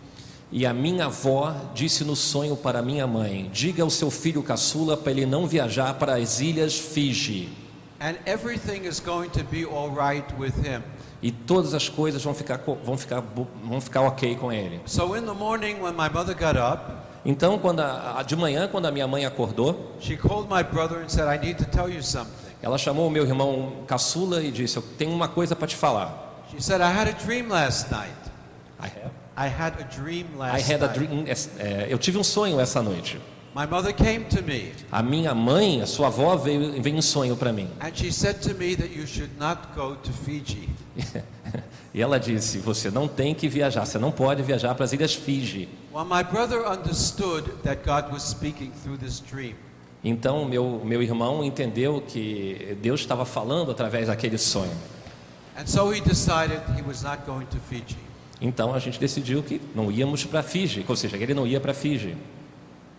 E 0.52 0.66
a 0.66 0.74
minha 0.74 1.06
avó 1.06 1.56
disse 1.74 2.04
no 2.04 2.16
sonho 2.16 2.58
para 2.58 2.82
minha 2.82 3.08
mãe: 3.08 3.50
diga 3.54 3.84
ao 3.84 3.90
seu 3.90 4.12
filho 4.12 4.44
caçula 4.44 4.98
para 4.98 5.12
ele 5.12 5.26
não 5.26 5.48
viajar 5.48 5.94
para 5.96 6.16
as 6.16 6.40
ilhas 6.40 6.78
Fiji. 6.78 7.50
And 8.00 8.16
everything 8.26 8.88
is 8.88 9.00
going 9.00 9.30
to 9.30 9.44
be 9.44 9.64
all 9.64 9.92
right 9.92 10.26
with 10.38 10.54
him. 10.58 10.82
E 11.22 11.32
todas 11.32 11.74
as 11.74 11.88
coisas 11.88 12.24
vão 12.24 12.34
ficar, 12.34 12.60
vão 12.84 12.98
ficar, 12.98 13.24
vão 13.64 13.80
ficar 13.80 14.02
ok 14.02 14.36
com 14.36 14.52
ele. 14.52 14.82
So 14.86 15.16
in 15.16 15.22
the 15.22 15.34
morning, 15.34 15.76
when 15.82 15.94
my 15.94 16.10
mother 16.10 16.36
got 16.36 16.58
up, 16.58 16.92
Então, 17.24 17.60
quando 17.60 17.82
a, 17.82 18.24
de 18.26 18.36
manhã, 18.36 18.68
quando 18.68 18.88
a 18.88 18.92
minha 18.92 19.08
mãe 19.08 19.26
acordou, 19.26 19.96
she 20.00 20.18
called 20.18 20.50
my 20.50 20.64
brother 20.64 21.04
and 21.04 21.10
said, 21.10 21.28
I 21.28 21.38
need 21.38 21.60
to 21.60 21.66
tell 21.66 21.88
you 21.88 22.02
something. 22.02 22.32
ela 22.62 22.78
chamou 22.78 23.08
o 23.08 23.12
meu 23.12 23.24
irmão 23.24 23.84
caçula 23.88 24.42
e 24.42 24.52
disse: 24.52 24.78
Eu 24.78 24.84
tenho 24.98 25.12
uma 25.12 25.28
coisa 25.28 25.56
para 25.56 25.68
te 25.68 25.76
falar. 25.76 26.31
She 26.52 26.62
said, 26.62 26.82
I 26.82 26.92
had 26.92 27.08
a 27.08 27.14
dream 27.26 27.50
last 27.50 27.90
night. 27.92 28.12
I 28.80 28.88
have, 28.88 29.12
I 29.38 29.48
had 29.48 29.80
a 29.80 29.84
dream 29.96 30.28
I 30.36 30.38
last 30.38 30.70
had 30.70 30.84
a 30.84 30.88
dream. 30.88 31.26
é, 31.60 31.88
eu 31.90 31.98
tive 31.98 32.18
um 32.18 32.24
sonho 32.24 32.60
essa 32.60 32.82
noite. 32.82 33.18
My 33.54 33.66
mother 33.66 33.92
came 33.92 34.24
to 34.30 34.42
me 34.42 34.72
A 34.92 35.04
minha 35.04 35.36
mãe, 35.36 35.82
a 35.82 35.86
sua 35.86 36.08
avó, 36.08 36.38
veio, 36.38 36.82
veio 36.82 36.96
um 36.96 37.02
sonho 37.02 37.36
para 37.36 37.52
mim. 37.52 37.70
and 37.82 37.92
she 37.94 38.10
said 38.12 38.42
to 38.42 38.54
me 38.56 38.76
that 38.76 38.90
you 38.96 39.06
should 39.06 39.32
not 39.38 39.74
go 39.76 39.96
to 39.96 40.12
Fiji. 40.12 40.70
E 41.94 42.02
ela 42.02 42.18
disse: 42.18 42.58
Você 42.60 42.90
não 42.90 43.06
tem 43.06 43.36
que 43.36 43.50
viajar, 43.50 43.86
você 43.86 44.00
não 44.00 44.12
pode 44.14 44.42
viajar 44.42 44.74
para 44.76 44.86
as 44.86 44.94
ilhas 44.94 45.14
Fiji. 45.14 45.68
Well, 45.94 46.06
my 46.06 46.24
brother 46.24 46.66
understood 46.66 47.44
that 47.64 47.82
God 47.86 48.14
was 48.14 48.24
speaking 48.24 48.72
through 48.82 48.98
this 48.98 49.20
dream. 49.20 49.56
Então, 50.02 50.46
meu, 50.46 50.82
meu 50.86 51.04
irmão 51.04 51.44
entendeu 51.44 52.02
que 52.02 52.78
Deus 52.82 53.02
estava 53.02 53.26
falando 53.26 53.72
através 53.72 54.08
daquele 54.08 54.38
sonho. 54.38 54.72
And 55.58 55.66
so 55.66 55.92
he 55.92 56.02
decided 56.02 56.62
he 56.76 56.82
was 56.82 57.04
not 57.04 57.26
going 57.26 57.46
to 57.46 57.58
Fiji. 57.70 57.98
Então, 58.42 58.74
a 58.74 58.80
gente 58.80 59.00
decidiu 59.00 59.44
que 59.44 59.62
não 59.76 59.92
íamos 59.92 60.26
para 60.26 60.42
Fiji, 60.42 60.84
ou 60.88 60.96
seja, 60.96 61.16
ele 61.18 61.34
não 61.34 61.46
ia 61.46 61.60
para 61.60 61.74
Fiji. 61.74 62.18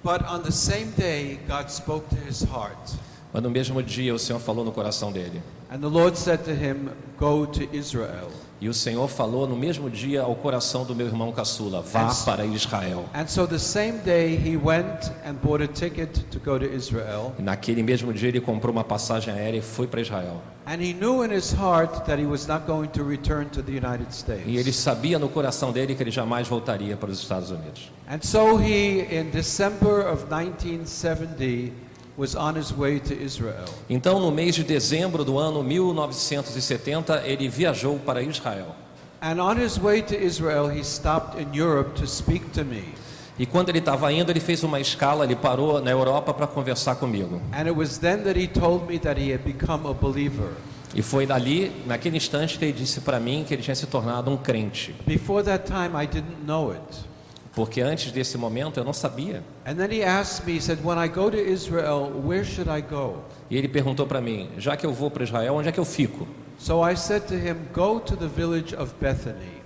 But 0.05 0.23
on 0.29 0.41
the 0.41 0.53
same 0.53 0.93
day, 0.97 1.41
God 1.49 1.69
spoke 1.69 2.09
to 2.11 2.17
his 2.29 2.43
heart. 2.43 2.97
Mas 3.33 3.43
no 3.43 3.51
mesmo 3.51 3.83
dia, 3.83 4.15
o 4.15 4.19
Senhor 4.19 4.39
falou 4.39 4.65
no 4.65 4.73
coração 4.73 5.11
dele. 5.11 5.43
And 5.71 5.79
the 5.79 5.89
Lord 5.89 6.19
said 6.19 6.45
to 6.45 6.51
him, 6.51 6.91
Go 7.19 7.47
to 7.47 7.69
Israel. 7.73 8.29
E 8.61 8.69
o 8.69 8.75
Senhor 8.75 9.09
falou 9.09 9.49
no 9.49 9.57
mesmo 9.57 9.89
dia 9.89 10.23
ao 10.23 10.37
coração 10.37 10.85
do 10.85 10.95
meu 10.95 11.07
irmão 11.07 11.33
caçula: 11.33 11.81
Vá 11.81 12.13
para 12.25 12.45
Israel. 12.45 13.07
And 13.15 13.27
so 13.27 13.47
the 13.47 13.59
same 13.59 13.99
day, 14.05 14.37
he 14.37 14.57
went 14.57 15.11
and 15.27 15.35
bought 15.43 15.65
a 15.65 15.67
ticket 15.67 16.19
to 16.31 16.39
go 16.39 16.59
to 16.59 16.67
Israel. 16.67 17.33
E 17.39 17.43
naquele 17.43 17.83
mesmo 17.83 18.13
dia, 18.13 18.29
ele 18.29 18.41
comprou 18.41 18.73
uma 18.73 18.85
passagem 18.85 19.33
aérea 19.33 19.59
e 19.59 19.63
foi 19.63 19.87
para 19.87 20.01
Israel. 20.01 20.43
And 20.65 20.81
he 20.81 20.93
knew 20.93 21.23
in 21.23 21.31
his 21.31 21.53
heart 21.53 22.07
that 22.07 22.19
he 22.19 22.27
was 22.27 22.47
not 22.47 22.67
going 22.67 22.91
to 22.91 23.03
return 23.03 23.51
to 23.51 23.63
the 23.63 23.73
United 23.73 24.07
E 24.47 24.57
ele 24.57 24.73
sabia 24.73 25.19
no 25.19 25.29
coração 25.29 25.73
dele 25.73 25.95
que 25.95 26.03
ele 26.03 26.13
jamais 26.13 26.47
voltaria 26.47 26.97
para 26.97 27.11
os 27.11 27.21
Estados 27.21 27.51
Unidos. 27.51 27.91
And 28.09 28.21
so 28.23 28.57
he, 28.57 29.01
in 29.11 29.31
December 29.31 30.03
of 30.07 30.31
1970, 30.31 31.73
was 32.17 32.37
on 32.37 32.55
his 32.55 32.73
way 32.73 33.01
to 33.01 33.15
Israel. 33.15 33.65
Então, 33.91 34.21
no 34.21 34.31
mês 34.31 34.55
de 34.55 34.63
dezembro 34.63 35.25
do 35.25 35.37
ano 35.37 35.65
1970, 35.65 37.23
ele 37.27 37.49
viajou 37.49 37.99
para 37.99 38.23
Israel. 38.23 38.77
And 39.21 39.41
on 39.41 39.57
his 39.57 39.79
way 39.79 40.03
to 40.03 40.17
Israel, 40.17 40.69
he 40.69 40.85
stopped 40.85 41.41
in 41.41 41.53
Europe 41.55 41.95
to 41.97 42.07
speak 42.07 42.53
to 42.53 42.65
me. 42.65 42.93
E 43.39 43.47
quando 43.47 43.71
ele 43.71 43.79
estava 43.79 44.13
indo, 44.13 44.31
ele 44.31 44.41
fez 44.41 44.63
uma 44.63 44.79
escala, 44.79 45.25
ele 45.25 45.35
parou 45.35 45.81
na 45.81 45.91
Europa 45.91 46.35
para 46.35 46.47
conversar 46.47 46.97
comigo. 46.97 47.41
And 47.53 47.63
it 47.63 47.73
was 47.73 47.99
then 47.99 48.19
that 48.25 48.39
he 48.39 48.47
told 48.47 48.87
me 48.87 48.99
that 48.99 49.21
he 49.21 49.33
had 49.33 49.43
become 49.43 49.89
a 49.89 49.95
believer. 49.95 50.51
E 50.95 51.01
foi 51.01 51.25
dali, 51.25 51.73
naquele 51.87 52.19
instante, 52.19 52.59
que 52.59 52.65
ele 52.67 52.73
disse 52.73 53.01
para 53.01 53.19
mim 53.19 53.45
que 53.47 53.55
ele 53.55 53.63
tinha 53.63 53.75
se 53.75 53.87
tornado 53.87 54.31
um 54.31 54.37
crente. 54.37 54.95
Before 55.07 55.43
that 55.45 55.65
time, 55.65 55.93
I 56.03 56.07
didn't 56.07 56.45
know 56.45 56.71
it. 56.73 57.13
Porque 57.55 57.81
antes 57.81 58.13
desse 58.13 58.37
momento 58.39 58.79
eu 58.79 58.85
não 58.85 58.93
sabia. 58.93 59.43
And 59.67 59.75
then 59.75 59.91
he 59.91 60.03
asked 60.03 60.47
me, 60.47 60.57
he 60.57 60.61
said, 60.61 60.79
When 60.83 60.99
I 61.03 61.09
go 61.09 61.31
to 61.31 61.37
Israel, 61.37 62.11
where 62.25 62.45
should 62.45 62.71
I 62.71 62.83
go? 62.83 63.25
E 63.51 63.57
ele 63.57 63.69
perguntou 63.69 64.07
para 64.07 64.21
mim: 64.21 64.51
já 64.59 64.77
que 64.77 64.85
eu 64.85 64.93
vou 64.93 65.11
para 65.11 65.25
Israel, 65.25 65.55
onde 65.55 65.69
é 65.69 65.73
que 65.73 65.81
eu 65.81 65.85
fico? 65.85 66.27
So 66.59 66.87
I 66.87 66.97
said 66.97 67.23
to 67.29 67.35
him, 67.35 67.57
Go 67.75 68.01
to 68.01 68.17
the 68.17 68.29
village 68.29 68.75
of 68.75 68.93
Bethany. 69.01 69.63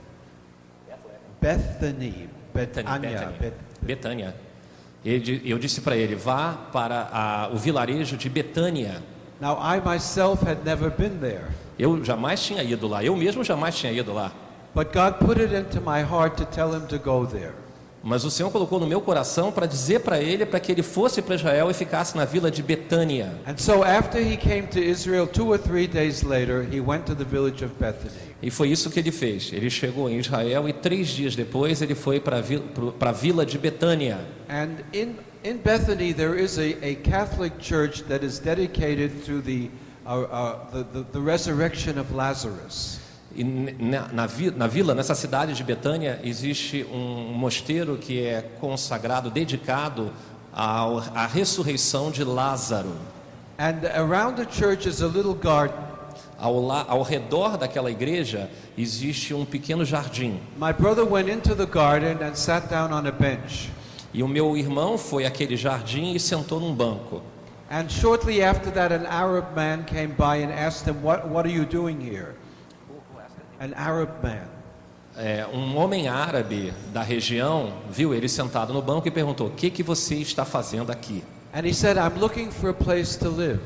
Bethany. 1.41 2.29
Betânia. 2.57 3.33
Bet- 3.39 3.55
Betânia. 3.83 4.35
Ele 5.05 5.43
Eu 5.45 5.59
disse 5.59 5.81
para 5.81 5.97
ele: 5.97 6.15
vá 6.17 6.53
para 6.73 7.09
a- 7.13 7.49
o 7.53 7.57
vilarejo 7.57 8.17
de 8.17 8.29
Betânia. 8.29 9.03
Now, 9.41 9.59
I 9.61 9.81
myself 9.87 10.45
had 10.49 10.59
never 10.65 10.91
been 10.91 11.19
there, 11.21 11.45
Eu 11.79 12.03
jamais 12.03 12.43
tinha 12.43 12.63
ido 12.63 12.89
lá. 12.89 13.05
Eu 13.05 13.15
mesmo 13.15 13.45
jamais 13.45 13.75
tinha 13.77 13.93
ido 13.93 14.13
lá. 14.13 14.33
but 14.75 14.93
God 14.93 15.15
put 15.27 15.41
it 15.41 15.55
into 15.55 15.81
my 15.81 16.01
heart 16.03 16.37
to 16.37 16.45
tell 16.47 16.75
him 16.75 16.87
to 16.87 16.99
go 16.99 17.27
there. 17.27 17.53
Mas 18.07 18.25
o 18.25 18.31
Senhor 18.31 18.53
colocou 18.53 18.79
no 18.79 18.87
meu 18.87 19.01
coração 19.01 19.51
para 19.51 19.67
dizer 19.67 19.99
para 19.99 20.21
ele 20.21 20.47
para 20.47 20.61
que 20.61 20.71
ele 20.71 20.85
fosse 20.85 21.21
para 21.21 21.35
Israel 21.35 21.69
e 21.69 21.75
ficasse 21.75 22.17
na 22.17 22.25
vila 22.25 22.53
de 22.53 22.63
Betânia. 22.63 23.33
And 23.45 23.59
so, 23.59 23.83
after 23.83 24.23
he 24.23 24.37
came 24.37 24.69
to 24.69 24.79
Israel, 24.79 25.27
two 25.27 25.49
or 25.49 25.59
three 25.59 25.89
days 25.89 26.23
later, 26.23 26.63
he 26.63 26.81
went 26.81 27.05
to 27.07 27.17
the 27.17 27.25
village 27.25 27.65
of 27.65 27.75
Bethany. 27.81 28.15
E 28.41 28.49
foi 28.49 28.69
isso 28.69 28.91
que 28.91 29.01
ele 29.01 29.11
fez. 29.11 29.53
Ele 29.53 29.69
chegou 29.69 30.09
em 30.09 30.21
Israel 30.21 30.69
e 30.69 30.73
três 30.73 31.09
dias 31.09 31.35
depois 31.35 31.83
ele 31.83 31.97
foi 31.97 32.21
para 32.21 32.37
a 32.37 32.41
vila, 32.41 32.63
para 32.97 33.11
a 33.11 33.13
vila 33.13 33.45
de 33.45 33.59
Betânia. 33.59 34.21
And 34.49 34.77
in, 34.93 35.17
in 35.43 35.57
Bethany, 35.57 36.15
there 36.15 36.41
is 36.41 36.59
a, 36.59 36.77
a 36.87 36.95
Catholic 37.03 37.57
church 37.59 38.05
that 38.05 38.25
is 38.25 38.39
dedicated 38.39 39.25
to 39.25 39.43
the, 39.43 39.69
uh, 40.07 40.21
uh, 40.23 40.71
the, 40.71 40.85
the, 40.93 41.07
the 41.11 41.21
resurrection 41.21 41.99
of 41.99 42.15
Lazarus. 42.15 43.01
E 43.37 43.45
na, 43.45 44.09
na, 44.09 44.29
na 44.57 44.67
vila, 44.67 44.95
nessa 44.95 45.15
cidade 45.15 45.53
de 45.53 45.63
Betânia, 45.63 46.19
existe 46.25 46.87
um 46.91 47.35
mosteiro 47.35 47.99
que 47.99 48.25
é 48.25 48.41
consagrado, 48.59 49.31
dedicado 49.31 50.11
ao, 50.55 51.01
à 51.15 51.27
ressurreição 51.27 52.11
de 52.11 52.25
Lázaro. 52.25 52.93
And 53.59 53.87
around 53.95 54.37
the 54.37 54.47
church 54.51 54.89
is 54.89 55.03
a 55.03 55.07
little 55.07 55.35
garden. 55.35 55.77
Ao, 56.39 56.61
la, 56.61 56.85
ao 56.89 57.03
redor 57.03 57.57
daquela 57.57 57.91
igreja 57.91 58.51
existe 58.77 59.35
um 59.35 59.45
pequeno 59.45 59.85
jardim. 59.85 60.39
My 60.59 60.73
brother 60.73 61.05
went 61.05 61.31
into 61.31 61.55
the 61.55 61.67
garden 61.67 62.19
and 62.23 62.35
sat 62.35 62.69
down 62.69 62.93
on 62.93 63.07
a 63.07 63.13
bench. 63.13 63.71
E 64.13 64.23
o 64.23 64.29
meu 64.29 64.57
irmão 64.57 64.97
foi 64.97 65.27
àquele 65.27 65.57
jardim 65.57 66.15
e 66.15 66.21
sentou 66.21 66.61
num 66.61 66.75
banco. 66.75 67.23
And 67.71 67.89
shortly 67.89 68.43
after 68.43 68.71
that, 68.73 68.95
an 68.95 69.07
Arab 69.07 69.55
man 69.55 69.85
came 69.85 70.15
by 70.15 70.43
and 70.43 70.53
asked 70.53 70.87
him, 70.87 71.03
What, 71.03 71.29
what 71.29 71.47
are 71.47 71.53
you 71.53 71.65
doing 71.65 72.01
here? 72.01 72.36
An 73.61 73.71
Arab 73.77 74.11
man. 74.23 74.43
É, 75.19 75.47
um 75.51 75.77
homem 75.79 76.09
árabe 76.09 76.75
da 76.93 77.03
região 77.03 77.73
viu 77.91 78.13
ele 78.13 78.29
sentado 78.29 78.73
no 78.75 78.83
banco 78.83 79.09
e 79.09 79.11
perguntou: 79.11 79.47
O 79.47 79.51
que, 79.51 79.71
que 79.71 79.83
você 79.83 80.17
está 80.17 80.45
fazendo 80.45 80.91
aqui? 80.93 81.25
And 81.55 81.65
he 81.67 81.73
said, 81.73 81.97
I'm 81.97 82.19
looking 82.21 82.51
for 82.51 82.69
a 82.71 82.75
place 82.75 83.19
to 83.21 83.31
live. 83.31 83.61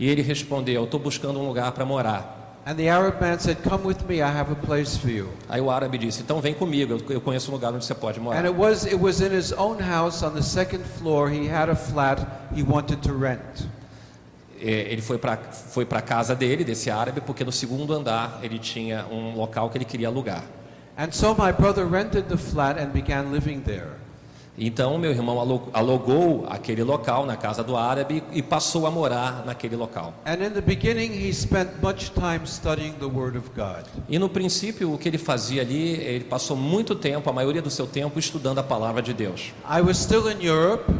E 0.00 0.08
ele 0.08 0.20
respondeu: 0.22 0.82
Estou 0.84 0.98
buscando 0.98 1.38
um 1.38 1.46
lugar 1.46 1.70
para 1.72 1.84
morar. 1.84 2.34
And 2.66 2.74
the 2.74 2.88
Arab 2.90 3.20
man 3.20 3.38
said, 3.38 3.58
Come 3.62 3.84
with 3.86 3.98
me, 4.08 4.16
I 4.16 4.22
have 4.22 4.50
a 4.50 4.56
place 4.56 4.98
for 4.98 5.08
you. 5.08 5.28
Aí 5.48 5.60
o 5.60 5.70
árabe 5.70 5.96
disse: 5.96 6.22
Então 6.22 6.40
vem 6.40 6.52
comigo, 6.54 6.94
eu- 6.94 7.14
eu 7.14 7.20
conheço 7.20 7.52
um 7.52 7.54
lugar 7.54 7.72
onde 7.72 7.84
você 7.84 7.94
pode 7.94 8.18
morar. 8.18 8.40
And 8.44 8.48
it 8.48 8.58
was, 8.58 8.84
it 8.84 8.96
was 8.96 9.20
in 9.20 9.32
his 9.32 9.52
own 9.52 9.78
house 9.80 10.24
on 10.24 10.30
the 10.32 10.42
second 10.42 10.82
floor. 10.98 11.28
He 11.30 11.48
had 11.48 11.70
a 11.70 11.76
flat 11.76 12.26
he 12.52 12.64
wanted 12.64 12.96
to 13.02 13.12
rent. 13.16 13.68
É, 14.60 14.92
Ele 14.92 15.02
foi 15.02 15.18
para 15.18 15.36
foi 15.36 15.86
a 15.90 16.00
casa 16.00 16.34
dele, 16.34 16.64
desse 16.64 16.90
árabe, 16.90 17.20
porque 17.20 17.44
no 17.44 17.52
segundo 17.52 17.92
andar 17.92 18.40
ele 18.42 18.58
tinha 18.58 19.06
um 19.10 19.36
local 19.36 19.70
que 19.70 19.78
ele 19.78 19.84
queria 19.84 20.08
alugar. 20.08 20.44
And 20.98 21.12
so 21.12 21.34
my 21.34 21.52
brother 21.52 21.86
rented 21.86 22.28
the 22.28 22.36
flat 22.36 22.80
and 22.80 22.86
began 22.86 23.30
living 23.30 23.60
there. 23.60 24.06
Então 24.58 24.96
meu 24.96 25.10
irmão 25.10 25.38
alugou 25.74 26.46
aquele 26.48 26.82
local 26.82 27.26
na 27.26 27.36
casa 27.36 27.62
do 27.62 27.76
árabe 27.76 28.24
e 28.32 28.42
passou 28.42 28.86
a 28.86 28.90
morar 28.90 29.44
naquele 29.44 29.76
local. 29.76 30.14
And 30.24 30.42
in 30.42 30.50
the 30.50 30.62
beginning, 30.62 31.12
he 31.12 31.30
spent 31.34 31.82
much 31.82 32.10
time 32.12 32.46
studying 32.46 32.94
the 32.94 33.04
Word 33.04 33.36
of 33.36 33.50
God. 33.54 33.84
E 34.08 34.18
no 34.18 34.30
princípio 34.30 34.94
o 34.94 34.98
que 34.98 35.08
ele 35.08 35.18
fazia 35.18 35.60
ali, 35.60 35.96
ele 35.96 36.24
passou 36.24 36.56
muito 36.56 36.94
tempo, 36.94 37.28
a 37.28 37.32
maioria 37.32 37.60
do 37.60 37.70
seu 37.70 37.86
tempo, 37.86 38.18
estudando 38.18 38.58
a 38.58 38.62
palavra 38.62 39.02
de 39.02 39.12
Deus. 39.12 39.52
I 39.68 39.82
was 39.82 39.98
still 39.98 40.30
in 40.30 40.42
Europe, 40.42 40.90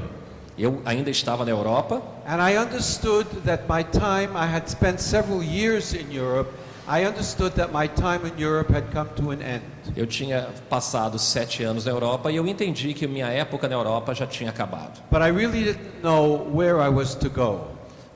Eu 0.59 0.81
ainda 0.85 1.11
estava 1.11 1.45
na 1.45 1.51
Europa 1.51 2.03
and 2.27 2.41
I 2.41 2.57
understood 2.57 3.27
that 3.45 3.65
my 3.69 3.85
time, 3.85 4.35
I 4.35 4.47
had 4.47 4.69
spent 4.69 5.01
several 5.01 5.43
years 5.43 5.93
in 5.93 6.11
Europe, 6.11 6.51
I 6.89 7.05
understood 7.05 7.55
that 7.57 7.73
my 7.73 7.89
time 7.89 8.25
in 8.25 8.43
Europe 8.43 8.73
had 8.73 8.85
come 8.93 9.11
to 9.17 9.31
an 9.33 9.43
end. 9.43 9.63
Eu 9.97 10.07
tinha 10.07 10.49
passado 10.71 11.19
sete 11.19 11.65
anos 11.65 11.85
na 11.85 11.91
Europa 11.91 12.31
e 12.31 12.37
eu 12.37 12.47
entendi 12.47 12.95
que 12.95 13.07
minha 13.07 13.27
época 13.27 13.69
na 13.69 13.75
Europa 13.75 14.15
já 14.15 14.27
tinha 14.27 14.51
acabado. 14.51 15.03
But 15.11 15.21
I 15.21 15.31
really 15.31 15.65
didn't 15.65 16.03
know 16.03 16.49
where 16.55 16.81
I 16.81 16.89
was 16.89 17.15
to 17.17 17.29
go. 17.29 17.67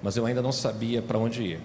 Mas 0.03 0.17
eu 0.17 0.25
ainda 0.25 0.41
não 0.41 0.53
sabia 0.53 1.03
para 1.03 1.19
onde 1.19 1.43
ir. 1.43 1.61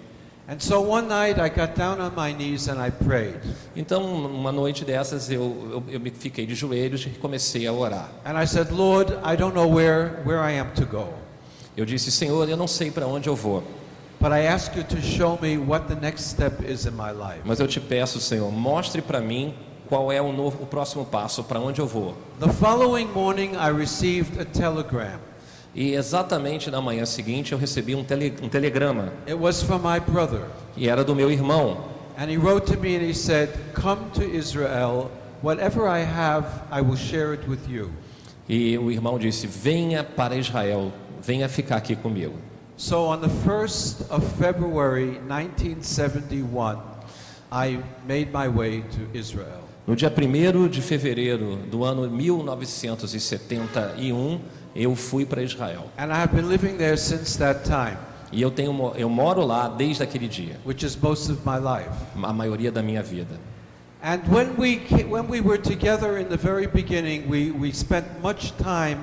And 0.48 0.60
so 0.60 0.80
one 0.80 1.08
night 1.08 1.40
I 1.40 1.48
got 1.48 1.74
down 1.74 2.00
on 2.00 2.14
my 2.14 2.32
knees 2.32 2.68
and 2.68 2.80
I 2.80 2.90
prayed. 2.90 3.40
Então, 3.74 4.04
uma 4.04 4.52
noite 4.52 4.84
dessas, 4.84 5.28
eu, 5.28 5.42
eu, 5.72 5.94
eu 5.94 6.00
me 6.00 6.10
fiquei 6.10 6.46
de 6.46 6.54
joelhos 6.54 7.04
e 7.04 7.10
comecei 7.10 7.66
a 7.66 7.72
orar. 7.72 8.08
And 8.24 8.40
I 8.40 8.46
said, 8.46 8.70
Lord, 8.70 9.12
I 9.24 9.36
don't 9.36 9.54
know 9.54 9.66
where, 9.68 10.22
where 10.24 10.38
I 10.38 10.52
am 10.58 10.70
to 10.76 10.86
go. 10.86 11.08
Eu 11.76 11.84
disse, 11.84 12.12
Senhor, 12.12 12.48
eu 12.48 12.56
não 12.56 12.68
sei 12.68 12.90
para 12.90 13.06
onde 13.06 13.28
eu 13.28 13.34
vou, 13.34 13.62
But 14.18 14.32
I 14.32 14.46
ask 14.46 14.74
you 14.74 14.82
to 14.84 15.00
show 15.02 15.38
me 15.42 15.58
what 15.58 15.88
the 15.88 15.94
next 15.94 16.30
step 16.30 16.62
is 16.64 16.86
in 16.86 16.92
my 16.92 17.10
life. 17.12 17.42
mas 17.44 17.60
eu 17.60 17.66
te 17.66 17.78
peço, 17.80 18.18
Senhor, 18.18 18.50
mostre 18.50 19.02
para 19.02 19.20
mim 19.20 19.52
qual 19.88 20.10
é 20.10 20.22
o, 20.22 20.32
novo, 20.32 20.62
o 20.62 20.66
próximo 20.66 21.04
passo, 21.04 21.44
para 21.44 21.60
onde 21.60 21.80
eu 21.80 21.86
vou. 21.86 22.16
The 22.40 22.48
following 22.48 23.06
morning 23.12 23.50
I 23.56 23.70
received 23.70 24.40
a 24.40 24.44
telegram. 24.44 25.18
E 25.76 25.94
exatamente 25.94 26.70
na 26.70 26.80
manhã 26.80 27.04
seguinte 27.04 27.52
eu 27.52 27.58
recebi 27.58 27.94
um, 27.94 28.02
tele, 28.02 28.32
um 28.42 28.48
telegrama, 28.48 29.12
It 29.28 29.34
was 29.34 29.62
from 29.62 29.80
my 29.80 30.00
brother. 30.00 30.46
e 30.74 30.88
era 30.88 31.04
do 31.04 31.14
meu 31.14 31.30
irmão. 31.30 31.84
And 32.16 32.30
he 32.30 32.38
wrote 32.38 32.64
to 32.72 32.80
me 32.80 32.96
and 32.96 33.04
he 33.04 33.12
said, 33.12 33.50
Come 33.74 34.08
to 34.14 34.22
Israel. 34.24 35.10
Whatever 35.42 35.86
I 35.86 36.02
have, 36.02 36.46
I 36.72 36.80
will 36.80 36.96
share 36.96 37.34
it 37.34 37.46
with 37.46 37.68
you. 37.68 37.90
E 38.48 38.78
o 38.78 38.90
irmão 38.90 39.18
disse: 39.18 39.46
Venha 39.46 40.02
para 40.02 40.34
Israel, 40.34 40.90
venha 41.20 41.46
ficar 41.46 41.76
aqui 41.76 41.94
comigo. 41.94 42.36
So 42.78 43.08
on 43.08 43.20
the 43.20 43.28
1st 43.28 44.10
of 44.10 44.24
February 44.38 45.20
1971, 45.28 46.78
I 47.52 47.80
made 48.08 48.32
my 48.32 48.48
way 48.48 48.80
to 48.80 49.00
Israel. 49.12 49.60
No 49.86 49.94
dia 49.94 50.10
1 50.10 50.68
de 50.68 50.80
fevereiro 50.80 51.56
do 51.70 51.84
ano 51.84 52.08
1971, 52.10 54.40
eu 54.76 54.94
fui 54.94 55.24
para 55.24 55.42
Israel. 55.42 55.90
And 55.98 56.12
I 56.12 56.16
have 56.16 56.34
been 56.34 56.48
living 56.48 56.76
there 56.76 56.96
since 56.96 57.38
that 57.38 57.64
time, 57.64 57.96
E 58.32 58.42
eu, 58.42 58.50
tenho, 58.50 58.92
eu 58.96 59.08
moro 59.08 59.44
lá 59.46 59.68
desde 59.68 60.02
aquele 60.02 60.28
dia, 60.28 60.56
which 60.64 60.84
is 60.84 60.96
most 60.96 61.30
of 61.30 61.40
my 61.44 61.58
life. 61.58 61.90
a 62.22 62.32
maioria 62.32 62.70
da 62.70 62.82
minha 62.82 63.02
vida. 63.02 63.38
And 64.02 64.20
when 64.28 64.56
we, 64.58 64.78
when 65.08 65.26
we 65.28 65.40
were 65.40 65.58
together 65.58 66.18
in 66.18 66.28
the 66.28 66.36
very 66.36 66.66
beginning, 66.66 67.28
we, 67.28 67.50
we 67.50 67.72
spent 67.72 68.04
much 68.22 68.52
time 68.58 68.98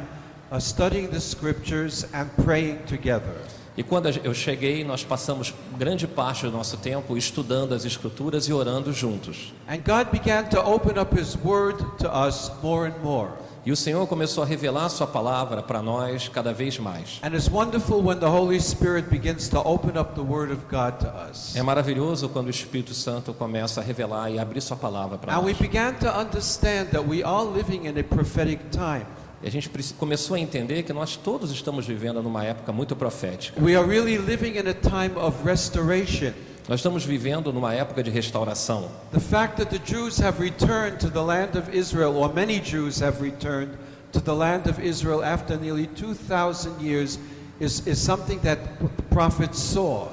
uh, 0.51 0.59
studying 0.59 1.09
the 1.09 1.19
scriptures 1.19 2.05
and 2.13 2.29
praying 2.43 2.79
together. 2.85 3.33
E 3.75 3.81
quando 3.81 4.07
eu 4.23 4.33
cheguei, 4.35 4.83
nós 4.83 5.03
passamos 5.03 5.51
grande 5.79 6.05
parte 6.07 6.45
do 6.45 6.51
nosso 6.51 6.77
tempo 6.77 7.17
estudando 7.17 7.73
as 7.73 7.85
Escrituras 7.85 8.47
e 8.47 8.53
orando 8.53 8.93
juntos. 8.93 9.51
And 9.67 9.77
God 9.77 10.11
began 10.11 10.47
to 10.49 10.59
open 10.59 10.99
up 10.99 11.11
His 11.19 11.35
Word 11.43 11.77
to 11.97 12.07
us 12.07 12.51
more 12.61 12.87
and 12.87 13.01
more. 13.03 13.31
E 13.65 13.71
o 13.71 13.77
Senhor 13.77 14.05
começou 14.07 14.43
a 14.43 14.45
revelar 14.45 14.85
a 14.85 14.89
Sua 14.89 15.07
palavra 15.07 15.63
para 15.63 15.81
nós 15.81 16.27
cada 16.27 16.51
vez 16.51 16.77
mais. 16.77 17.21
É 21.55 21.63
maravilhoso 21.63 22.27
quando 22.27 22.47
o 22.47 22.49
Espírito 22.49 22.93
Santo 22.93 23.33
começa 23.33 23.79
a 23.79 23.83
revelar 23.83 24.29
e 24.29 24.37
abrir 24.37 24.59
Sua 24.59 24.75
palavra 24.75 25.17
para 25.17 25.33
nós. 25.41 25.57
began 25.57 25.93
to 25.93 26.09
understand 26.09 26.87
that 26.91 27.07
we 27.07 27.23
are 27.23 27.45
living 27.45 27.87
in 27.87 27.97
a 27.97 28.03
prophetic 28.03 28.59
time. 28.69 29.05
E 29.41 29.47
a 29.47 29.51
gente 29.51 29.69
começou 29.97 30.35
a 30.35 30.39
entender 30.39 30.83
que 30.83 30.91
nós 30.91 31.15
todos 31.15 31.49
estamos 31.51 31.85
vivendo 31.85 32.21
numa 32.21 32.43
época 32.43 32.73
muito 32.73 32.97
profética. 32.97 33.61
We 33.61 33.77
are 33.77 33.87
really 33.87 34.17
living 34.17 34.57
in 34.57 34.67
a 34.67 34.73
time 34.73 35.17
of 35.17 35.37
restoration. 35.45 36.33
Nós 36.67 36.79
estamos 36.79 37.03
vivendo 37.03 37.51
numa 37.51 37.73
época 37.73 38.01
de 38.01 38.09
restauração. 38.09 38.89
The 39.11 39.19
fact 39.19 39.57
that 39.57 39.69
the 39.69 39.81
Jews 39.83 40.21
have 40.21 40.41
returned 40.41 40.97
to 40.99 41.09
the 41.09 41.21
land 41.21 41.57
of 41.57 41.75
Israel, 41.75 42.15
or 42.15 42.33
many 42.33 42.61
Jews 42.61 43.01
have 43.01 43.21
returned 43.21 43.77
to 44.13 44.21
the 44.21 44.33
land 44.33 44.69
of 44.69 44.79
Israel 44.79 45.23
after 45.23 45.57
nearly 45.57 45.87
2,000 45.87 46.79
years, 46.79 47.19
is, 47.59 47.85
is 47.85 47.99
something 47.99 48.39
that 48.43 48.59
the 48.79 49.03
prophets 49.09 49.59
saw. 49.59 50.07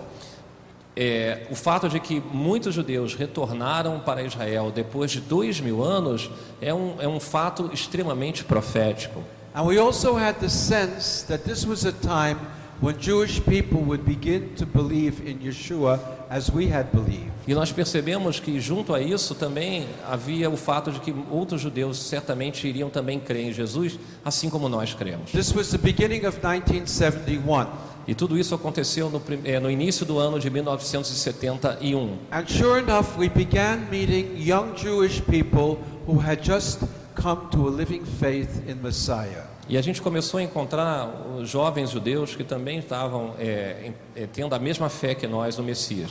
É, 0.96 1.46
o 1.50 1.54
fato 1.54 1.88
de 1.88 2.00
que 2.00 2.20
muitos 2.32 2.74
judeus 2.74 3.14
retornaram 3.14 4.00
para 4.00 4.22
Israel 4.22 4.72
depois 4.72 5.12
de 5.12 5.20
dois 5.20 5.60
mil 5.60 5.84
anos 5.84 6.28
é 6.60 6.74
um, 6.74 6.96
é 6.98 7.06
um 7.06 7.20
fato 7.20 7.70
extremamente 7.72 8.42
profético. 8.42 9.22
And 9.54 9.62
we 9.62 9.78
also 9.78 10.16
had 10.16 10.40
the 10.40 10.48
sense 10.48 11.24
that 11.26 11.44
this 11.44 11.64
was 11.64 11.84
a 11.84 11.92
time 11.92 12.38
when 12.80 12.96
Jewish 12.98 13.40
people 13.44 13.80
would 13.80 14.04
begin 14.04 14.54
to 14.56 14.64
believe 14.64 15.20
in 15.26 15.38
Yeshua 15.38 16.00
as 16.30 16.50
we 16.50 16.66
had 16.66 16.90
believed. 16.92 17.30
E 17.46 17.54
nós 17.54 17.72
percebemos 17.72 18.40
que 18.40 18.60
junto 18.60 18.94
a 18.94 19.00
isso 19.00 19.34
também 19.34 19.86
havia 20.08 20.48
o 20.48 20.56
fato 20.56 20.90
de 20.90 21.00
que 21.00 21.14
outros 21.30 21.60
judeus 21.60 21.98
certamente 21.98 22.66
iriam 22.66 22.88
também 22.88 23.18
crer 23.18 23.48
em 23.48 23.52
Jesus, 23.52 23.98
assim 24.24 24.48
como 24.48 24.68
nós 24.68 24.94
cremos. 24.94 25.30
This 25.32 25.52
was 25.52 25.70
the 25.70 25.78
beginning 25.78 26.24
of 26.26 26.38
1971. 26.38 27.66
E 28.06 28.14
tudo 28.14 28.38
isso 28.38 28.54
aconteceu 28.54 29.10
no, 29.10 29.22
eh, 29.44 29.60
no 29.60 29.70
início 29.70 30.06
do 30.06 30.18
ano 30.18 30.40
de 30.40 30.48
1971. 30.48 32.18
And 32.32 32.46
sure 32.46 32.80
enough, 32.80 33.18
we 33.18 33.28
began 33.28 33.88
meeting 33.90 34.36
young 34.36 34.74
Jewish 34.74 35.20
people 35.22 35.78
who 36.06 36.18
had 36.18 36.42
just 36.42 36.80
come 37.14 37.48
to 37.50 37.68
a 37.68 37.70
living 37.70 38.04
faith 38.04 38.62
in 38.66 38.80
Messiah. 38.82 39.44
E 39.68 39.78
a 39.78 39.82
gente 39.82 40.02
começou 40.02 40.38
a 40.38 40.42
encontrar 40.42 41.08
jovens 41.42 41.90
judeus 41.90 42.34
que 42.34 42.42
também 42.42 42.80
estavam 42.80 43.34
em- 43.38 43.94
eh, 44.16 44.26
tendo 44.32 44.52
a 44.52 44.58
mesma 44.58 44.88
fé 44.88 45.14
que 45.14 45.28
nós 45.28 45.56
no 45.58 45.62
Messias. 45.62 46.10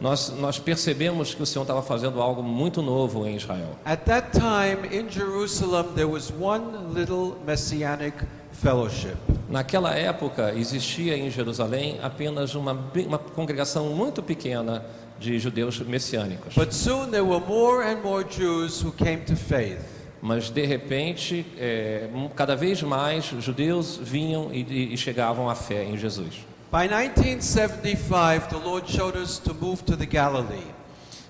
Nós, 0.00 0.30
nós 0.38 0.58
percebemos 0.58 1.34
que 1.34 1.42
o 1.42 1.46
Senhor 1.46 1.62
estava 1.62 1.82
fazendo 1.82 2.20
algo 2.20 2.42
muito 2.42 2.82
novo 2.82 3.26
em 3.26 3.36
Israel. 3.36 3.70
At 3.86 4.00
that 4.04 4.32
time 4.32 4.94
in 4.94 5.08
Jerusalem, 5.10 5.86
there 5.94 6.04
was 6.10 6.30
one 6.38 6.64
little 6.94 7.36
messianic 7.46 8.14
fellowship. 8.52 9.16
Naquela 9.48 9.94
época 9.94 10.52
existia 10.54 11.16
em 11.16 11.30
Jerusalém 11.30 11.98
apenas 12.02 12.54
uma, 12.54 12.72
uma 13.06 13.18
congregação 13.18 13.86
muito 13.90 14.22
pequena 14.22 14.84
de 15.18 15.38
judeus 15.38 15.78
messiânicos. 15.80 16.54
But 16.54 16.72
soon 16.72 17.10
there 17.10 17.24
were 17.24 17.44
more 17.46 17.82
and 17.84 18.02
more 18.02 18.24
Jews 18.24 18.80
who 18.84 18.92
came 18.92 19.18
to 19.26 19.36
faith. 19.36 19.80
Mas 20.22 20.48
de 20.50 20.64
repente, 20.64 21.44
é, 21.58 22.08
cada 22.34 22.56
vez 22.56 22.82
mais 22.82 23.26
judeus 23.40 23.98
vinham 24.02 24.48
e, 24.52 24.62
e- 24.62 24.94
e 24.94 24.96
chegavam 24.96 25.48
à 25.50 25.54
fé 25.54 25.84
em 25.84 25.96
Jesus. 25.98 26.36
By 26.72 26.88
1975, 26.88 28.48
the 28.48 28.56
Lord 28.56 28.90
showed 28.90 29.16
us 29.16 29.38
to 29.40 29.54
move 29.54 29.82
to 29.84 29.96
the 29.96 30.06
Galilee. 30.06 30.72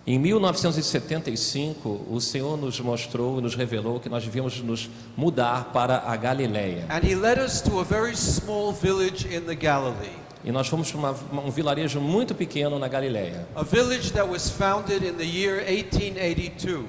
Em 0.07 0.19
1975, 0.19 2.07
o 2.11 2.21
Senhor 2.21 2.57
nos 2.57 2.79
mostrou 2.81 3.39
e 3.39 3.43
nos 3.43 3.55
revelou 3.55 3.99
que 3.99 4.09
nós 4.09 4.23
devíamos 4.23 4.61
nos 4.61 4.89
mudar 5.17 5.73
para 5.73 6.03
a 6.07 6.15
Galileia. 6.17 6.87
And 6.91 7.01
He 7.03 7.15
led 7.15 7.41
us 7.41 7.61
to 7.63 7.81
a 7.81 7.85
very 7.85 8.15
small 8.17 8.73
village 8.73 9.27
in 9.27 9.43
the 9.43 9.55
Galilee. 9.55 10.24
E 10.45 10.53
nós 10.53 10.69
fomos 10.69 10.93
para 10.93 11.01
uma- 11.01 11.17
um 11.43 11.51
vilarejo 11.51 11.99
muito 12.01 12.35
pequeno 12.35 12.79
na 12.79 12.87
Galileia. 12.87 13.49
A 13.57 13.63
village 13.63 14.13
that 14.13 14.29
was 14.29 14.51
founded 14.51 15.03
in 15.03 15.15
the 15.15 15.25
year 15.25 15.65
1882. 15.67 16.85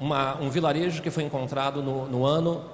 Uma- 0.00 0.36
um 0.40 0.48
vilarejo 0.50 1.00
que 1.02 1.10
foi 1.10 1.22
encontrado 1.24 1.82
no, 1.82 2.06
no 2.08 2.24
ano, 2.26 2.64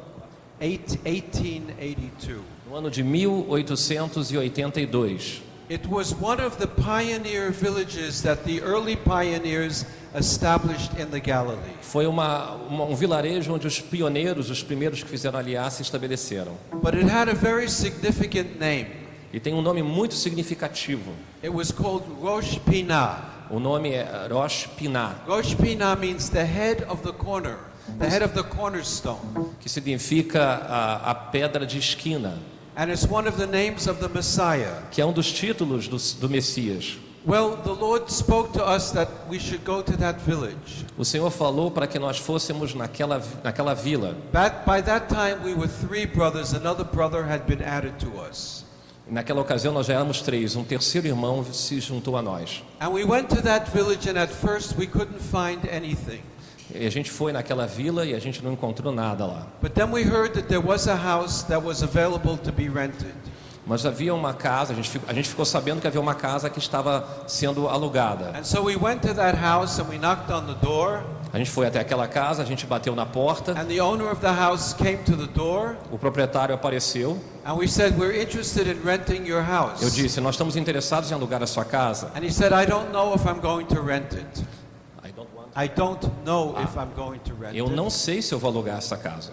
Eight, 0.61 0.99
1882. 1.05 2.41
no 2.69 2.77
ano 2.77 2.91
de 2.91 3.03
1882. 3.03 5.43
It 5.71 5.89
was 5.89 6.13
one 6.13 6.43
of 6.43 6.59
the 6.59 6.67
pioneer 6.67 7.51
villages 7.51 8.21
that 8.23 8.43
the 8.45 8.61
early 8.61 8.97
pioneers 8.97 9.87
established 10.15 10.93
in 11.01 11.07
the 11.07 11.19
Galilee. 11.21 11.73
Foi 11.81 12.07
uma, 12.07 12.53
uma- 12.69 12.85
um 12.85 12.95
vilarejo 12.95 13.55
onde 13.55 13.67
os 13.67 13.81
pioneiros, 13.81 14.51
os 14.51 14.63
primeiros 14.63 15.03
que 15.03 15.09
fizeram 15.09 15.39
aliança, 15.39 15.77
se 15.79 15.83
estabeleceram. 15.83 16.53
But 16.83 16.95
it 16.95 17.11
had 17.11 17.31
a 17.31 17.35
very 17.35 17.71
significant 17.71 18.61
name. 18.61 18.87
E 19.35 19.41
tem 19.41 19.53
um 19.53 19.61
nome 19.61 19.83
muito 19.83 20.15
significativo. 20.15 21.11
It 21.43 21.53
was 21.53 21.73
called 21.73 22.05
Rosh 22.23 22.57
Pinah. 22.61 23.49
O 23.51 23.59
nome 23.59 23.91
é 23.91 24.29
Rosh 24.31 24.69
Pinah, 24.79 25.17
Rosh 25.27 25.55
Pinah 25.55 25.97
means 25.97 26.29
the 26.31 26.45
head 26.45 26.85
of 26.85 27.03
the 27.03 27.13
corner, 27.13 27.59
the 27.99 28.07
head 28.09 28.25
of 28.25 28.33
the 28.33 28.45
cornerstone. 28.45 29.19
que 29.59 29.69
significa 29.69 30.41
a, 30.41 31.11
a 31.11 31.15
pedra 31.17 31.67
de 31.67 31.79
esquina, 31.79 32.39
And 32.77 32.91
it's 32.91 33.07
one 33.09 33.29
of 33.29 33.37
the 33.37 33.47
names 33.47 33.89
of 33.89 33.99
the 34.01 34.09
Messiah. 34.09 34.83
que 34.93 35.01
é 35.03 35.05
um 35.05 35.13
dos 35.13 35.33
títulos 35.33 35.89
do, 35.89 35.99
do 36.21 36.29
Messias. 36.31 36.97
Well, 37.27 37.57
the 37.57 37.73
Lord 37.73 38.13
spoke 38.13 38.53
to 38.53 38.63
us 38.65 38.93
that 38.93 39.11
we 39.29 39.41
should 39.41 39.65
go 39.65 39.83
to 39.83 39.97
that 39.97 40.21
village. 40.21 40.87
O 40.97 41.05
Senhor 41.05 41.31
falou 41.31 41.73
para 41.73 41.89
que 41.89 41.99
nós 41.99 42.19
fôssemos 42.19 42.73
naquela, 42.73 43.21
naquela 43.43 43.75
vila. 43.75 44.15
That, 44.33 44.65
by 44.65 44.81
that 44.83 45.09
time, 45.09 45.43
we 45.45 45.55
were 45.55 45.67
three 45.69 46.07
brothers. 46.07 46.53
Another 46.55 46.85
brother 46.85 47.25
had 47.25 47.47
been 47.47 47.63
added 47.63 47.99
to 47.99 48.09
us. 48.21 48.65
Naquela 49.07 49.43
ocasião 49.43 49.73
nós 49.73 49.87
já 49.87 49.95
éramos 49.95 50.23
três, 50.23 50.57
um 50.57 50.65
terceiro 50.65 51.07
irmão 51.07 51.45
se 51.53 51.79
juntou 51.79 52.17
a 52.17 52.23
nós. 52.23 52.63
And 52.81 52.89
we 52.89 53.05
went 53.05 53.29
to 53.29 53.43
that 53.43 53.71
village, 53.71 54.09
and 54.09 54.19
at 54.19 54.31
first 54.31 54.77
we 54.79 54.87
couldn't 54.87 55.21
find 55.21 55.61
anything. 55.71 56.23
E 56.75 56.87
a 56.87 56.91
gente 56.91 57.11
foi 57.11 57.31
naquela 57.31 57.67
vila 57.67 58.07
e 58.07 58.15
a 58.15 58.19
gente 58.19 58.43
não 58.43 58.53
encontrou 58.53 58.93
nada 58.93 59.27
lá. 59.27 59.47
A. 59.63 59.67
Mas 63.67 63.87
havia 63.87 64.15
uma 64.15 64.35
casa, 64.35 64.73
a 64.73 64.77
gente, 64.77 64.91
ficou, 64.91 65.09
a 65.09 65.13
gente 65.13 65.29
ficou 65.29 65.45
sabendo 65.45 65.81
que 65.81 65.87
havia 65.87 66.01
uma 66.01 66.15
casa 66.15 66.49
que 66.49 66.59
estava 66.59 67.07
sendo 67.27 67.69
alugada. 67.69 68.33
And 68.39 68.45
so 68.45 68.63
we 68.63 68.77
went 68.77 69.03
to 69.03 69.15
that 69.15 69.39
house 69.39 69.79
and 69.79 69.89
we 69.89 69.99
knocked 69.99 70.33
on 70.33 70.47
the 70.47 70.55
door. 70.65 71.03
A 71.35 71.39
gente 71.39 71.51
foi 71.51 71.67
até 71.67 71.81
aquela 71.81 72.07
casa, 72.07 72.45
a 72.45 72.47
gente 72.47 72.65
bateu 72.65 72.95
na 72.95 73.05
porta, 73.05 73.61
And 73.61 73.65
the 73.65 73.83
owner 73.83 74.07
of 74.09 74.21
the 74.21 74.33
house 74.33 74.73
came 74.73 74.99
to 74.99 75.17
the 75.17 75.27
door. 75.27 75.75
o 75.91 75.99
proprietário 75.99 76.55
apareceu. 76.55 77.21
And 77.45 77.55
we 77.55 77.67
said, 77.67 77.99
We're 77.99 78.17
interested 78.17 78.69
in 78.69 78.81
renting 78.85 79.27
your 79.27 79.43
house. 79.43 79.83
Eu 79.83 79.91
disse: 79.91 80.21
Nós 80.21 80.37
estamos 80.37 80.55
interessados 80.55 81.11
em 81.11 81.15
alugar 81.15 81.43
a 81.43 81.47
sua 81.49 81.65
casa. 81.65 82.13
And 82.15 82.25
he 82.25 82.31
said, 82.31 82.53
I 82.53 82.65
don't 82.65 82.93
know 82.93 83.13
if 83.17 83.25
I'm 83.27 83.41
going 83.41 83.65
to 83.67 83.83
rent 83.83 84.15
it. 84.15 84.45
I 85.05 85.11
don't 85.11 85.29
want- 85.35 85.49
I 85.57 85.67
don't 85.67 86.09
know 86.25 86.55
if 86.63 86.77
I'm 86.77 86.95
going 86.95 87.19
to 87.25 87.35
rent 87.35 87.57
Eu 87.57 87.69
não 87.69 87.91
sei 87.91 88.23
se 88.23 88.33
eu 88.33 88.39
vou 88.39 88.53
alugar 88.53 88.79
essa 88.79 88.97
casa. 88.97 89.33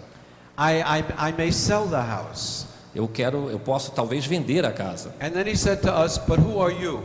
I, 0.58 0.80
I, 0.80 1.28
I 1.30 1.32
may 1.38 1.52
sell 1.52 1.86
the 1.86 2.02
house. 2.02 2.66
Eu 2.96 3.06
quero, 3.06 3.48
eu 3.48 3.60
posso 3.60 3.92
talvez 3.92 4.26
vender 4.26 4.66
a 4.66 4.72
casa. 4.72 5.14
And 5.20 5.30
then 5.30 5.46
he 5.46 5.56
said 5.56 5.80
to 5.82 5.92
us, 6.04 6.18
But 6.18 6.40
who 6.40 6.60
are 6.60 6.74
you? 6.74 7.04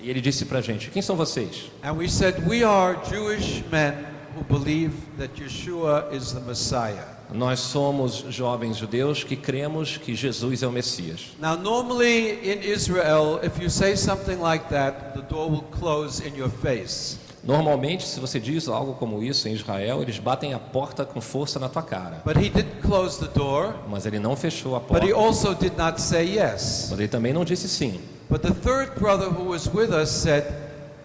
E 0.00 0.08
ele 0.08 0.20
disse 0.20 0.44
pra 0.44 0.60
gente: 0.60 0.90
Quem 0.90 1.02
são 1.02 1.16
vocês? 1.16 1.72
And 1.82 1.94
we 1.94 2.08
said, 2.08 2.46
We 2.46 2.62
are 2.62 2.96
Jewish 3.10 3.64
men 3.72 3.94
who 4.38 4.44
believe 4.44 4.92
that 5.18 5.34
Yeshua 5.34 6.12
is 6.12 6.32
the 6.32 6.40
Messiah. 6.40 7.16
Nós 7.32 7.60
somos 7.60 8.24
jovens 8.30 8.76
judeus 8.78 9.22
que 9.22 9.36
cremos 9.36 9.98
que 9.98 10.14
Jesus 10.14 10.62
é 10.62 10.66
o 10.66 10.72
Messias. 10.72 11.36
Now, 11.38 11.56
normally 11.56 12.38
in 12.42 12.62
Israel, 12.62 13.38
if 13.42 13.60
you 13.60 13.68
say 13.68 13.96
something 13.96 14.40
like 14.40 14.68
that, 14.70 15.12
the 15.14 15.22
door 15.22 15.50
will 15.50 15.64
close 15.78 16.20
in 16.26 16.34
your 16.36 16.48
face. 16.48 17.18
Normalmente, 17.44 18.06
se 18.06 18.18
você 18.18 18.40
diz 18.40 18.66
algo 18.68 18.94
como 18.94 19.22
isso 19.22 19.48
em 19.48 19.52
Israel, 19.52 20.02
eles 20.02 20.18
batem 20.18 20.54
a 20.54 20.58
porta 20.58 21.04
com 21.04 21.20
força 21.20 21.58
na 21.58 21.68
tua 21.68 21.82
cara. 21.82 22.22
But 22.24 22.36
he 22.36 22.48
didn't 22.48 22.80
close 22.82 23.18
the 23.18 23.28
door, 23.32 23.74
Mas 23.88 24.06
ele 24.06 24.18
não 24.18 24.34
fechou 24.34 24.74
a 24.74 24.80
but 24.80 24.88
porta. 24.88 25.06
he 25.06 25.12
also 25.12 25.54
did 25.54 25.76
not 25.76 26.00
say 26.00 26.24
yes. 26.24 26.88
Mas 26.90 26.98
ele 26.98 27.08
também 27.08 27.32
não 27.32 27.44
disse 27.44 27.68
sim. 27.68 28.00
But 28.30 28.40
the 28.42 28.52
third 28.52 28.98
brother 28.98 29.28
who 29.28 29.50
was 29.50 29.66
with 29.66 29.90
us 29.90 30.10
said, 30.10 30.44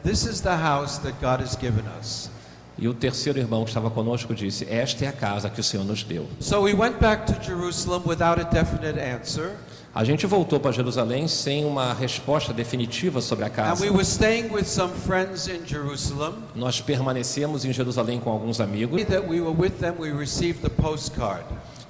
This 0.03 0.25
is 0.25 0.41
the 0.41 0.55
house 0.57 0.99
that 0.99 1.13
God 1.21 1.41
has 1.41 1.55
given 1.55 1.85
us. 1.99 2.29
E 2.77 2.87
o 2.87 2.93
terceiro 2.93 3.37
irmão 3.37 3.63
que 3.63 3.69
estava 3.69 3.89
conosco 3.89 4.33
disse: 4.33 4.67
Esta 4.69 5.05
é 5.05 5.07
a 5.07 5.13
casa 5.13 5.49
que 5.49 5.59
o 5.59 5.63
Senhor 5.63 5.85
nos 5.85 6.03
deu. 6.03 6.27
So 6.39 6.61
we 6.61 6.73
went 6.73 6.99
back 6.99 7.31
to 7.31 7.43
Jerusalem 7.43 8.01
without 8.05 8.41
a 8.41 8.43
definite 8.43 8.99
answer, 8.99 9.55
A 9.95 10.03
gente 10.03 10.25
voltou 10.25 10.59
para 10.59 10.71
Jerusalém 10.71 11.27
sem 11.27 11.65
uma 11.65 11.93
resposta 11.93 12.51
definitiva 12.51 13.21
sobre 13.21 13.45
a 13.45 13.49
casa. 13.49 13.83
we 13.83 13.91
were 13.91 14.03
staying 14.03 14.51
with 14.51 14.65
some 14.65 14.91
friends 14.91 15.47
in 15.47 15.63
Jerusalem. 15.67 16.33
Nós 16.55 16.81
permanecemos 16.81 17.63
em 17.63 17.71
Jerusalém 17.71 18.19
com 18.19 18.31
alguns 18.31 18.59
amigos. 18.59 18.99
A. 18.99 19.05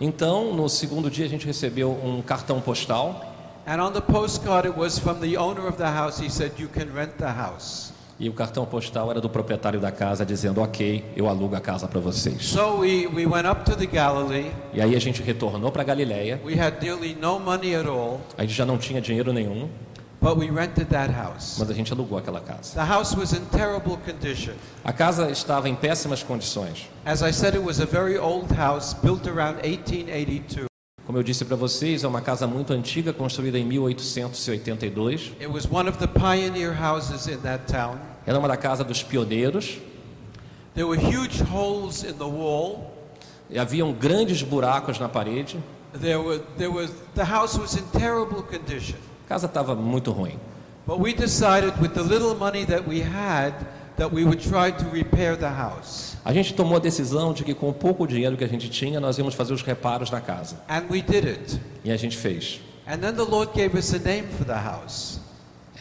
Então, 0.02 0.54
no 0.54 0.68
segundo 0.68 1.10
dia, 1.10 1.26
a 1.26 1.30
gente 1.30 1.46
recebeu 1.46 1.92
um 2.04 2.22
cartão 2.22 2.60
postal. 2.60 3.30
And 3.66 3.82
on 3.82 3.94
the 3.94 4.02
postcard, 4.02 4.68
it 4.68 4.78
was 4.78 5.00
from 5.00 5.22
the 5.22 5.38
owner 5.38 5.66
of 5.66 5.78
the 5.78 5.90
house. 5.90 6.20
He 6.20 6.30
said, 6.30 6.52
You 6.60 6.68
can 6.68 6.94
rent 6.94 7.14
the 7.18 7.32
house. 7.32 7.93
E 8.20 8.30
o 8.30 8.34
cartão 8.34 8.66
postal 8.66 9.10
era 9.10 9.20
do 9.20 9.30
proprietário 9.30 9.80
da 9.80 9.92
casa 9.92 10.26
dizendo: 10.26 10.62
Ok, 10.62 11.04
eu 11.16 11.28
alugo 11.28 11.56
a 11.56 11.60
casa 11.60 11.88
para 11.88 12.00
vocês. 12.00 12.46
So 12.46 12.78
we, 12.80 13.08
we 13.08 13.26
went 13.26 13.46
up 13.50 13.64
to 13.70 13.76
the 13.76 13.86
Galilee. 13.88 14.52
E 14.74 14.82
aí 14.82 14.96
a 14.96 15.00
gente 15.00 15.22
retornou 15.22 15.72
para 15.72 15.84
Galiléia. 15.84 16.40
We 16.46 16.54
had 16.60 16.76
nearly 16.82 17.16
no 17.20 17.40
money 17.40 17.76
at 17.76 17.88
all, 17.88 18.22
A 18.38 18.44
gente 18.44 18.54
já 18.54 18.66
não 18.66 18.78
tinha 18.78 19.02
dinheiro 19.02 19.34
nenhum, 19.34 19.68
but 20.22 20.38
we 20.38 20.46
rented 20.50 20.86
that 20.90 21.12
house. 21.12 21.58
mas 21.60 21.70
a 21.70 21.74
gente 21.74 21.92
alugou 21.92 22.18
aquela 22.18 22.40
casa. 22.40 22.76
The 22.76 22.86
house 22.86 23.16
was 23.16 23.34
in 23.34 23.42
terrible 23.46 23.98
condition. 24.06 24.54
A 24.84 24.94
casa 24.94 25.30
estava 25.32 25.68
em 25.68 25.76
péssimas 25.76 26.22
condições. 26.22 26.88
As 27.04 27.22
I 27.24 27.32
said, 27.34 27.56
it 27.56 27.66
was 27.66 27.82
a 27.82 27.86
very 27.86 28.18
old 28.18 28.54
house 28.54 28.94
built 28.94 29.28
around 29.28 29.58
1882. 29.64 30.73
Como 31.06 31.18
eu 31.18 31.24
disse 31.24 31.44
para 31.44 31.58
vocês, 31.58 32.04
é 32.04 32.08
uma 32.08 32.22
casa 32.22 32.48
muito 32.48 32.72
antiga, 32.72 33.12
construída 33.12 33.60
em 33.60 33.66
1882. 33.66 35.34
It 35.40 35.48
was 35.48 35.66
one 35.70 35.90
of 35.90 35.98
the 35.98 36.08
pioneer 36.08 36.74
houses 36.74 37.28
in 37.28 37.38
that 37.40 37.66
town. 37.72 37.98
Era 38.26 38.40
uma 38.40 38.48
da 38.48 38.56
casa 38.56 38.86
dos 38.86 39.04
pioneiros. 39.04 39.80
There 40.74 40.88
were 40.88 40.98
huge 40.98 41.44
holes 41.44 42.04
in 42.04 42.14
the 42.14 42.24
wall. 42.24 42.94
E 43.50 43.60
haviam 43.60 43.92
grandes 43.92 44.42
buracos 44.42 44.98
na 44.98 45.10
parede. 45.10 45.62
There 46.00 46.18
were, 46.18 46.42
there 46.58 46.72
was, 46.72 46.92
the 47.16 47.26
house 47.26 47.60
was 47.60 47.76
in 47.76 47.84
terrible 47.92 48.42
condition. 48.42 48.98
A 49.26 49.30
casa 49.30 49.48
estava 49.48 49.76
muito 49.76 50.12
ruim. 50.12 50.40
But 50.88 51.00
we 51.00 51.14
decided 51.14 51.74
with 51.82 51.94
the 51.94 52.02
little 52.02 52.34
money 52.34 52.66
that 52.66 52.88
we 52.88 53.02
had 53.02 53.54
that 53.98 54.12
we 54.14 54.24
would 54.24 54.42
try 54.42 54.72
to 54.72 54.86
repair 54.92 55.36
the 55.38 55.50
house. 55.50 56.16
A 56.26 56.34
gente 56.34 56.54
tomou 56.54 56.78
a 56.78 56.80
decisão 56.80 57.34
de 57.34 57.44
que 57.44 57.54
com 57.54 57.72
pouco 57.74 58.08
dinheiro 58.08 58.36
que 58.38 58.44
a 58.44 58.48
gente 58.48 58.70
tinha, 58.70 59.00
nós 59.00 59.18
íamos 59.18 59.36
fazer 59.36 59.54
os 59.54 59.62
reparos 59.62 60.10
na 60.10 60.22
casa. 60.22 60.56
And 60.70 60.84
we 60.90 61.02
did 61.02 61.26
it. 61.28 61.60
E 61.84 61.92
a 61.92 61.98
gente 61.98 62.18
fez. 62.18 62.60
And 62.88 62.98
then 62.98 63.14
the 63.14 63.24
Lord 63.24 63.52
gave 63.54 63.78
us 63.78 63.94
a 63.94 64.00
name 64.00 64.28
for 64.38 64.46
the 64.46 64.54
house. 64.54 65.20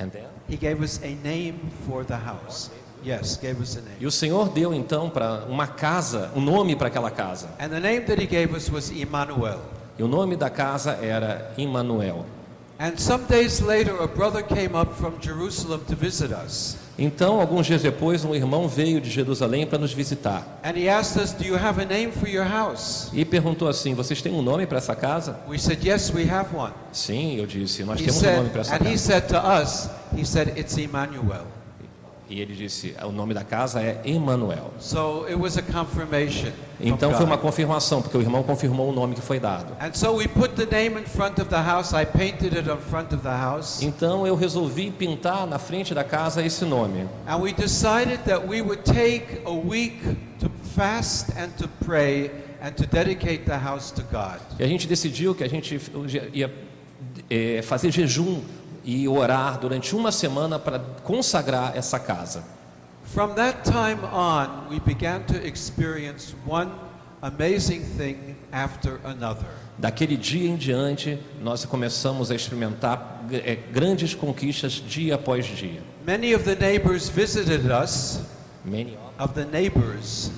And 0.01 0.09
then- 0.09 0.27
He 0.49 0.57
gave 0.57 0.83
us 0.83 1.01
a 1.03 1.09
name 1.27 1.55
for 1.87 2.05
the 2.05 2.17
house. 2.17 2.71
Yes, 3.05 3.37
gave 3.37 3.61
us 3.61 3.77
a 3.77 3.81
name. 3.81 3.97
E 4.01 4.07
o 4.07 4.11
Senhor 4.13 4.49
deu 4.51 4.73
então 4.73 5.11
para 5.11 5.45
uma 5.49 5.67
casa, 5.67 6.31
um 6.37 6.41
nome 6.41 6.77
para 6.77 6.87
aquela 6.89 7.11
casa. 7.11 7.49
And 7.59 7.69
the 7.71 7.81
name 7.81 8.03
that 8.07 8.21
he 8.23 8.27
gave 8.27 8.55
us 8.55 8.71
was 8.71 8.91
Emmanuel. 8.91 9.61
E 9.99 10.03
o 10.03 10.09
nome 10.09 10.37
da 10.37 10.49
casa 10.51 10.93
era 11.03 11.53
Immanuel. 11.59 12.25
And 12.79 12.97
some 12.99 13.25
days 13.25 13.61
later, 13.61 14.01
a 14.03 14.07
brother 14.07 14.43
came 14.43 14.77
up 14.77 14.93
from 14.95 15.15
Jerusalem 15.21 15.81
to 15.89 15.95
visit 15.97 16.33
us. 16.33 16.77
Então, 16.99 17.41
alguns 17.41 17.67
dias 17.67 17.81
depois, 17.83 18.25
um 18.25 18.35
irmão 18.35 18.69
veio 18.69 19.01
de 19.01 19.09
Jerusalém 19.11 19.67
para 19.67 19.79
nos 19.79 19.93
visitar 19.95 20.61
us, 22.73 23.11
e 23.13 23.25
perguntou 23.25 23.67
assim: 23.69 23.95
Vocês 23.95 24.21
têm 24.21 24.33
um 24.33 24.43
nome 24.43 24.67
para 24.67 24.79
essa 24.79 24.95
casa? 24.95 25.39
We 25.49 25.59
said, 25.59 25.83
Yes, 25.87 26.13
we 26.15 26.29
have 26.31 26.55
one. 26.55 26.73
Sim, 26.93 27.37
eu 27.37 27.47
disse: 27.47 27.83
Nós 27.83 27.99
He 28.01 28.05
temos 28.05 28.19
um 28.19 28.21
said, 28.21 28.37
nome 28.37 28.51
para 28.51 28.61
essa 28.61 28.75
and 28.75 28.81
he 28.83 28.91
casa. 28.93 28.99
said 28.99 29.29
to 29.29 29.37
us, 29.37 29.89
He 30.17 30.25
said, 30.27 30.59
It's 30.59 30.77
Emmanuel. 30.77 31.47
E 32.33 32.41
ele 32.41 32.55
disse: 32.55 32.95
O 33.05 33.13
nome 33.13 33.35
da 33.35 33.45
casa 33.45 33.83
é 33.83 34.01
Emanuel. 34.07 34.73
So 34.81 35.27
it 35.27 35.35
was 35.35 35.59
a 35.59 35.63
confirmation. 35.63 36.51
Então 36.81 37.13
foi 37.13 37.27
uma 37.27 37.37
confirmação, 37.37 38.01
porque 38.01 38.17
o 38.17 38.23
irmão 38.23 38.43
confirmou 38.43 38.89
o 38.89 38.93
nome 38.93 39.15
que 39.15 39.21
foi 39.21 39.39
dado. 39.39 39.77
And 39.79 39.93
so 39.93 40.13
we 40.17 40.27
put 40.27 40.55
the 40.55 40.65
name 40.65 40.99
in 40.99 41.05
front 41.05 41.39
of 41.39 41.51
the 41.51 41.63
house. 41.63 41.93
I 41.93 42.07
painted 42.07 42.57
it 42.57 42.71
in 42.71 42.79
front 42.79 43.13
of 43.13 43.23
the 43.23 43.37
house. 43.37 43.83
Então 43.83 44.27
eu 44.27 44.35
resolvi 44.35 44.91
pintar 44.91 45.47
na 45.47 45.59
frente 45.59 45.93
da 45.93 46.03
casa 46.03 46.43
esse 46.43 46.65
nome. 46.65 47.07
And 47.29 47.37
we 47.37 47.53
decided 47.53 48.21
that 48.25 48.49
we 48.49 48.63
would 48.63 48.83
take 48.83 49.43
a 49.45 49.53
week 49.53 50.01
to 50.41 50.51
fast 50.75 51.33
and 51.37 51.51
to 51.59 51.69
pray 51.85 52.31
and 52.63 52.71
to 52.71 52.87
dedicate 52.87 53.45
the 53.45 53.59
house 53.59 53.93
to 53.93 54.03
God. 54.11 54.41
E 54.59 54.65
a 54.65 54.67
gente 54.67 54.87
decidiu 54.89 55.35
que 55.35 55.45
a 55.45 55.49
gente 55.49 55.79
ia 56.33 56.51
eh, 57.29 57.61
fazer 57.61 57.91
jejum 57.91 58.41
e 58.85 59.07
orar 59.09 59.59
durante 59.59 59.95
uma 59.95 60.11
semana 60.13 60.59
para 60.59 60.79
consagrar 61.05 61.77
essa 61.77 61.99
casa. 61.99 62.43
From 63.07 63.35
that 63.35 63.63
time 63.65 63.99
on, 64.13 64.69
we 64.71 64.81
began 64.81 65.21
to 65.27 65.37
experience 65.47 66.35
one 66.47 66.71
amazing 67.21 67.83
thing 67.97 68.17
after 68.51 68.99
another. 69.05 69.47
Daquele 69.79 70.17
dia 70.17 70.49
em 70.51 70.57
diante, 70.57 71.19
nós 71.43 71.65
começamos 71.65 72.31
a 72.31 72.35
experimentar 72.35 73.23
eh, 73.33 73.57
grandes 73.73 74.15
conquistas 74.15 74.73
dia 74.73 75.15
após 75.17 75.45
dia. 75.47 75.83
Many 76.07 76.35
of 76.35 76.45
the 76.45 76.55
neighbors 76.55 77.09
visited 77.09 77.67
us, 77.71 78.21
Many- 78.65 78.97
of 79.19 79.35
the 79.35 79.45
neighbors, 79.45 80.31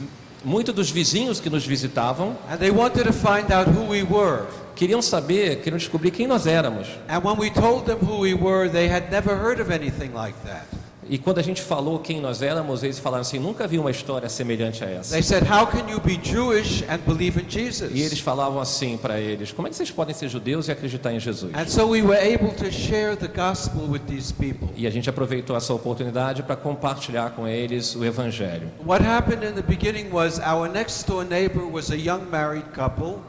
Muitos 0.44 0.74
dos 0.74 0.90
vizinhos 0.90 1.40
que 1.40 1.48
nos 1.48 1.64
visitavam 1.66 2.36
and 2.50 2.58
they 2.58 2.70
wanted 2.70 3.04
to 3.04 3.12
find 3.12 3.50
out 3.50 3.66
who 3.66 3.86
we 3.88 4.02
were. 4.02 4.46
Queriam 4.74 5.00
saber, 5.00 5.56
queriam 5.56 5.78
descobrir 5.78 6.10
quem 6.10 6.26
nós 6.26 6.46
éramos. 6.46 6.88
And 7.08 7.20
when 7.24 7.38
we 7.38 7.50
told 7.50 7.86
them 7.86 7.98
who 7.98 8.20
we 8.20 8.34
were, 8.34 8.68
they 8.68 8.88
had 8.88 9.10
never 9.10 9.34
heard 9.34 9.60
of 9.60 9.72
anything 9.72 10.12
like 10.14 10.36
that. 10.44 10.66
E 11.08 11.18
quando 11.18 11.38
a 11.38 11.42
gente 11.42 11.60
falou 11.60 11.98
quem 11.98 12.20
nós 12.20 12.40
éramos, 12.40 12.82
eles 12.82 12.98
falaram 12.98 13.22
assim: 13.22 13.38
nunca 13.38 13.66
vi 13.66 13.78
uma 13.78 13.90
história 13.90 14.28
semelhante 14.28 14.82
a 14.82 14.88
essa. 14.88 15.12
They 15.12 15.22
said, 15.22 15.44
How 15.44 15.66
can 15.66 15.90
you 15.90 16.00
be 16.00 16.18
Jewish 16.22 16.82
and 16.88 16.98
believe 17.06 17.40
in 17.40 17.48
Jesus? 17.48 17.90
E 17.94 18.00
eles 18.00 18.20
falavam 18.20 18.60
assim 18.60 18.96
para 18.96 19.20
eles: 19.20 19.52
como 19.52 19.68
é 19.68 19.70
que 19.70 19.76
vocês 19.76 19.90
podem 19.90 20.14
ser 20.14 20.28
judeus 20.28 20.68
e 20.68 20.72
acreditar 20.72 21.12
em 21.12 21.20
Jesus? 21.20 21.52
And 21.54 21.68
so 21.68 21.88
we 21.88 22.02
were 22.02 22.18
able 22.18 22.52
to 22.54 22.70
share 22.72 23.16
the 23.16 23.28
gospel 23.28 23.82
with 23.88 24.00
these 24.08 24.32
people. 24.32 24.68
E 24.76 24.86
a 24.86 24.90
gente 24.90 25.08
aproveitou 25.10 25.56
essa 25.56 25.74
oportunidade 25.74 26.42
para 26.42 26.56
compartilhar 26.56 27.30
com 27.32 27.46
eles 27.46 27.94
o 27.94 28.04
evangelho. 28.04 28.70
What 28.84 29.04
happened 29.04 29.46
in 29.46 29.52
the 29.52 29.62
beginning 29.62 30.10
was 30.10 30.38
our 30.38 30.68
next 30.68 31.06
door 31.06 31.24
neighbor 31.24 31.66
was 31.70 31.90
a 31.90 31.96
young 31.96 32.30
married 32.30 32.64
couple 32.74 33.20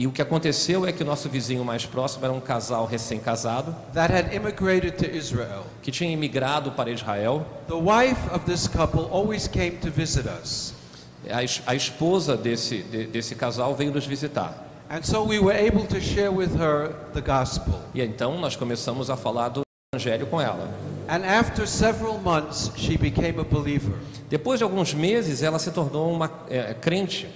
E 0.00 0.06
o 0.06 0.12
que 0.12 0.22
aconteceu 0.22 0.86
é 0.86 0.92
que 0.92 1.02
o 1.02 1.06
nosso 1.06 1.28
vizinho 1.28 1.64
mais 1.64 1.84
próximo 1.84 2.24
era 2.24 2.32
um 2.32 2.38
casal 2.40 2.86
recém-casado 2.86 3.74
que 5.82 5.90
tinha 5.90 6.12
imigrado 6.12 6.70
para 6.70 6.88
Israel. 6.88 7.44
A, 11.28 11.42
es- 11.42 11.60
a 11.66 11.74
esposa 11.74 12.36
desse, 12.36 12.78
de- 12.84 13.06
desse 13.08 13.34
casal 13.34 13.74
veio 13.74 13.92
nos 13.92 14.06
visitar. 14.06 14.66
And 14.88 15.02
so 15.02 15.24
we 15.24 15.40
were 15.40 15.58
able 15.58 15.84
to 15.88 16.00
share 16.00 16.30
with 16.30 16.50
her 16.56 16.94
the 17.12 17.20
gospel. 17.20 17.74
E 17.92 18.00
então 18.00 18.38
nós 18.38 18.54
começamos 18.54 19.10
a 19.10 19.16
falar 19.16 19.48
do 19.48 19.62
evangelho 19.92 20.28
com 20.28 20.40
ela. 20.40 20.70
And 21.08 21.24
after 21.26 21.66
several 21.66 22.18
months, 22.18 22.70
she 22.76 22.96
became 22.96 23.40
a 23.40 23.44
believer. 23.44 23.94
Depois 24.30 24.58
de 24.60 24.64
alguns 24.64 24.94
meses, 24.94 25.42
ela 25.42 25.58
se 25.58 25.72
tornou 25.72 26.10
uma 26.12 26.30
é, 26.48 26.72
crente. 26.72 27.26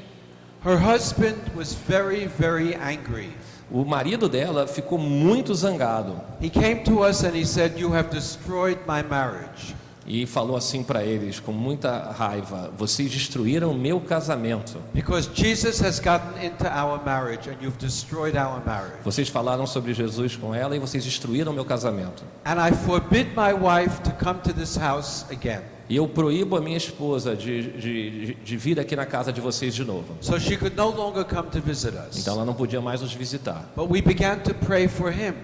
Her 0.64 0.78
husband 0.78 1.36
was 1.56 1.74
very, 1.74 2.26
very 2.26 2.74
angry. 2.76 3.32
O 3.70 3.84
marido 3.84 4.28
dela 4.28 4.66
ficou 4.66 4.98
muito 4.98 5.54
zangado 5.54 6.20
He 6.40 6.50
came 6.50 6.84
to 6.84 7.02
us 7.04 7.24
and 7.24 7.34
he 7.34 7.44
said, 7.44 7.78
You 7.78 7.92
have 7.94 8.10
destroyed 8.10 8.78
my 8.86 9.02
marriage. 9.02 9.74
e 10.06 10.26
falou 10.26 10.56
assim 10.56 10.82
para 10.82 11.04
eles 11.04 11.40
com 11.40 11.52
muita 11.52 12.12
raiva: 12.12 12.70
"Vocês 12.76 13.10
destruíram 13.10 13.72
meu 13.72 14.00
casamento. 14.00 14.78
Because 14.92 15.30
Jesus 15.32 15.80
has 15.80 15.98
gotten 16.00 16.44
into 16.44 16.64
our 16.66 17.00
marriage 17.04 17.48
and 17.48 17.56
you've 17.62 17.78
destroyed 17.78 18.36
our 18.36 18.60
marriage. 18.64 18.98
Vocês 19.04 19.28
falaram 19.28 19.66
sobre 19.66 19.94
Jesus 19.94 20.36
com 20.36 20.54
ela 20.54 20.76
e 20.76 20.78
vocês 20.78 21.04
destruíram 21.04 21.52
meu 21.52 21.64
casamento. 21.64 22.24
And 22.44 22.56
I 22.60 22.72
forbid 22.72 23.28
my 23.36 23.52
wife 23.52 24.00
to 24.02 24.12
come 24.22 24.40
to 24.40 24.52
this 24.52 24.76
house 24.76 25.24
again. 25.30 25.62
E 25.92 25.96
eu 25.96 26.08
proíbo 26.08 26.56
a 26.56 26.60
minha 26.62 26.78
esposa 26.78 27.36
de, 27.36 27.70
de, 27.72 28.34
de 28.36 28.56
vir 28.56 28.80
aqui 28.80 28.96
na 28.96 29.04
casa 29.04 29.30
de 29.30 29.42
vocês 29.42 29.74
de 29.74 29.84
novo. 29.84 30.16
So 30.22 30.40
she 30.40 30.56
could 30.56 30.74
no 30.74 30.88
longer 30.88 31.22
come 31.22 31.50
to 31.50 31.60
visit 31.60 31.92
us. 31.94 32.16
Então 32.16 32.32
ela 32.32 32.46
não 32.46 32.54
podia 32.54 32.80
mais 32.80 33.02
nos 33.02 33.12
visitar. 33.12 33.66
But 33.76 33.90
we 33.90 34.00
began 34.00 34.38
to 34.38 34.54
pray 34.54 34.88
for 34.88 35.12
him. 35.12 35.34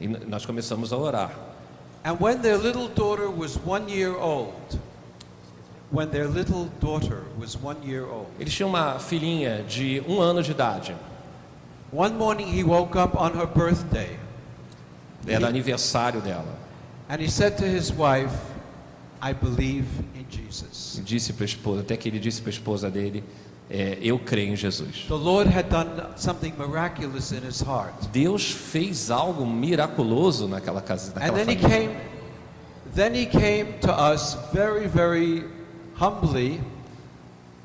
E 0.00 0.08
nós 0.08 0.44
começamos 0.44 0.92
a 0.92 0.96
orar. 0.96 1.30
And 2.04 2.16
when 2.18 2.38
their 2.42 2.58
little 2.58 2.88
daughter 2.88 3.30
was 3.30 3.56
one 3.64 3.88
year 3.88 4.16
old, 4.18 4.54
when 5.92 6.08
their 6.08 6.26
little 6.28 6.68
daughter 6.80 7.22
was 7.38 7.56
one 7.56 7.76
year 7.88 8.06
old, 8.10 8.26
Eles 8.40 8.52
tinham 8.54 8.70
uma 8.70 8.98
filhinha 8.98 9.62
de 9.68 10.02
um 10.08 10.20
ano 10.20 10.42
de 10.42 10.50
idade. 10.50 10.96
one 11.92 12.16
morning 12.16 12.48
he 12.48 12.64
woke 12.64 12.98
up 12.98 13.16
on 13.16 13.30
her 13.38 13.46
birthday 13.46 14.18
Era 15.28 15.46
aniversário 15.46 16.20
dela. 16.20 16.58
and 17.08 17.20
he 17.22 17.28
said 17.30 17.56
to 17.56 17.64
his 17.64 17.92
wife, 17.92 18.34
I 19.22 19.32
believe 19.32 19.86
in 20.14 20.24
Jesus. 20.30 21.00
Disse 21.04 21.32
para 21.32 21.44
a 21.44 21.46
esposa, 21.46 21.80
até 21.80 21.96
que 21.96 22.08
ele 22.08 22.18
disse 22.18 22.40
para 22.40 22.50
a 22.50 22.52
esposa 22.52 22.90
dele, 22.90 23.22
é, 23.68 23.98
eu 24.00 24.18
creio 24.18 24.52
em 24.52 24.56
Jesus. 24.56 25.06
The 25.08 25.14
Lord 25.14 25.50
had 25.50 25.68
done 25.68 25.90
something 26.16 26.52
miraculous 26.58 27.32
in 27.32 27.46
his 27.46 27.60
heart. 27.60 27.94
Deus 28.12 28.50
fez 28.50 29.10
algo 29.10 29.44
miraculoso 29.44 30.46
naquela 30.46 30.80
casa, 30.80 31.10
And 31.12 31.14
naquela 31.20 31.38
then 31.44 31.48
he 31.48 31.56
família. 31.60 31.68
came 31.88 31.96
then 32.94 33.14
he 33.14 33.26
came 33.26 33.72
to 33.80 33.90
us 33.92 34.36
very, 34.52 34.86
very 34.86 35.44
humbly 36.00 36.60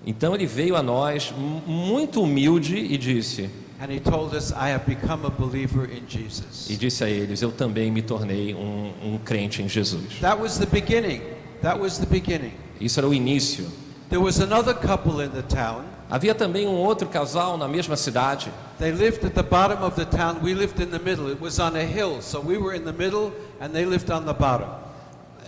Então 0.05 0.33
ele 0.33 0.47
veio 0.47 0.75
a 0.75 0.81
nós 0.81 1.31
muito 1.67 2.23
humilde 2.23 2.75
e 2.75 2.97
disse, 2.97 3.47
and 3.79 3.91
he 3.91 3.99
told 3.99 4.35
us, 4.35 4.51
I 4.51 4.71
have 4.73 4.85
become 4.87 5.25
a 5.25 5.29
believer 5.29 5.85
in 5.85 6.01
Jesus. 6.07 6.67
e 6.69 6.75
disse 6.75 7.03
a 7.03 7.09
eles, 7.09 7.41
eu 7.43 7.51
também 7.51 7.91
me 7.91 8.01
tornei 8.01 8.55
um, 8.55 8.91
um 9.03 9.17
crente 9.19 9.61
em 9.61 9.69
Jesus. 9.69 10.15
That 10.21 10.41
was 10.41 10.57
the 10.57 10.65
beginning. 10.65 11.21
That 11.61 11.79
was 11.79 11.99
the 11.99 12.05
beginning. 12.05 12.53
Isso 12.79 12.99
era 12.99 13.07
o 13.07 13.13
início. 13.13 13.67
There 14.09 14.21
was 14.21 14.39
another 14.39 14.73
couple 14.73 15.21
in 15.21 15.29
the 15.29 15.43
town. 15.43 15.85
Havia 16.09 16.35
também 16.35 16.67
um 16.67 16.75
outro 16.75 17.07
casal 17.07 17.57
na 17.57 17.67
mesma 17.67 17.95
cidade. 17.95 18.51
They 18.77 18.91
lived 18.91 19.23
at 19.25 19.33
the 19.33 19.43
bottom 19.43 19.83
of 19.83 19.95
the 19.95 20.05
town. 20.05 20.39
We 20.41 20.53
lived 20.53 20.81
in 20.81 20.89
the 20.89 20.99
middle. 20.99 21.31
It 21.31 21.39
was 21.39 21.59
on 21.59 21.77
a 21.77 21.83
hill, 21.83 22.21
so 22.21 22.41
we 22.41 22.57
were 22.57 22.75
in 22.75 22.83
the 22.83 22.91
middle 22.91 23.31
and 23.61 23.69
they 23.69 23.85
lived 23.85 24.11
on 24.11 24.25
the 24.25 24.33
bottom. 24.33 24.67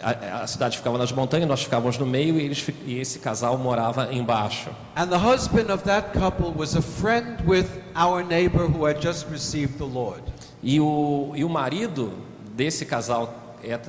A, 0.01 0.43
a 0.43 0.47
cidade 0.47 0.77
ficava 0.77 0.97
nas 0.97 1.11
montanhas, 1.11 1.47
nós 1.47 1.63
ficávamos 1.63 1.97
no 1.97 2.05
meio 2.05 2.39
e, 2.39 2.43
eles, 2.43 2.65
e 2.85 2.99
esse 2.99 3.19
casal 3.19 3.57
morava 3.57 4.13
embaixo. 4.13 4.69
And 4.95 5.07
the 5.07 5.17
husband 5.17 5.71
of 5.71 5.83
that 5.83 6.13
couple 6.13 6.53
was 6.55 6.75
a 6.75 6.81
friend 6.81 7.41
with 7.45 7.67
our 7.95 8.23
neighbor 8.23 8.65
who 8.65 8.85
had 8.85 9.01
just 9.01 9.25
received 9.29 9.77
the 9.77 9.85
Lord. 9.85 10.21
E 10.61 10.79
o, 10.79 11.33
e 11.35 11.43
o 11.43 11.49
marido 11.49 12.13
desse 12.55 12.85
casal 12.85 13.42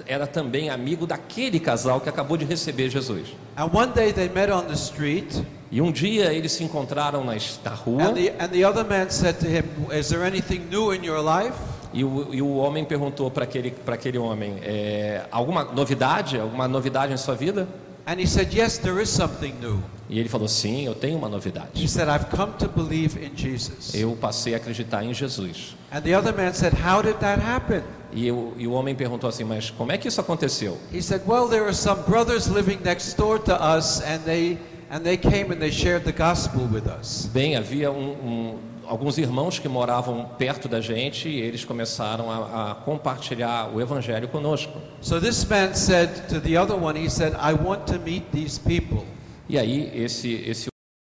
era 0.06 0.26
também 0.26 0.70
amigo 0.70 1.06
daquele 1.06 1.58
casal 1.60 2.00
que 2.00 2.08
acabou 2.08 2.36
de 2.36 2.44
receber 2.44 2.88
Jesus. 2.88 3.28
And 3.56 3.70
one 3.72 3.92
day 3.92 4.12
they 4.12 4.28
met 4.28 4.50
on 4.50 4.64
the 4.64 4.74
street, 4.74 5.42
E 5.70 5.80
um 5.80 5.90
dia 5.90 6.32
eles 6.32 6.52
se 6.52 6.62
encontraram 6.62 7.24
na, 7.24 7.34
na 7.64 7.74
rua 7.74 8.04
and 8.04 8.14
the, 8.14 8.32
and 8.38 8.48
the 8.48 8.64
other 8.64 8.84
man 8.84 9.10
said 9.10 9.36
to 9.40 9.46
him, 9.46 9.64
Is 9.92 10.08
there 10.08 10.24
anything 10.24 10.60
new 10.70 10.92
in 10.94 11.04
your 11.04 11.20
life? 11.20 11.56
e 11.92 12.04
o, 12.04 12.28
e 12.34 12.42
o 12.42 12.56
homem 12.56 12.84
perguntou 12.84 13.30
para 13.30 13.44
aquele, 13.44 13.70
para 13.70 13.94
aquele 13.94 14.18
homem: 14.18 14.56
é, 14.62 15.26
alguma 15.30 15.64
novidade? 15.64 16.38
Alguma 16.38 16.66
novidade 16.68 17.12
em 17.12 17.16
sua 17.16 17.34
vida? 17.34 17.66
And 18.06 18.20
he 18.20 18.26
said, 18.26 18.52
Yes, 18.52 18.78
there 18.78 19.00
is 19.02 19.08
something 19.08 19.54
new. 19.60 19.82
E 20.10 20.18
ele 20.18 20.28
falou: 20.28 20.46
Sim, 20.46 20.84
eu 20.84 20.94
tenho 20.94 21.16
uma 21.16 21.28
He 21.28 21.30
novidade. 21.30 21.88
said, 21.88 22.08
I've 22.08 22.26
come 22.26 22.52
to 22.58 22.68
believe 22.68 23.18
in 23.18 23.34
Jesus. 23.34 23.94
Eu 23.94 24.14
passei 24.20 24.54
a 24.54 24.58
acreditar 24.58 25.02
em 25.04 25.14
Jesus. 25.14 25.74
And 25.90 26.02
the 26.02 26.16
other 26.16 26.34
man 26.34 26.52
said, 26.52 26.74
How 26.74 27.00
did 27.02 27.16
that 27.20 27.40
happen? 27.40 27.82
E, 28.14 28.30
o- 28.30 28.52
e 28.56 28.66
o 28.66 28.72
homem 28.72 28.94
perguntou 28.94 29.28
assim: 29.28 29.44
Mas 29.44 29.70
como 29.70 29.90
é 29.92 29.98
que 29.98 30.08
isso 30.08 30.20
aconteceu? 30.20 30.78
He 30.92 31.02
said, 31.02 31.22
Well, 31.26 31.48
there 31.48 31.64
are 31.64 31.74
some 31.74 32.02
brothers 32.02 32.46
living 32.46 32.78
next 32.84 33.16
door 33.16 33.38
to 33.40 33.52
us, 33.52 34.00
and 34.02 34.18
they 34.24 34.58
and 34.90 35.00
they 35.00 35.16
came 35.16 35.52
and 35.52 35.58
they 35.58 35.72
shared 35.72 36.04
the 36.04 36.12
gospel 36.12 36.68
with 36.72 36.84
us. 36.86 37.26
Bem, 37.32 37.56
havia 37.56 37.90
um- 37.90 38.12
um- 38.12 38.58
alguns 38.86 39.16
irmãos 39.18 39.58
que 39.58 39.68
moravam 39.68 40.26
perto 40.38 40.68
da 40.68 40.80
gente 40.80 41.28
e 41.28 41.40
eles 41.40 41.64
começaram 41.64 42.30
a, 42.30 42.70
a 42.70 42.74
compartilhar 42.76 43.70
o 43.74 43.80
evangelho 43.80 44.28
conosco. 44.28 44.78
So 45.00 45.18
this 45.20 45.44
man 45.46 45.74
said 45.74 46.28
to 46.28 46.38
the 46.40 46.56
other 46.58 46.76
one, 46.76 46.96
he 47.02 47.08
said, 47.10 47.32
I 47.34 47.54
want 47.54 47.86
to 47.86 47.98
meet 47.98 48.24
these 48.30 48.60
people. 48.60 49.04
E 49.48 49.58
aí 49.58 49.90
esse 49.94 50.32
esse 50.46 50.68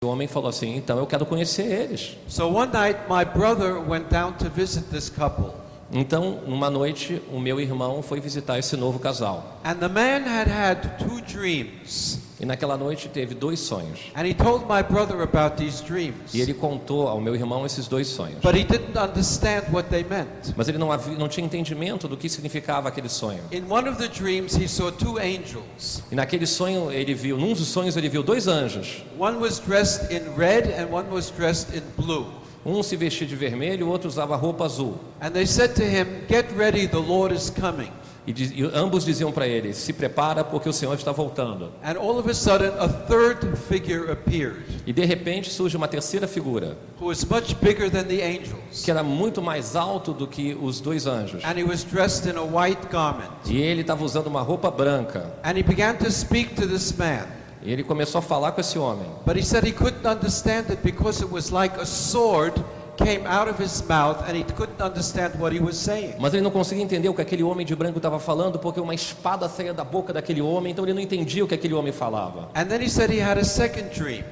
homem 0.05 0.27
falou 0.29 0.49
assim: 0.49 0.77
"Então 0.77 0.97
eu 0.99 1.07
quero 1.07 1.27
conhecer 1.27 1.65
eles". 1.67 2.17
So 2.29 2.47
one 2.49 2.73
night 2.73 2.99
my 3.11 3.25
brother 3.25 3.79
went 3.87 4.09
down 4.11 4.33
to 4.39 4.49
visit 4.49 4.85
this 4.91 5.11
couple. 5.11 5.53
Então, 5.93 6.41
numa 6.47 6.69
noite, 6.69 7.23
o 7.33 7.39
meu 7.39 7.61
irmão 7.61 8.03
foi 8.03 8.21
visitar 8.21 8.59
esse 8.59 8.77
novo 8.77 8.99
casal. 8.99 9.61
And 9.65 9.77
the 9.77 9.89
man 9.89 10.27
had 10.27 10.49
had 10.49 10.99
two 10.99 11.21
dreams. 11.21 12.21
E 12.39 12.45
naquela 12.45 12.77
noite 12.77 13.09
teve 13.09 13.35
dois 13.35 13.61
sonhos. 13.61 13.99
And 14.15 14.27
he 14.27 14.35
told 14.35 14.67
my 14.67 14.83
brother 14.83 15.23
about 15.23 15.57
these 15.57 15.83
dreams. 15.83 16.35
E 16.35 16.41
ele 16.41 16.53
contou 16.53 17.09
ao 17.09 17.19
meu 17.21 17.35
irmão 17.35 17.65
esses 17.65 17.89
dois 17.89 18.09
sonhos. 18.09 18.41
But 18.43 18.55
he 18.55 18.65
didn't 18.65 18.99
understand 18.99 19.73
what 19.73 19.89
they 19.89 20.05
meant. 20.05 20.55
Mas 20.55 20.69
ele 20.69 20.77
não, 20.77 20.93
havia, 20.93 21.17
não 21.17 21.29
tinha 21.29 21.47
entendimento 21.47 22.07
do 22.07 22.17
que 22.17 22.29
significava 22.29 22.89
aquele 22.89 23.09
sonho. 23.09 23.41
In 23.51 23.65
one 23.71 23.89
of 23.89 23.97
the 23.97 24.09
dreams, 24.09 24.55
he 24.55 24.69
saw 24.69 24.91
two 24.91 25.19
angels. 25.19 26.03
E 26.13 26.15
naquele 26.15 26.47
sonho 26.47 26.91
ele 26.93 27.15
viu, 27.15 27.39
num 27.39 27.55
dos 27.55 27.69
sonhos 27.69 27.97
ele 27.97 28.09
viu 28.09 28.23
dois 28.23 28.47
anjos. 28.47 29.03
One 29.19 29.39
was 29.39 29.59
dressed 29.59 30.13
in 30.13 30.37
red 30.37 30.69
and 30.79 30.93
one 30.93 31.09
was 31.11 31.31
dressed 31.31 31.75
in 31.75 31.83
blue. 31.97 32.27
Um 32.67 32.83
se 32.83 32.97
vestia 32.97 33.27
de 33.27 33.37
vermelho, 33.37 33.87
o 33.87 33.91
outro 33.91 34.09
usava 34.09 34.35
roupa 34.35 34.65
azul. 34.65 34.97
And 35.21 35.31
they 35.31 35.47
said 35.47 35.75
to 35.77 35.83
him, 35.85 36.27
Get 36.29 36.47
ready, 36.57 36.89
the 36.89 36.99
Lord 36.99 37.33
is 37.33 37.49
coming. 37.49 37.93
E, 38.27 38.33
diz- 38.33 38.51
e 38.51 38.65
ambos 38.75 39.05
diziam 39.05 39.31
para 39.31 39.47
ele: 39.47 39.73
Se 39.73 39.93
prepara 39.93 40.43
porque 40.43 40.69
o 40.69 40.73
Senhor 40.73 40.93
está 40.97 41.13
voltando. 41.13 41.71
And 41.81 41.97
all 41.97 42.19
of 42.19 42.29
a 42.29 42.35
sudden, 42.35 42.73
a 42.81 42.89
third 42.89 43.57
figure 43.69 44.11
appeared, 44.11 44.65
E 44.85 44.93
de 44.93 45.05
repente 45.05 45.49
surge 45.49 45.77
uma 45.77 45.87
terceira 45.87 46.27
figura, 46.27 46.77
who 47.01 47.07
was 47.07 47.25
much 47.25 47.55
bigger 47.63 47.89
than 47.89 48.03
the 48.03 48.21
angels. 48.25 48.83
que 48.85 48.91
era 48.91 49.05
muito 49.05 49.41
mais 49.41 49.77
alto 49.77 50.13
do 50.13 50.27
que 50.27 50.59
os 50.61 50.81
dois 50.81 51.07
anjos. 51.07 51.45
And 51.45 51.57
he 51.57 51.63
was 51.63 51.85
dressed 51.85 52.29
in 52.29 52.37
a 52.37 52.43
white 52.43 52.89
garment. 52.91 53.31
E 53.47 53.59
ele 53.63 53.83
estava 53.83 54.05
usando 54.05 54.27
uma 54.27 54.43
roupa 54.43 54.73
branca. 54.73 55.33
And 55.45 55.57
he 55.57 55.63
began 55.63 55.95
to 55.99 56.11
speak 56.11 56.57
to 56.57 56.67
this 56.67 56.93
man. 56.99 57.27
E 57.67 57.73
ele 57.73 57.83
começou 57.83 58.21
a 58.21 58.23
falar 58.23 58.53
com 58.53 58.61
esse 58.61 58.79
homem. 58.79 59.07
But 59.27 59.37
he 59.37 59.43
said 59.45 59.67
he 59.67 59.73
couldn't 59.73 60.07
understand 60.07 60.67
it 60.71 60.79
because 60.85 61.23
it 61.23 61.33
was 61.33 61.51
like 61.51 61.79
a 61.81 61.85
sword 61.85 62.55
came 62.97 63.27
out 63.27 63.51
of 63.51 63.61
his 63.63 63.83
mouth 63.87 64.23
and 64.29 64.37
he 64.37 64.45
couldn't 64.45 64.81
understand 64.83 65.35
what 65.39 65.55
he 65.55 65.61
was 65.61 65.77
saying. 65.77 66.15
Mas 66.19 66.33
ele 66.33 66.43
não 66.43 66.51
conseguia 66.51 66.85
entender 66.85 67.09
o 67.09 67.15
que 67.15 67.21
aquele 67.21 67.43
homem 67.43 67.67
de 67.67 67.75
branco 67.75 67.99
estava 67.99 68.19
falando, 68.21 68.59
porque 68.59 68.81
uma 68.81 68.95
espada 68.95 69.49
saía 69.49 69.75
da 69.75 69.85
boca 69.85 70.13
daquele 70.13 70.41
homem, 70.41 70.73
então 70.73 70.85
ele 70.85 70.95
não 70.95 71.01
entendia 71.01 71.45
o 71.45 71.49
que 71.49 71.55
aquele 71.55 71.75
homem 71.75 71.93
falava. 71.93 72.49
And 72.55 72.67
then 72.67 72.81
he 72.81 72.89
said 72.89 73.11
he 73.11 73.21
had 73.21 73.37
a 73.37 73.45
second 73.45 73.91
dream. 73.95 74.23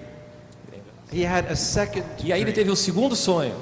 He 1.12 1.24
had 1.26 1.51
a 1.51 1.57
second 1.57 2.05
E 2.22 2.32
aí 2.32 2.41
ele 2.41 2.53
dream. 2.53 2.55
teve 2.55 2.70
o 2.70 2.76
segundo 2.76 3.14
sonho. 3.16 3.55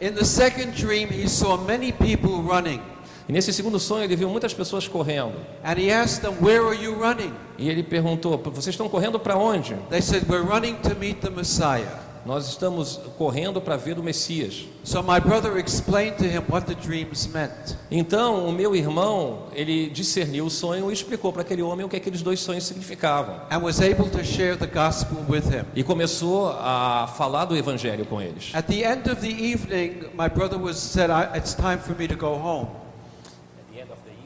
In 0.00 0.12
the 0.12 0.24
second 0.24 0.72
dream, 0.72 1.08
he 1.10 1.28
saw 1.28 1.56
many 1.56 1.90
people 1.92 2.42
running. 2.42 2.80
E 3.28 3.32
nesse 3.32 3.52
segundo 3.52 3.78
sonho 3.80 4.04
ele 4.04 4.14
viu 4.14 4.28
muitas 4.28 4.54
pessoas 4.54 4.86
correndo. 4.86 5.34
And 5.64 5.78
he 5.78 5.90
asked 5.90 6.22
them, 6.22 6.36
Where 6.40 6.64
are 6.64 6.76
you 6.80 6.94
running? 6.94 7.32
E 7.58 7.68
ele 7.68 7.82
perguntou: 7.82 8.38
Vocês 8.38 8.68
estão 8.68 8.88
correndo 8.88 9.18
para 9.18 9.36
onde? 9.36 9.74
They 9.90 10.00
said, 10.00 10.24
We're 10.28 10.44
running 10.46 10.76
to 10.82 10.94
meet 10.94 11.20
the 11.20 11.30
Messiah. 11.30 12.06
Nós 12.24 12.48
estamos 12.48 12.98
correndo 13.16 13.60
para 13.60 13.76
ver 13.76 13.96
o 14.00 14.02
Messias. 14.02 14.64
So 14.82 15.00
my 15.00 15.20
brother 15.20 15.58
explained 15.58 16.16
to 16.18 16.24
him 16.24 16.42
what 16.48 16.66
the 16.66 16.74
dreams 16.74 17.28
meant. 17.28 17.76
Então 17.88 18.48
o 18.48 18.52
meu 18.52 18.74
irmão 18.74 19.44
ele 19.54 19.88
discerniu 19.90 20.46
o 20.46 20.50
sonho 20.50 20.90
e 20.90 20.92
explicou 20.92 21.32
para 21.32 21.42
aquele 21.42 21.62
homem 21.62 21.86
o 21.86 21.88
que 21.88 21.94
aqueles 21.96 22.22
dois 22.22 22.40
sonhos 22.40 22.64
significavam. 22.64 23.40
and 23.50 23.58
was 23.60 23.80
able 23.80 24.10
to 24.10 24.24
share 24.24 24.56
the 24.56 24.66
gospel 24.66 25.18
with 25.28 25.44
him. 25.52 25.64
E 25.74 25.84
começou 25.84 26.48
a 26.48 27.08
falar 27.16 27.44
do 27.44 27.56
evangelho 27.56 28.04
com 28.04 28.20
eles. 28.20 28.52
At 28.54 28.66
the 28.66 28.82
end 28.82 29.08
of 29.08 29.20
the 29.20 29.30
evening, 29.30 30.08
my 30.14 30.28
brother 30.28 30.58
was 30.58 30.76
said, 30.76 31.10
"It's 31.36 31.54
time 31.54 31.78
for 31.78 31.96
me 31.96 32.08
to 32.08 32.16
go 32.16 32.34
home." 32.34 32.66
The 33.72 33.72
evening, 33.72 34.16
he 34.18 34.25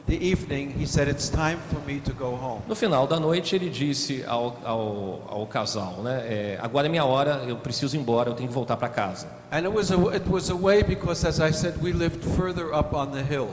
No 2.67 2.75
final 2.75 3.07
da 3.07 3.19
noite 3.19 3.55
ele 3.55 3.69
disse 3.69 4.23
ao, 4.27 4.57
ao, 4.63 5.21
ao 5.27 5.47
casal, 5.47 6.01
né? 6.03 6.25
é, 6.27 6.59
agora 6.61 6.87
é 6.87 6.89
minha 6.89 7.05
hora, 7.05 7.43
eu 7.47 7.57
preciso 7.57 7.95
ir 7.95 7.99
embora, 7.99 8.29
eu 8.29 8.33
tenho 8.33 8.49
que 8.49 8.55
voltar 8.55 8.77
para 8.77 8.89
casa. 8.89 9.27
And 9.51 9.59
it 9.59 9.69
was 9.69 9.91
a, 9.91 9.95
it 10.15 10.29
was 10.29 10.49
a 10.49 10.55
way 10.55 10.83
because, 10.83 11.27
as 11.27 11.39
I 11.39 11.51
said, 11.51 11.75
we 11.81 11.91
lived 11.91 12.23
further 12.35 12.73
up 12.73 12.95
on 12.95 13.07
the 13.07 13.21
hill. 13.21 13.49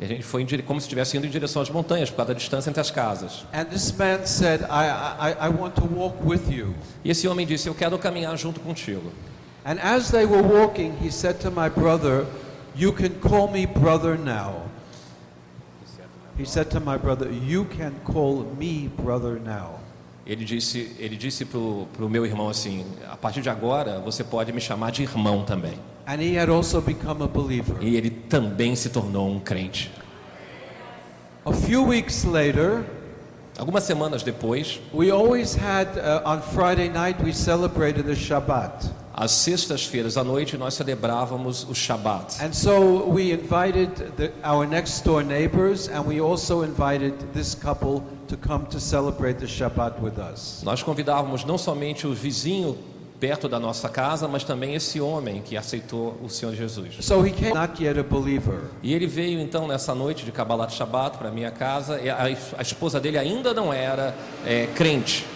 E 0.00 0.04
a 0.04 0.06
gente 0.06 0.22
foi 0.22 0.42
em 0.42 0.62
como 0.62 0.80
se 0.80 0.86
estivesse 0.86 1.18
indo 1.18 1.26
em 1.26 1.30
direção 1.30 1.60
às 1.60 1.68
montanhas, 1.68 2.08
por 2.08 2.16
causa 2.16 2.32
da 2.32 2.38
distância 2.38 2.70
entre 2.70 2.80
as 2.80 2.90
casas. 2.90 3.44
And 3.52 3.64
this 3.66 3.92
man 3.92 4.24
said, 4.24 4.62
I, 4.62 4.86
I, 5.20 5.46
I 5.46 5.48
want 5.50 5.74
to 5.74 5.84
walk 5.84 6.16
with 6.24 6.50
you." 6.50 6.74
E 7.04 7.10
esse 7.10 7.28
homem 7.28 7.46
disse: 7.46 7.68
Eu 7.68 7.74
quero 7.74 7.98
caminhar 7.98 8.34
junto 8.38 8.60
contigo. 8.60 9.12
And 9.62 9.78
as 9.82 10.10
they 10.10 10.24
were 10.24 10.42
walking, 10.42 10.94
he 11.02 11.10
said 11.10 11.40
to 11.40 11.50
my 11.50 11.68
brother, 11.68 12.24
You 12.74 12.94
can 12.94 13.10
call 13.20 13.50
me 13.50 13.66
brother 13.66 14.16
now. 14.16 14.69
He 16.40 16.46
said 16.46 16.70
to 16.70 16.80
my 16.80 16.96
brother, 16.96 17.30
You 17.30 17.66
can 17.66 17.92
call 18.02 18.46
me 18.58 18.90
brother 18.96 19.38
now. 19.38 19.78
Ele 20.26 20.42
disse, 20.42 20.96
ele 20.98 21.16
disse 21.16 21.44
para 21.44 21.58
o 21.58 22.08
meu 22.08 22.24
irmão 22.24 22.48
assim: 22.48 22.86
A 23.10 23.16
partir 23.16 23.42
de 23.42 23.50
agora 23.50 24.00
você 24.00 24.24
pode 24.24 24.50
me 24.50 24.60
chamar 24.60 24.90
de 24.90 25.02
irmão 25.02 25.44
também. 25.44 25.78
And 26.06 26.22
he 26.22 26.38
had 26.38 26.48
also 26.48 26.80
become 26.80 27.22
a 27.22 27.26
believer. 27.26 27.76
E 27.82 27.94
ele 27.94 28.08
também 28.08 28.74
se 28.74 28.88
tornou 28.88 29.28
um 29.30 29.38
crente. 29.38 29.90
A 31.44 31.52
few 31.52 31.86
weeks 31.86 32.24
later, 32.24 32.84
Algumas 33.58 33.84
semanas 33.84 34.22
depois, 34.22 34.80
we 34.90 35.10
always 35.10 35.54
had, 35.54 35.88
uh, 35.98 36.22
on 36.24 36.40
Friday 36.40 36.88
night, 36.88 37.22
we 37.22 37.30
celebrated 37.30 38.06
the 38.06 38.14
Shabbat. 38.14 38.90
Às 39.12 39.32
sextas-feiras 39.32 40.16
à 40.16 40.24
noite, 40.24 40.56
nós 40.56 40.74
celebrávamos 40.74 41.66
o 41.68 41.74
Shabat. 41.74 42.42
And 42.42 42.52
so 42.52 43.04
we 43.08 43.32
invited 43.32 43.90
the, 44.16 44.32
our 44.44 44.66
next 44.66 45.04
door 45.04 45.22
neighbors, 45.22 45.88
and 45.88 46.02
we 46.06 46.20
also 46.20 46.62
invited 46.62 47.14
this 47.32 47.54
couple 47.54 48.02
to 48.28 48.36
come 48.36 48.66
to 48.66 48.80
celebrate 48.80 49.38
the 49.40 49.46
Shabbat 49.46 50.00
with 50.00 50.18
us. 50.18 50.62
Nós 50.62 50.82
convidávamos 50.82 51.44
não 51.44 51.58
somente 51.58 52.06
o 52.06 52.14
vizinho 52.14 52.78
perto 53.20 53.48
da 53.48 53.60
nossa 53.60 53.88
casa, 53.88 54.26
mas 54.26 54.44
também 54.44 54.74
esse 54.74 54.98
homem 55.00 55.42
que 55.42 55.56
aceitou 55.56 56.18
o 56.22 56.28
Senhor 56.28 56.54
Jesus. 56.54 56.96
So 57.00 57.24
he 57.24 57.30
came, 57.30 57.52
not 57.52 57.82
yet 57.82 57.98
a 58.00 58.02
believer. 58.02 58.70
E 58.82 58.94
ele 58.94 59.06
veio 59.06 59.38
então 59.40 59.68
nessa 59.68 59.94
noite 59.94 60.24
de 60.24 60.32
Kabbalat 60.32 60.72
Shabbat 60.72 61.18
para 61.18 61.30
minha 61.30 61.50
casa. 61.50 62.00
E 62.00 62.08
a, 62.08 62.24
a 62.56 62.62
esposa 62.62 62.98
dele 62.98 63.18
ainda 63.18 63.52
não 63.52 63.72
era 63.72 64.14
é, 64.46 64.66
crente. 64.74 65.26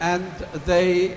And 0.00 0.22
they, 0.66 1.16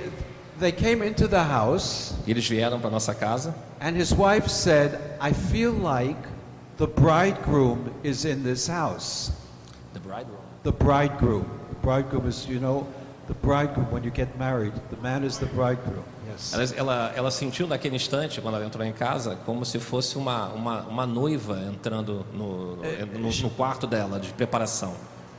they 0.60 0.72
came 0.72 1.02
into 1.02 1.28
the 1.28 1.44
house, 1.44 2.14
eles 2.28 2.48
vieram 2.48 2.80
para 2.80 2.90
nossa 2.90 3.14
casa 3.14 3.54
and 3.82 3.96
his 3.96 4.14
wife 4.14 4.48
said, 4.48 5.00
I 5.22 5.32
feel 5.32 5.72
like 5.72 6.18
the 6.78 6.88
bridegroom 6.88 7.92
is 8.04 8.26
in 8.26 8.44
this 8.44 8.68
house. 8.68 9.32
The 9.94 10.00
bridegroom. 10.00 10.40
The 10.64 10.72
bridegroom. 10.72 11.60
The 11.70 11.76
bridegroom 11.76 12.28
is, 12.28 12.46
you 12.48 12.60
know, 12.60 12.88
the 13.28 13.34
bridegroom 13.36 13.90
when 13.92 14.04
you 14.04 14.12
get 14.12 14.38
married. 14.38 14.74
The 14.90 14.98
man 14.98 15.24
is 15.24 15.38
the 15.38 15.46
bridegroom. 15.48 16.04
Yes. 16.30 16.54
Ela, 16.54 16.64
ela, 16.78 17.14
ela 17.16 17.32
sentiu 17.32 17.68
naquele 17.68 17.96
instante, 17.96 18.42
quando 18.42 18.56
ela 18.56 18.66
entrou 18.66 18.86
em 18.86 18.94
casa, 18.94 19.38
como 19.46 19.66
se 19.66 19.80
fosse 19.80 20.18
uma, 20.18 20.48
uma, 20.50 20.82
uma 20.84 21.06
noiva 21.06 21.60
entrando 21.68 22.26
no, 22.34 22.76
no, 22.76 22.86
no, 23.20 23.32
no 23.32 23.50
quarto 23.52 23.88
dela, 23.88 24.20
de 24.20 24.32
preparação. 24.34 24.94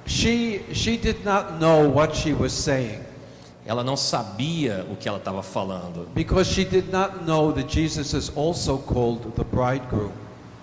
She 0.06 0.64
she 0.72 0.96
did 0.96 1.24
not 1.24 1.58
know 1.60 1.88
what 1.88 2.16
she 2.16 2.32
was 2.32 2.52
saying 2.52 3.00
Ela 3.70 3.84
não 3.84 3.96
sabia 3.96 4.84
o 4.90 4.96
que 4.96 5.08
ela 5.08 5.18
estava 5.18 5.44
falando, 5.44 6.08
because 6.12 6.52
she 6.52 6.64
did 6.64 6.90
not 6.90 7.24
know 7.24 7.52
that 7.52 7.72
Jesus 7.72 8.12
is 8.12 8.32
also 8.36 8.76
called 8.78 9.20
the 9.36 9.44
bridegroom. 9.44 10.10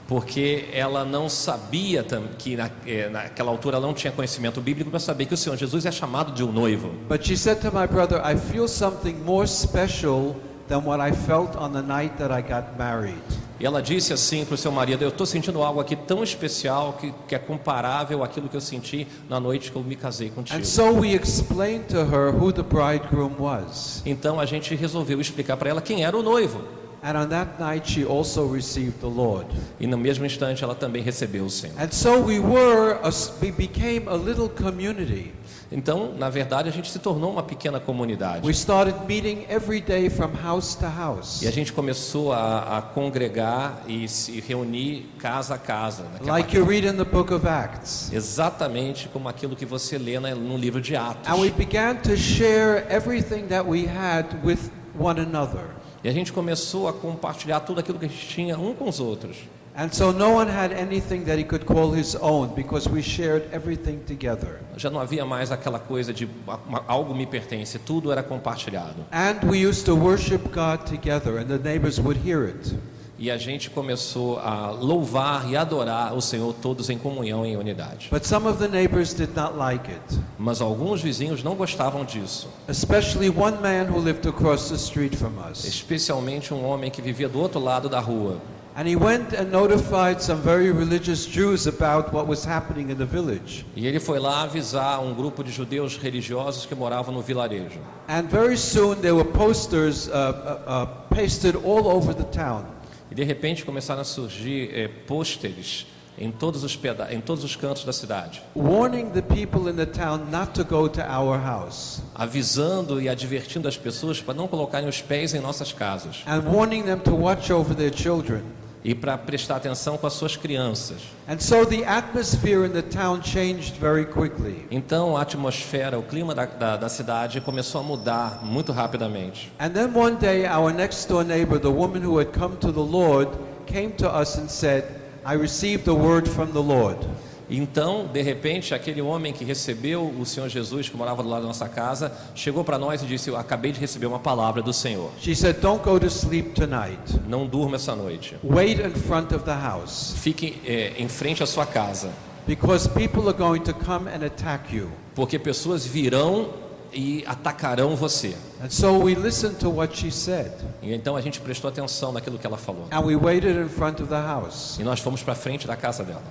porque 0.10 0.68
ela 0.74 1.06
não 1.06 1.30
sabia 1.30 2.06
que 2.38 2.58
na, 2.58 2.70
eh, 2.86 3.08
naquela 3.10 3.50
altura 3.50 3.78
ela 3.78 3.88
não 3.88 3.94
tinha 3.94 4.12
conhecimento 4.12 4.60
bíblico 4.60 4.90
para 4.90 5.00
saber 5.00 5.26
que 5.26 5.34
o 5.34 5.38
Senhor 5.38 5.58
Jesus 5.58 5.86
é 5.86 5.92
chamado 5.92 6.34
de 6.34 6.44
um 6.44 6.52
noivo. 6.52 6.90
But 7.08 7.26
she 7.26 7.38
said 7.38 7.62
to 7.62 7.72
my 7.74 7.88
brother, 7.88 8.22
I 8.26 8.36
feel 8.36 8.68
something 8.68 9.16
more 9.26 9.48
special 9.48 10.36
than 10.68 10.80
what 10.86 11.02
I 11.02 11.14
felt 11.14 11.56
on 11.56 11.72
the 11.72 11.82
night 11.82 12.18
that 12.18 12.32
I 12.32 12.42
got 12.42 12.78
married. 12.78 13.47
E 13.60 13.66
ela 13.66 13.82
disse 13.82 14.14
assim 14.14 14.46
para 14.46 14.56
o 14.56 14.58
seu 14.58 14.72
marido: 14.72 15.04
Eu 15.04 15.10
estou 15.10 15.26
sentindo 15.26 15.62
algo 15.62 15.80
aqui 15.80 15.96
tão 15.96 16.24
especial 16.24 16.94
que, 16.94 17.14
que 17.28 17.36
é 17.36 17.40
comparável 17.40 18.24
àquilo 18.24 18.48
que 18.48 18.56
eu 18.56 18.62
senti 18.62 19.08
na 19.30 19.40
noite 19.40 19.72
que 19.72 19.78
eu 19.78 19.84
me 19.84 19.96
casei 19.96 20.30
contigo. 20.30 20.60
And 20.60 20.64
so 20.64 20.92
we 20.92 21.14
explained 21.14 21.86
to 21.88 21.98
her 21.98 22.32
who 22.32 22.52
the 22.52 22.64
bridegroom 22.64 23.34
was. 23.40 24.02
Então 24.06 24.40
a 24.40 24.46
gente 24.46 24.76
resolveu 24.76 25.20
explicar 25.20 25.58
para 25.58 25.70
ela 25.70 25.82
quem 25.82 26.04
era 26.04 26.16
o 26.16 26.22
noivo. 26.22 26.62
And 27.04 27.16
on 27.16 27.30
that 27.30 27.60
night, 27.60 27.90
she 27.90 28.04
also 28.04 28.48
received 28.48 29.00
the 29.00 29.08
Lord. 29.08 29.48
E 29.80 29.86
no 29.88 29.98
mesmo 29.98 30.26
instante 30.26 30.64
ela 30.64 30.76
também 30.76 31.02
recebeu 31.02 31.46
o 31.46 31.50
Senhor. 31.50 31.80
And 31.80 31.92
so 31.92 32.20
we 32.20 32.40
were, 32.40 33.00
a, 33.04 33.12
we 33.42 33.52
became 33.52 34.08
a 34.08 34.16
little 34.16 34.50
community. 34.50 35.32
Então, 35.72 36.14
na 36.18 36.30
verdade, 36.30 36.70
a 36.70 36.72
gente 36.72 36.90
se 36.90 36.98
tornou 37.00 37.30
uma 37.32 37.44
pequena 37.44 37.78
comunidade. 37.80 38.46
We 38.46 38.54
started 38.54 38.96
meeting 39.06 39.46
every 39.50 39.82
day 39.82 40.10
from 40.10 40.30
house 40.42 40.76
to 40.76 40.86
house. 40.86 41.42
E 41.42 41.48
a 41.48 41.52
gente 41.52 41.74
começou 41.74 42.32
a, 42.32 42.78
a 42.78 42.82
congregar 42.82 43.82
e 43.88 44.08
se 44.08 44.40
reunir 44.40 45.10
casa 45.20 45.56
a 45.56 45.58
casa. 45.58 46.04
naquela- 46.14 46.32
Like 46.38 46.56
you 46.56 46.66
read 46.66 46.88
in 46.88 46.96
the 46.96 47.04
book 47.04 47.34
of 47.34 47.46
Acts. 47.48 48.12
Exatamente 48.14 49.10
como 49.10 49.28
aquilo 49.28 49.56
que 49.56 49.66
você 49.66 49.98
lê 49.98 50.20
na- 50.20 50.34
no 50.36 50.56
livro 50.58 50.80
de 50.80 50.96
Atos. 50.96 51.28
And 51.30 51.36
we 51.36 51.50
began 51.52 51.96
to 51.98 52.16
share 52.16 52.86
everything 52.90 53.48
that 53.48 53.68
we 53.68 53.86
had 53.88 54.26
with 54.46 54.60
one 54.98 55.20
another. 55.20 55.66
E 56.04 56.08
a 56.08 56.14
gente 56.14 56.32
começou 56.32 56.88
a 56.88 56.94
compartilhar 56.94 57.60
tudo 57.60 57.80
aquilo 57.82 58.00
que 58.00 58.06
a 58.06 58.08
gente 58.08 58.28
tinha 58.28 58.58
um 58.58 58.74
com 58.74 58.88
os 58.88 59.00
outros. 59.02 59.36
And 59.80 59.90
so 59.92 60.12
no 60.12 60.32
one 60.32 60.50
had 60.50 60.72
anything 60.74 61.24
that 61.26 61.38
he 61.38 61.44
could 61.44 61.64
call 61.66 61.92
his 61.92 62.16
own 62.16 62.48
because 62.56 62.90
we 62.90 63.04
shared 63.04 63.44
everything 63.54 64.00
together. 64.08 64.60
Já 64.76 64.90
não 64.90 65.00
havia 65.00 65.24
mais 65.24 65.52
aquela 65.52 65.78
coisa 65.78 66.12
de 66.12 66.28
"Uma- 66.68 66.84
algo 66.88 67.14
me 67.14 67.28
pertence, 67.28 67.78
tudo 67.78 68.12
era 68.12 68.24
compartilhado. 68.24 69.06
And 69.12 69.48
we 69.48 69.64
used 69.64 69.86
to 69.86 69.96
worship 69.96 70.50
God 70.52 70.80
together, 70.90 71.38
and 71.38 71.46
the 71.46 71.60
neighbors 71.60 72.00
would 72.00 72.20
hear 72.28 72.46
it. 72.48 72.76
E 73.20 73.30
a 73.32 73.38
gente 73.38 73.70
começou 73.72 74.38
a 74.40 74.70
louvar 74.72 75.48
e 75.50 75.56
adorar 75.56 76.14
o 76.16 76.22
Senhor 76.22 76.54
todos 76.62 76.90
em 76.90 76.98
comunhão 77.00 77.46
e 77.46 77.50
em 77.50 77.58
unidade. 77.58 78.10
But 78.12 78.26
some 78.26 78.48
of 78.48 78.58
the 78.60 78.68
neighbors 78.68 79.14
did 79.14 79.36
not 79.36 79.56
like 79.58 79.92
it, 79.92 80.20
Mas 80.40 80.60
alguns 80.62 81.02
vizinhos 81.04 81.44
não 81.44 81.54
gostavam 81.56 82.04
disso, 82.04 82.48
especially 82.68 83.30
one 83.30 83.58
man 83.58 83.92
who 83.92 84.00
lived 84.00 84.28
across 84.28 84.70
the 84.70 84.76
street 84.76 85.16
from 85.16 85.34
us. 85.52 85.66
especialmente 85.66 86.52
um 86.54 86.64
homem 86.66 86.90
que 86.92 87.02
vivia 87.02 87.28
do 87.30 87.40
outro 87.40 87.60
lado 87.60 87.88
da 87.90 88.00
rua. 88.00 88.38
And 88.78 88.88
he 88.88 88.96
went 88.96 89.34
and 89.34 89.52
notified 89.52 90.22
some 90.22 90.40
very 90.40 90.70
religious 90.70 91.26
Jews 91.26 91.66
about 91.66 92.14
what 92.14 92.28
was 92.28 92.46
happening 92.46 92.92
in 92.92 92.98
the 93.00 93.08
village. 93.08 93.66
E 93.76 93.88
ele 93.88 94.00
foi 94.00 94.20
lá 94.20 94.44
avisar 94.44 95.02
um 95.02 95.16
grupo 95.16 95.44
de 95.44 95.52
judeus 95.52 95.98
religiosos 95.98 96.68
que 96.68 96.76
moravam 96.76 97.12
no 97.12 97.24
vilarejo. 97.24 97.80
And 98.08 98.30
very 98.30 98.56
soon 98.56 99.02
there 99.02 99.16
were 99.16 99.28
posters 99.28 100.08
uh, 100.08 100.12
uh, 100.12 100.72
uh, 100.72 100.86
pasted 101.10 101.56
all 101.56 101.88
over 101.88 102.14
the 102.14 102.26
town. 102.26 102.66
E 103.10 103.16
de 103.16 103.24
repente 103.24 103.66
começaram 103.66 104.02
a 104.02 104.04
surgir 104.04 104.70
eh, 104.72 104.88
pôsteres 105.08 105.88
em 106.16 106.32
todos 106.32 106.64
os 106.64 106.76
peda 106.76 107.12
em 107.12 107.20
todos 107.20 107.44
os 107.44 107.56
cantos 107.56 107.84
da 107.84 107.94
cidade, 107.94 108.44
warning 108.56 109.10
the 109.10 109.22
people 109.22 109.70
in 109.70 109.76
the 109.76 109.86
town 109.86 110.20
not 110.32 110.52
to 110.52 110.64
go 110.64 110.90
to 110.90 111.02
our 111.02 111.40
house 111.40 112.02
avisando 112.16 113.00
e 113.00 113.08
advertindo 113.08 113.68
as 113.68 113.78
pessoas 113.78 114.20
para 114.20 114.34
não 114.34 114.48
colocarem 114.48 114.90
os 114.90 115.00
pés 115.00 115.36
em 115.36 115.40
nossas 115.40 115.72
casas 115.72 116.24
and 116.28 116.42
warning 116.52 116.84
them 116.84 117.00
to 117.00 117.16
watch 117.16 117.52
over 117.52 117.76
their 117.76 117.96
children. 117.96 118.44
E 118.88 118.96
para 118.96 119.18
prestar 119.18 119.58
atenção 119.58 119.98
com 119.98 120.08
as 120.08 120.14
suas 120.14 120.38
crianças. 120.38 121.02
And 121.28 121.40
so 121.40 121.66
the 121.66 121.84
atmosphere 121.84 122.66
in 122.66 122.72
the 122.72 122.82
town 122.82 123.22
changed 123.22 123.78
very 123.78 124.06
quickly. 124.06 124.66
Então 124.72 125.18
a 125.18 125.24
atmosfera, 125.24 126.00
o 126.00 126.04
clima 126.04 126.34
da, 126.34 126.46
da, 126.46 126.78
da 126.78 126.88
cidade 126.88 127.42
começou 127.42 127.82
a 127.82 127.84
mudar 127.84 128.46
muito 128.46 128.72
rapidamente. 128.72 129.52
And 129.60 129.72
then 129.72 129.94
one 129.94 130.16
day, 130.16 130.46
our 130.46 130.72
next 130.72 131.10
door 131.10 131.26
neighbor, 131.26 131.60
the 131.60 131.68
woman 131.68 132.02
who 132.02 132.18
had 132.18 132.32
come 132.32 132.56
to 132.62 132.72
the 132.72 132.80
Lord, 132.80 133.30
came 133.66 133.92
to 133.98 134.08
us 134.08 134.38
and 134.38 134.48
said, 134.48 134.86
I 135.26 135.36
received 135.36 135.90
a 135.90 135.94
word 135.94 136.26
from 136.26 136.54
the 136.54 136.64
Lord. 136.64 137.06
Então, 137.50 138.08
de 138.12 138.22
repente, 138.22 138.74
aquele 138.74 139.02
homem 139.02 139.32
que 139.32 139.46
recebeu 139.46 140.04
o 140.20 140.26
Senhor 140.26 140.50
Jesus, 140.50 140.90
que 140.90 140.98
morava 140.98 141.24
do 141.24 141.30
lado 141.30 141.44
da 141.44 141.48
nossa 141.48 141.70
casa, 141.70 142.12
chegou 142.36 142.64
para 142.64 142.78
nós 142.78 143.02
e 143.02 143.06
disse: 143.06 143.30
Eu 143.30 143.38
acabei 143.38 143.72
de 143.72 143.80
receber 143.80 144.06
uma 144.06 144.20
palavra 144.20 144.62
do 144.62 144.74
Senhor. 144.74 145.12
She 145.22 145.34
said, 145.36 145.58
Don't 145.62 145.84
go 145.84 145.98
to 146.00 146.08
sleep 146.08 146.52
tonight. 146.54 147.00
Não 147.28 147.46
durma 147.48 147.78
essa 147.78 147.96
noite. 147.96 148.36
Wait 148.44 148.82
in 148.82 148.92
front 148.92 149.32
of 149.32 149.46
the 149.46 149.54
house 149.56 150.14
Fique 150.18 150.62
eh, 150.66 150.94
em 150.98 151.08
frente 151.08 151.42
à 151.42 151.46
sua 151.46 151.66
casa, 151.66 152.10
because 152.46 152.88
people 152.90 153.28
are 153.30 153.38
going 153.38 153.62
to 153.62 153.74
come 153.74 154.10
and 154.10 154.26
attack 154.26 154.76
you. 154.76 154.90
porque 155.16 155.40
pessoas 155.40 155.86
virão 155.86 156.50
e 156.94 157.24
atacarão 157.26 157.96
você. 157.96 158.36
And 158.62 158.70
so 158.70 158.92
we 159.04 159.16
listened 159.16 159.56
to 159.60 159.70
what 159.70 159.98
she 159.98 160.12
said 160.12 160.52
E 160.82 160.94
então 160.94 161.16
a 161.16 161.22
gente 161.22 161.40
prestou 161.40 161.70
atenção 161.70 162.12
naquilo 162.12 162.38
que 162.38 162.46
ela 162.46 162.58
falou. 162.58 162.88
and 162.92 163.00
we 163.02 163.16
waited 163.16 163.58
in 163.58 163.70
front 163.70 164.02
of 164.02 164.10
the 164.10 164.20
house. 164.22 164.78
E 164.80 164.84
nós 164.84 165.00
fomos 165.00 165.24
para 165.24 165.34
frente 165.36 165.66
da 165.66 165.76
casa 165.78 166.04
dela. 166.04 166.24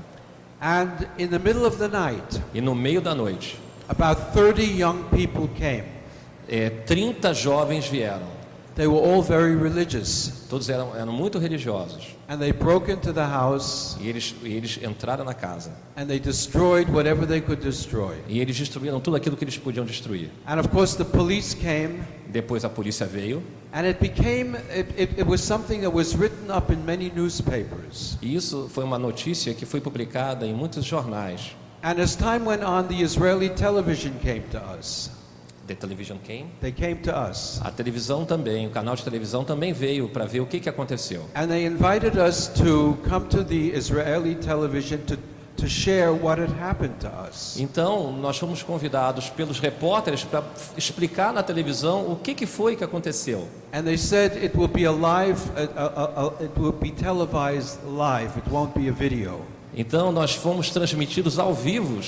And 0.61 1.07
in 1.19 1.29
the 1.31 1.39
middle 1.39 1.67
of 1.67 1.77
the 1.79 1.89
night, 1.89 2.41
E 2.55 2.61
no 2.61 2.75
meio 2.75 3.01
da 3.01 3.15
noite, 3.15 3.59
about 3.89 4.33
30 4.35 4.65
young 4.65 5.05
people 5.11 5.49
came. 5.57 5.85
eh, 6.49 6.71
30 6.87 7.35
jovens 7.35 7.87
vieram. 7.89 8.35
They 8.75 8.87
were 8.87 9.01
all 9.01 9.23
very 9.23 9.57
religious. 9.57 10.47
Todos 10.51 10.69
eram, 10.69 10.95
eram 10.95 11.11
muito 11.13 11.39
religiosos. 11.39 12.15
And 12.29 12.39
they 12.39 12.53
broke 12.53 12.91
into 12.93 13.11
the 13.13 13.25
house 13.25 13.97
E 14.01 14.09
eles, 14.09 14.35
e 14.43 14.53
eles 14.55 14.79
entraram 14.83 15.25
na 15.25 15.33
casa. 15.35 15.71
and 15.97 16.07
they 16.07 16.19
destroyed 16.19 16.89
whatever 16.91 17.27
they 17.27 17.41
could 17.41 17.63
destroy. 17.63 18.17
E 18.29 18.39
eles 18.39 18.57
destruíram 18.59 19.01
tudo 19.01 19.17
aquilo 19.17 19.35
que 19.37 19.45
eles 19.45 19.57
podiam 19.59 19.85
destruir. 19.87 20.29
And 20.47 20.59
of 20.61 20.69
course, 20.69 20.95
the 20.97 21.05
police 21.05 21.55
came, 21.55 22.01
Depois 22.29 22.65
a 22.65 22.69
polícia 22.69 23.07
veio. 23.07 23.43
And 23.77 23.87
it 23.87 24.01
became, 24.01 24.55
it, 24.70 24.87
it, 24.97 25.18
it 25.18 25.27
was 25.27 25.45
something 25.45 25.83
that 25.83 25.93
was 25.93 26.16
written 26.16 26.51
up 26.51 26.70
in 26.70 26.83
many 26.87 27.11
newspapers. 27.11 28.16
E 28.22 28.35
isso 28.35 28.70
foi 28.70 28.83
uma 28.83 28.99
notícia 28.99 29.53
que 29.53 29.66
foi 29.66 29.83
publicada 29.83 30.47
em 30.47 30.55
muitos 30.55 30.83
jornais. 30.83 31.55
And 31.83 32.01
as 32.01 32.16
time 32.16 32.47
went 32.47 32.62
on, 32.64 32.89
the 32.89 33.03
Israeli 33.03 33.51
television 33.51 34.18
came 34.22 34.45
to 34.51 34.59
us. 34.59 35.11
The 35.66 35.74
Television 35.74 36.18
came. 36.24 36.53
They 36.62 36.72
came 36.72 37.03
to 37.03 37.11
us. 37.12 37.61
A 37.62 37.70
televisão 37.70 38.24
também, 38.24 38.66
o 38.66 38.70
canal 38.70 38.95
de 38.95 39.05
televisão 39.05 39.45
também 39.45 39.72
veio 39.74 40.09
para 40.09 40.24
ver 40.24 40.41
o 40.41 40.47
que, 40.47 40.59
que 40.59 40.68
aconteceu. 40.70 41.27
And 41.35 41.49
they 41.49 41.66
invited 41.66 42.16
us 42.16 42.49
to 42.57 42.97
come 43.07 43.27
to 43.29 43.45
the 43.45 43.77
Israeli 43.77 44.37
television 44.37 44.99
to, 45.07 45.18
to 45.57 45.69
share 45.69 46.13
what 46.13 46.39
had 46.41 46.51
happened 46.61 46.95
to 47.01 47.09
us. 47.09 47.57
Então, 47.59 48.13
nós 48.13 48.39
fomos 48.39 48.63
convidados 48.63 49.29
pelos 49.31 49.59
repórteres 49.59 50.23
para 50.25 50.43
explicar 50.77 51.33
na 51.33 51.43
televisão 51.43 52.11
o 52.11 52.17
que, 52.17 52.35
que 52.35 52.47
foi 52.47 52.77
que 52.77 52.85
aconteceu. 52.85 53.49
And 53.73 53.83
they 53.85 53.97
said 53.97 54.37
it 54.43 54.57
will 54.57 54.69
be 54.69 54.85
a 54.85 54.93
live, 54.93 55.41
uh, 55.57 55.63
uh, 55.77 56.35
uh, 56.39 56.45
it 56.45 56.53
will 56.59 56.73
be 56.73 56.91
televised 56.91 57.79
live. 57.87 58.37
It 58.39 58.49
won't 58.51 58.79
be 58.79 58.89
a 58.89 58.93
video. 58.93 59.41
Então, 59.75 60.13
nós 60.13 60.35
fomos 60.35 60.71
transmitidos 60.71 61.39
ao 61.39 61.53
vivo 61.53 62.01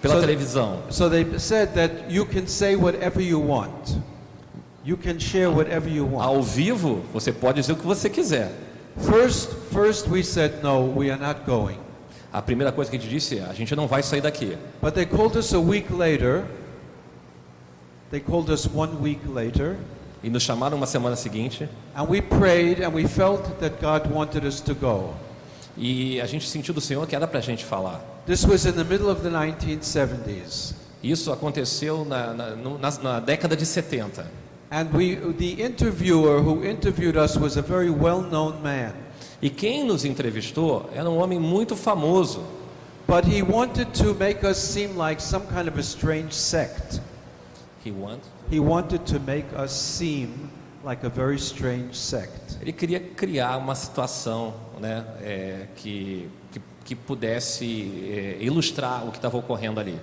pela 0.00 0.14
So- 0.14 0.20
televisão. 0.20 0.78
So 0.90 1.08
they 1.10 1.26
said 1.38 1.74
that 1.74 1.92
you 2.08 2.24
can 2.26 2.46
say 2.46 2.76
whatever 2.76 3.20
you 3.22 3.40
want. 3.40 3.96
You 4.84 4.96
can 4.96 5.18
share 5.18 5.50
whatever 5.50 5.88
you 5.90 6.06
want. 6.06 6.24
Ao 6.24 6.42
vivo, 6.42 7.02
você 7.12 7.30
pode 7.32 7.60
dizer 7.60 7.72
o 7.72 7.76
que 7.76 7.86
você 7.86 8.08
quiser. 8.08 8.50
First, 8.96 9.50
first 9.72 10.08
we 10.08 10.22
said 10.22 10.62
no, 10.62 10.84
we 10.96 11.10
are 11.10 11.20
not 11.20 11.44
going. 11.46 11.78
A 12.32 12.40
primeira 12.40 12.70
coisa 12.72 12.90
que 12.90 12.96
a 12.96 13.00
gente 13.00 13.10
disse 13.10 13.38
é: 13.38 13.44
a 13.44 13.52
gente 13.52 13.74
não 13.74 13.86
vai 13.86 14.02
sair 14.02 14.20
daqui. 14.20 14.56
But 14.80 14.94
they 14.94 15.04
called 15.06 15.36
us 15.36 15.52
a 15.52 15.58
week 15.58 15.92
later. 15.92 16.44
They 18.10 18.20
called 18.20 18.50
us 18.50 18.66
one 18.72 19.00
week 19.00 19.20
later, 19.28 19.76
E 20.22 20.28
nos 20.28 20.42
chamaram 20.42 20.76
uma 20.76 20.86
semana 20.86 21.16
seguinte 21.16 21.68
and 21.94 22.04
we 22.08 22.20
prayed 22.20 22.82
and 22.82 22.92
we 22.92 23.06
felt 23.06 23.42
that 23.60 23.76
God 23.80 24.10
wanted 24.12 24.44
us 24.44 24.60
to 24.60 24.74
go. 24.74 25.14
e 25.78 26.20
a 26.20 26.26
gente 26.26 26.46
sentiu 26.48 26.74
do 26.74 26.80
Senhor 26.80 27.06
que 27.06 27.14
era 27.16 27.26
para 27.26 27.38
a 27.38 27.42
gente 27.42 27.64
falar. 27.64 28.00
This 28.26 28.44
was 28.44 28.66
in 28.66 28.72
the 28.72 28.84
middle 28.84 29.08
of 29.08 29.22
the 29.22 29.30
1970s. 29.30 30.74
Isso 31.02 31.32
aconteceu 31.32 32.04
na, 32.04 32.34
na, 32.34 32.50
na- 32.56 32.98
na 33.02 33.20
década 33.20 33.56
de 33.56 33.64
70. 33.64 34.26
And 34.70 34.88
we, 34.92 35.16
the 35.38 35.62
interviewer 35.62 36.40
who 36.42 36.64
interviewed 36.64 37.16
us 37.16 37.36
was 37.36 37.56
a 37.56 37.62
very 37.62 37.90
well-known 37.90 38.60
man. 38.62 38.92
E 39.40 39.50
quem 39.50 39.84
nos 39.84 40.04
entrevistou 40.04 40.88
era 40.94 41.08
um 41.08 41.18
homem 41.18 41.38
muito 41.38 41.76
famoso. 41.76 42.42
But 43.06 43.24
he 43.24 43.42
wanted 43.42 43.92
to 44.02 44.14
make 44.14 44.46
us 44.46 44.56
seem 44.56 44.96
like 44.96 45.20
some 45.20 45.44
kind 45.46 45.68
of 45.68 45.76
a 45.78 45.82
strange 45.82 46.32
sect. 46.32 47.00
He 47.84 47.90
want. 47.90 48.20
He 48.50 48.60
wanted 48.60 49.04
to 49.06 49.18
make 49.18 49.46
us 49.56 49.72
seem 49.72 50.50
like 50.84 51.04
a 51.04 51.08
very 51.08 51.36
strange 51.36 51.96
sect. 51.96 52.58
Ele 52.60 52.72
queria 52.72 53.00
criar 53.00 53.56
uma 53.56 53.74
situação 53.74 54.54
né, 54.78 55.04
é, 55.22 55.66
que, 55.76 56.28
que, 56.52 56.60
que 56.84 56.94
pudesse 56.94 58.36
é, 58.38 58.44
ilustrar 58.44 59.06
o 59.06 59.10
que 59.10 59.18
estava 59.18 59.36
ocorrendo 59.36 59.80
ali. 59.80 59.98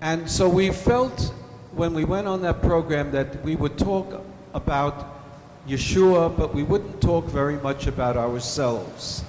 And 0.00 0.28
so 0.28 0.48
we 0.48 0.72
felt 0.72 1.32
when 1.76 1.94
we 1.94 2.04
went 2.04 2.26
on 2.26 2.40
that 2.42 2.60
program 2.60 3.10
that 3.10 3.44
we 3.44 3.56
would 3.56 3.76
talk 3.76 4.20
about 4.54 5.19
Yeshua, 5.68 6.34
but 6.36 6.54
we 6.54 6.62
wouldn't 6.62 7.00
talk 7.00 7.26
very 7.26 7.56
much 7.56 7.86
about 7.86 8.16
ourselves. 8.16 9.22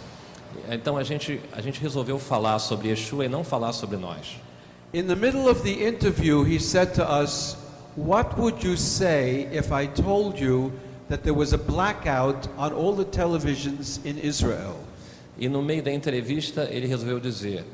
Então 0.70 0.98
a 0.98 1.04
gente, 1.04 1.42
a 1.52 1.62
gente 1.62 1.82
resolveu 1.82 2.18
falar 2.18 2.60
sobre 2.60 2.90
Yeshua 2.90 3.26
e 3.26 3.30
não 3.30 3.44
falar 3.44 3.74
sobre 3.74 3.98
nós. 3.98 4.40
In 4.94 5.08
the 5.08 5.16
middle 5.16 5.48
of 5.50 5.64
the 5.64 5.86
interview, 5.86 6.44
he 6.44 6.60
said 6.60 6.94
to 6.96 7.04
us, 7.04 7.56
What 7.96 8.38
would 8.40 8.64
you 8.64 8.78
say 8.78 9.50
if 9.52 9.72
I 9.72 9.88
told 9.88 10.40
you 10.40 10.72
that 11.10 11.24
there 11.24 11.34
was 11.34 11.54
a 11.54 11.58
blackout 11.58 12.48
on 12.58 12.74
all 12.74 12.94
the 12.96 13.06
televisions 13.06 14.00
in 14.06 14.18
Israel? 14.18 14.78
E 15.38 15.50
no 15.50 15.62
meio 15.62 15.84
da 15.84 15.92
entrevista 15.92 16.68
ele 16.72 16.88
resolveu 16.88 17.20
dizer: 17.20 17.66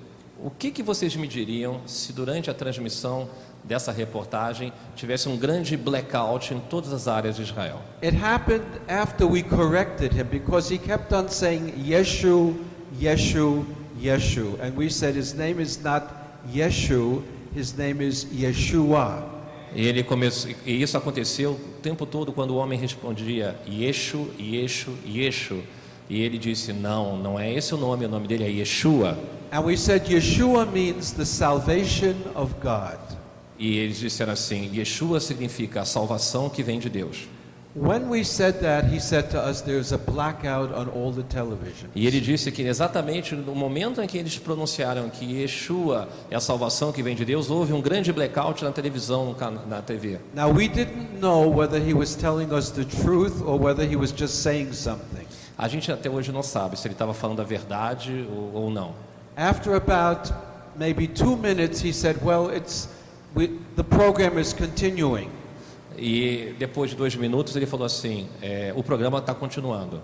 O 0.44 0.50
que, 0.50 0.72
que 0.72 0.82
vocês 0.82 1.16
me 1.16 1.28
diriam 1.28 1.82
se 1.86 2.14
durante 2.14 2.50
a 2.50 2.54
transmissão 2.54 3.30
dessa 3.68 3.92
reportagem 3.92 4.72
tivesse 4.96 5.28
um 5.28 5.38
grande 5.38 5.76
blackout 5.76 6.54
em 6.54 6.60
todas 6.70 6.94
as 6.94 7.08
áreas 7.08 7.36
de 7.36 7.44
Israel? 7.44 7.82
It 8.02 8.18
happened 8.18 8.66
after 8.88 9.28
we 9.28 9.44
corrected 9.44 10.14
him 10.14 10.26
because 10.26 10.74
he 10.74 10.78
kept 10.78 11.14
on 11.14 11.28
saying 11.28 11.74
Yeshu, 11.78 12.56
Yeshu, 13.00 13.66
Yeshu. 14.00 14.60
And 14.62 14.76
we 14.76 14.90
said 14.90 15.16
his 15.16 15.34
name 15.34 15.62
is 15.62 15.82
not 15.84 16.04
Yeshu, 16.52 17.24
his 17.54 17.78
name 17.78 18.02
is 18.02 18.26
Yeshua. 18.26 19.24
E 19.76 19.86
ele 19.86 20.02
começou, 20.02 20.50
e 20.66 20.82
isso 20.82 20.98
aconteceu 20.98 21.52
o 21.52 21.82
tempo 21.82 22.06
todo 22.06 22.32
quando 22.32 22.52
o 22.52 22.56
homem 22.56 22.80
respondia 22.80 23.56
Yeshu, 23.68 24.30
Yeshu, 24.40 24.98
Yeshu. 25.06 25.62
E 26.10 26.22
ele 26.22 26.38
disse: 26.38 26.72
Não, 26.72 27.18
não 27.18 27.38
é 27.38 27.54
esse 27.54 27.74
o 27.74 27.78
nome, 27.78 28.06
o 28.06 28.10
nome 28.10 28.28
dele 28.28 28.46
é 28.46 28.50
Yeshua. 28.50 29.18
And 29.52 29.62
we 29.62 29.78
said 29.78 30.06
Yeshua 30.06 30.66
means 30.66 31.12
the 31.12 31.26
salvation 31.26 32.16
of 32.36 32.54
God. 32.62 32.98
E 33.60 33.78
eles 33.78 33.98
disseram 33.98 34.34
assim: 34.34 34.70
Yeshua 34.74 35.20
significa 35.20 35.82
a 35.82 35.86
salvação 35.86 36.50
que 36.50 36.62
vem 36.64 36.80
de 36.80 36.90
Deus. 36.90 37.28
When 37.80 38.10
we 38.10 38.24
said 38.24 38.56
that, 38.62 38.88
he 38.92 39.00
said 39.00 39.30
to 39.30 39.38
us, 39.38 39.62
There's 39.62 39.94
a 39.94 40.00
blackout 40.00 40.74
on 40.74 40.90
all 40.90 41.14
the 41.14 41.22
television. 41.22 41.90
E 41.94 42.08
ele 42.08 42.20
disse 42.20 42.52
que 42.52 42.64
exatamente 42.64 43.36
no 43.36 43.54
momento 43.54 44.02
em 44.02 44.08
que 44.08 44.18
eles 44.18 44.36
pronunciaram 44.40 45.12
que 45.12 45.24
Yeshua 45.24 46.10
é 46.32 46.36
a 46.36 46.40
salvação 46.40 46.92
que 46.92 47.04
vem 47.04 47.16
de 47.16 47.24
Deus, 47.24 47.52
houve 47.52 47.74
um 47.74 47.82
grande 47.82 48.12
blackout 48.12 48.64
na 48.64 48.72
televisão, 48.72 49.36
na 49.68 49.80
TV. 49.84 50.18
Now, 50.34 50.52
we 50.52 50.68
didn't 50.68 51.20
know 51.20 51.56
whether 51.56 51.80
he 51.80 51.94
was 51.94 52.16
telling 52.16 52.52
us 52.52 52.72
the 52.72 52.84
truth 52.84 53.44
or 53.46 53.60
whether 53.60 53.88
he 53.88 53.96
was 53.96 54.12
just 54.12 54.42
saying 54.42 54.74
something. 54.74 55.28
A 55.56 55.68
gente 55.68 55.92
até 55.92 56.10
hoje 56.10 56.32
não 56.32 56.42
sabe 56.42 56.80
se 56.80 56.88
ele 56.88 56.96
estava 56.96 57.14
falando 57.14 57.42
a 57.42 57.46
verdade 57.46 58.28
ou, 58.28 58.64
ou 58.64 58.72
não. 58.72 58.96
After 59.36 59.76
about 59.76 60.34
maybe 60.76 61.08
two 61.08 61.38
minutes, 61.38 61.84
he 61.84 61.94
said, 61.94 62.18
Well, 62.24 62.50
it's, 62.52 62.90
we, 63.36 63.60
the 63.76 63.84
program 63.84 64.38
is 64.38 64.54
continuing. 64.54 65.30
E 65.98 66.56
depois 66.60 66.92
de 66.92 66.96
dois 66.96 67.16
minutos 67.16 67.56
ele 67.56 67.66
falou 67.66 67.86
assim: 67.86 68.28
é, 68.42 68.72
o 68.76 68.84
programa 68.84 69.20
está 69.20 69.34
continuando. 69.34 70.02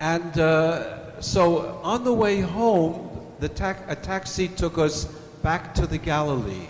And 0.00 0.32
uh, 0.36 1.22
so 1.22 1.80
on 1.84 2.02
the 2.02 2.10
way 2.10 2.42
home, 2.42 3.10
the 3.38 3.48
ta- 3.48 3.84
a 3.88 3.94
taxi 3.94 4.48
took 4.48 4.78
us 4.80 5.06
back 5.42 5.74
to 5.74 5.86
the 5.86 5.98
Galilee. 5.98 6.68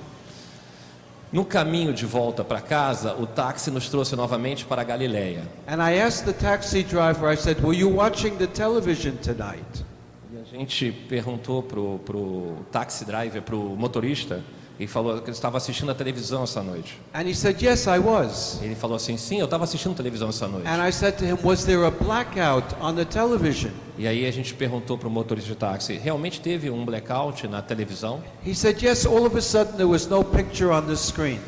No 1.33 1.47
caminho 1.47 1.95
de 1.95 2.05
volta 2.05 2.45
para 2.45 2.61
casa, 2.61 3.15
o 3.15 3.27
táxi 3.27 3.71
nos 3.71 3.89
trouxe 3.89 4.15
novamente 4.15 4.67
para 4.67 4.83
a 4.83 4.85
Galileia. 4.85 5.49
And 5.67 5.81
I 5.81 5.99
asked 5.99 6.27
the 6.27 6.35
taxi 6.35 6.83
driver, 6.83 7.33
I 7.33 7.37
said, 7.37 7.59
Were 7.63 7.75
you 7.75 7.89
watching 7.89 8.37
the 8.37 8.47
television 8.47 9.17
tonight? 9.17 9.83
E 10.31 10.39
a 10.39 10.45
gente 10.45 10.93
perguntou 11.09 11.63
pro 11.63 12.01
pro 12.05 12.57
taxi 12.71 13.07
driver, 13.07 13.41
pro 13.41 13.59
motorista, 13.77 14.43
e 14.79 14.87
falou 14.87 15.19
que 15.21 15.25
ele 15.25 15.33
estava 15.33 15.57
assistindo 15.57 15.91
a 15.91 15.95
televisão 15.95 16.43
essa 16.43 16.63
noite. 16.63 17.01
And 17.15 17.23
he 17.23 17.35
said, 17.35 17.63
Yes, 17.63 17.87
I 17.87 17.99
was. 17.99 18.61
Ele 18.63 18.75
falou 18.75 18.97
assim: 18.97 19.17
sim, 19.17 19.39
eu 19.39 19.45
estava 19.45 19.65
assistindo 19.65 19.95
televisão 19.95 20.29
essa 20.29 20.49
noite. 20.49 20.67
And 20.67 20.87
I 20.87 20.93
said 20.93 21.17
to 21.19 21.25
him, 21.25 21.39
Was 21.43 21.65
there 21.65 21.85
a 21.85 21.91
blackout 21.91 22.75
on 22.81 22.95
the 22.95 23.05
television? 23.05 23.71
E 23.99 24.07
aí 24.07 24.27
a 24.27 24.31
gente 24.31 24.55
perguntou 24.55 24.97
para 24.97 25.09
o 25.09 25.11
motorista 25.11 25.51
de 25.51 25.57
táxi: 25.57 25.95
realmente 25.95 26.41
teve 26.41 26.71
um 26.71 26.85
blackout 26.85 27.47
na 27.47 27.63
televisão? 27.63 28.23
He 28.47 28.55
said, 28.55 28.83
Yes, 28.83 29.07
all 29.07 29.27
of 29.27 29.37
a 29.37 29.43
sudden 29.43 29.75
there 29.77 29.87
was 29.87 30.07
no 30.07 30.25
picture 30.25 30.71
on 30.71 30.83
the 30.83 30.97
screen. 30.97 31.39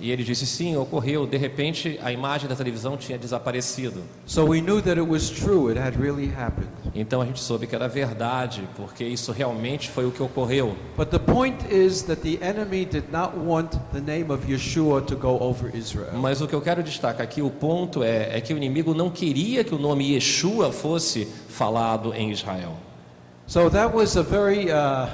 E 0.00 0.10
ele 0.10 0.24
disse: 0.24 0.46
sim, 0.46 0.76
ocorreu. 0.76 1.26
De 1.26 1.36
repente 1.36 1.98
a 2.02 2.10
imagem 2.10 2.48
da 2.48 2.56
televisão 2.56 2.96
tinha 2.96 3.18
desaparecido. 3.18 4.02
So 4.26 4.46
we 4.46 4.60
knew 4.60 4.80
that 4.80 4.98
it 4.98 5.08
was 5.08 5.28
true, 5.30 5.68
it 5.68 5.78
had 5.78 6.00
really 6.00 6.32
happened. 6.34 6.70
Então 6.94 7.20
a 7.20 7.26
gente 7.26 7.40
soube 7.40 7.66
que 7.66 7.74
era 7.74 7.88
verdade, 7.88 8.62
porque 8.76 9.04
isso 9.04 9.30
realmente 9.32 9.90
foi 9.90 10.06
o 10.06 10.10
que 10.10 10.22
ocorreu. 10.22 10.74
But 10.96 11.10
the 11.10 11.18
point 11.18 11.56
is 11.70 12.02
that 12.02 12.22
the 12.22 12.38
enemy 12.44 12.84
did 12.84 13.04
not 13.12 13.36
want 13.36 13.76
the 13.92 14.00
name 14.00 14.32
of 14.32 14.50
Yeshua 14.50 15.02
to 15.02 15.16
go 15.16 15.38
over 15.40 15.70
Israel. 15.76 16.14
Mas 16.14 16.40
o 16.40 16.48
que 16.48 16.54
eu 16.54 16.60
quero 16.60 16.82
destacar 16.82 17.22
aqui, 17.22 17.42
o 17.42 17.50
ponto 17.50 18.02
é, 18.02 18.36
é 18.36 18.40
que 18.40 18.54
o 18.54 18.56
inimigo 18.56 18.94
não 18.94 19.10
queria 19.10 19.62
que 19.62 19.74
o 19.74 19.78
nome 19.78 20.14
Yeshua 20.14 20.72
fosse 20.72 21.28
falado 21.48 22.14
em 22.14 22.30
Israel. 22.30 22.76
So 23.46 23.68
that 23.70 23.94
was 23.94 24.16
a 24.16 24.22
very, 24.22 24.70
uh, 24.70 25.08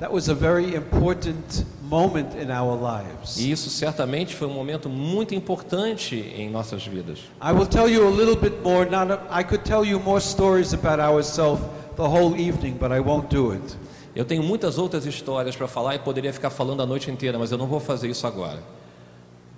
that 0.00 0.12
was 0.12 0.28
a 0.28 0.34
very 0.34 0.74
important 0.74 1.64
moment 1.88 2.36
in 2.36 2.50
our 2.50 2.76
lives. 2.76 3.38
E 3.38 3.50
isso 3.50 3.70
certamente 3.70 4.34
foi 4.34 4.46
um 4.46 4.52
momento 4.52 4.88
muito 4.88 5.34
importante 5.34 6.16
em 6.16 6.50
nossas 6.50 6.86
vidas. 6.86 7.20
I 7.42 7.52
will 7.52 7.66
tell 7.66 7.88
you 7.88 8.06
a 8.06 8.10
little 8.10 8.36
bit 8.36 8.62
more. 8.62 8.88
Not 8.88 9.12
a, 9.12 9.40
I 9.40 9.42
could 9.42 9.64
tell 9.64 9.84
you 9.84 9.98
more 9.98 10.20
stories 10.20 10.74
about 10.74 11.00
ourselves 11.00 11.62
the 11.96 12.02
whole 12.02 12.38
evening, 12.38 12.74
but 12.78 12.92
I 12.92 13.00
won't 13.00 13.34
do 13.34 13.52
it. 13.52 13.76
Eu 14.14 14.24
tenho 14.24 14.42
muitas 14.42 14.78
outras 14.78 15.06
histórias 15.06 15.56
para 15.56 15.68
falar 15.68 15.94
e 15.94 15.98
poderia 15.98 16.32
ficar 16.32 16.50
falando 16.50 16.82
a 16.82 16.86
noite 16.86 17.10
inteira, 17.10 17.38
mas 17.38 17.52
eu 17.52 17.58
não 17.58 17.66
vou 17.66 17.80
fazer 17.80 18.08
isso 18.08 18.26
agora. 18.26 18.58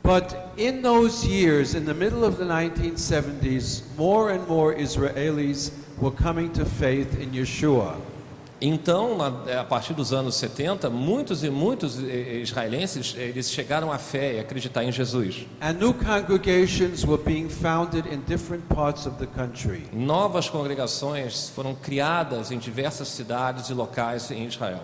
But 0.03 0.35
in 0.57 0.83
those 0.83 1.27
years, 1.27 1.75
in 1.75 1.85
the 1.85 1.95
middle 1.95 2.25
of 2.25 2.37
the 2.37 2.45
1970s, 2.45 3.83
more 3.97 4.33
and 4.33 4.47
more 4.49 4.75
Israelis 4.75 5.73
were 6.01 6.15
coming 6.15 6.49
to 6.51 6.65
faith 6.65 7.21
in 7.21 7.31
Yeshua. 7.33 7.97
Então, 8.63 9.17
na- 9.17 9.61
a 9.61 9.65
partir 9.65 9.95
dos 9.95 10.13
anos 10.13 10.35
70, 10.35 10.91
muitos 10.91 11.43
e 11.43 11.49
muitos 11.49 11.99
israelenses 11.99 13.15
eles 13.17 13.51
chegaram 13.51 13.91
à 13.91 13.97
fé 13.97 14.35
e 14.35 14.39
acreditar 14.41 14.85
em 14.85 14.93
Jesus. 14.93 15.47
Novas 19.93 20.49
congregações 20.51 21.49
foram 21.55 21.75
criadas 21.75 22.51
em 22.51 22.59
diversas 22.59 23.09
cidades 23.09 23.71
e 23.71 23.75
locais 23.75 24.31
em 24.31 24.45
Israel. 24.47 24.81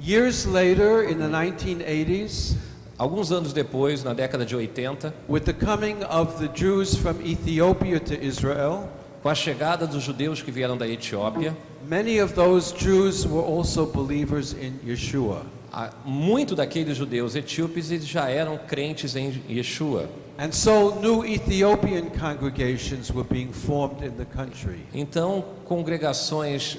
Years 0.00 0.44
later, 0.44 1.10
in 1.10 1.16
the 1.18 1.26
1980s, 1.28 2.56
Alguns 3.00 3.30
anos 3.30 3.52
depois, 3.52 4.02
na 4.02 4.12
década 4.12 4.44
de 4.44 4.56
80, 4.56 5.14
with 5.28 5.42
the 5.42 5.52
coming 5.52 5.98
of 6.10 6.44
the 6.44 6.48
Jews 6.52 6.96
from 6.96 7.14
Ethiopia 7.24 8.00
to 8.00 8.14
Israel, 8.14 8.88
com 9.28 9.32
a 9.32 9.34
chegada 9.34 9.86
dos 9.86 10.02
judeus 10.02 10.40
que 10.40 10.50
vieram 10.50 10.74
da 10.74 10.88
Etiópia, 10.88 11.54
many 11.86 12.18
of 12.18 12.32
those 12.32 12.74
Jews 12.74 13.26
were 13.26 13.44
also 13.46 13.84
believers 13.84 14.54
in 14.54 14.72
Yeshua. 14.90 15.42
a- 15.70 15.90
muito 16.02 16.56
daqueles 16.56 16.96
judeus 16.96 17.36
etíopes 17.36 17.88
já 18.06 18.30
eram 18.30 18.56
crentes 18.56 19.14
em 19.14 19.30
Yeshua. 19.46 20.08
And 20.38 20.50
so 20.52 20.94
new 21.02 21.26
Ethiopian 21.26 22.06
congregations 22.18 23.10
were 23.10 23.26
being 23.28 23.52
formed 23.52 24.02
in 24.02 24.12
the 24.12 24.24
country. 24.24 24.78
Então, 24.94 25.44
congregações 25.66 26.78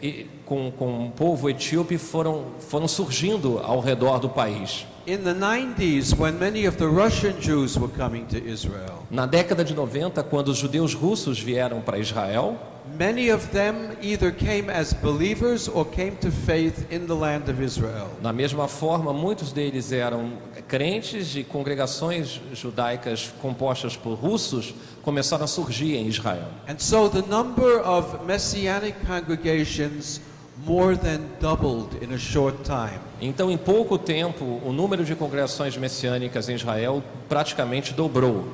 e- 0.00 0.26
com, 0.46 0.70
com 0.70 1.06
o 1.06 1.10
povo 1.10 1.50
etíope 1.50 1.98
foram, 1.98 2.44
foram 2.60 2.86
surgindo 2.86 3.58
ao 3.58 3.80
redor 3.80 4.20
do 4.20 4.28
país. 4.28 4.86
In 5.06 5.22
the 5.22 5.34
90s, 5.34 6.16
when 6.16 6.38
many 6.38 6.64
of 6.64 6.78
the 6.78 6.88
Russian 6.88 7.38
Jews 7.38 7.78
were 7.78 7.90
coming 7.90 8.26
to 8.28 8.42
Israel, 8.42 9.06
Na 9.10 9.26
década 9.26 9.62
de 9.62 9.74
90, 9.74 10.22
quando 10.22 10.48
os 10.48 10.56
judeus 10.56 10.94
russos 10.94 11.38
vieram 11.38 11.82
para 11.82 11.98
Israel, 11.98 12.56
many 12.98 13.30
of 13.30 13.50
them 13.50 13.94
either 14.00 14.32
came 14.32 14.70
as 14.70 14.94
believers 14.94 15.68
or 15.68 15.84
came 15.84 16.16
to 16.16 16.30
faith 16.30 16.90
in 16.90 17.06
the 17.06 17.14
land 17.14 17.50
of 17.50 17.62
Israel. 17.62 18.08
da 18.22 18.32
mesma 18.32 18.66
forma, 18.66 19.12
muitos 19.12 19.52
deles 19.52 19.92
eram 19.92 20.38
crentes 20.68 21.26
de 21.28 21.44
congregações 21.44 22.40
judaicas 22.54 23.30
compostas 23.42 23.94
por 23.96 24.14
russos 24.14 24.74
começaram 25.02 25.44
a 25.44 25.46
surgir 25.46 25.96
em 25.96 26.06
Israel. 26.08 26.48
And 26.66 26.78
so 26.78 27.10
the 27.10 27.22
number 27.28 27.78
of 27.86 28.24
messianic 28.24 28.96
congregations 29.06 30.18
more 30.66 30.96
than 30.96 31.20
doubled 31.40 32.02
in 32.02 32.12
a 32.12 32.18
short 32.18 32.62
time. 32.64 33.00
Então, 33.20 33.50
em 33.50 33.56
pouco 33.56 33.98
tempo, 33.98 34.60
o 34.64 34.72
número 34.72 35.04
de 35.04 35.14
congregações 35.14 35.76
messiânicas 35.76 36.48
em 36.48 36.54
Israel 36.54 37.02
praticamente 37.28 37.92
dobrou. 37.92 38.44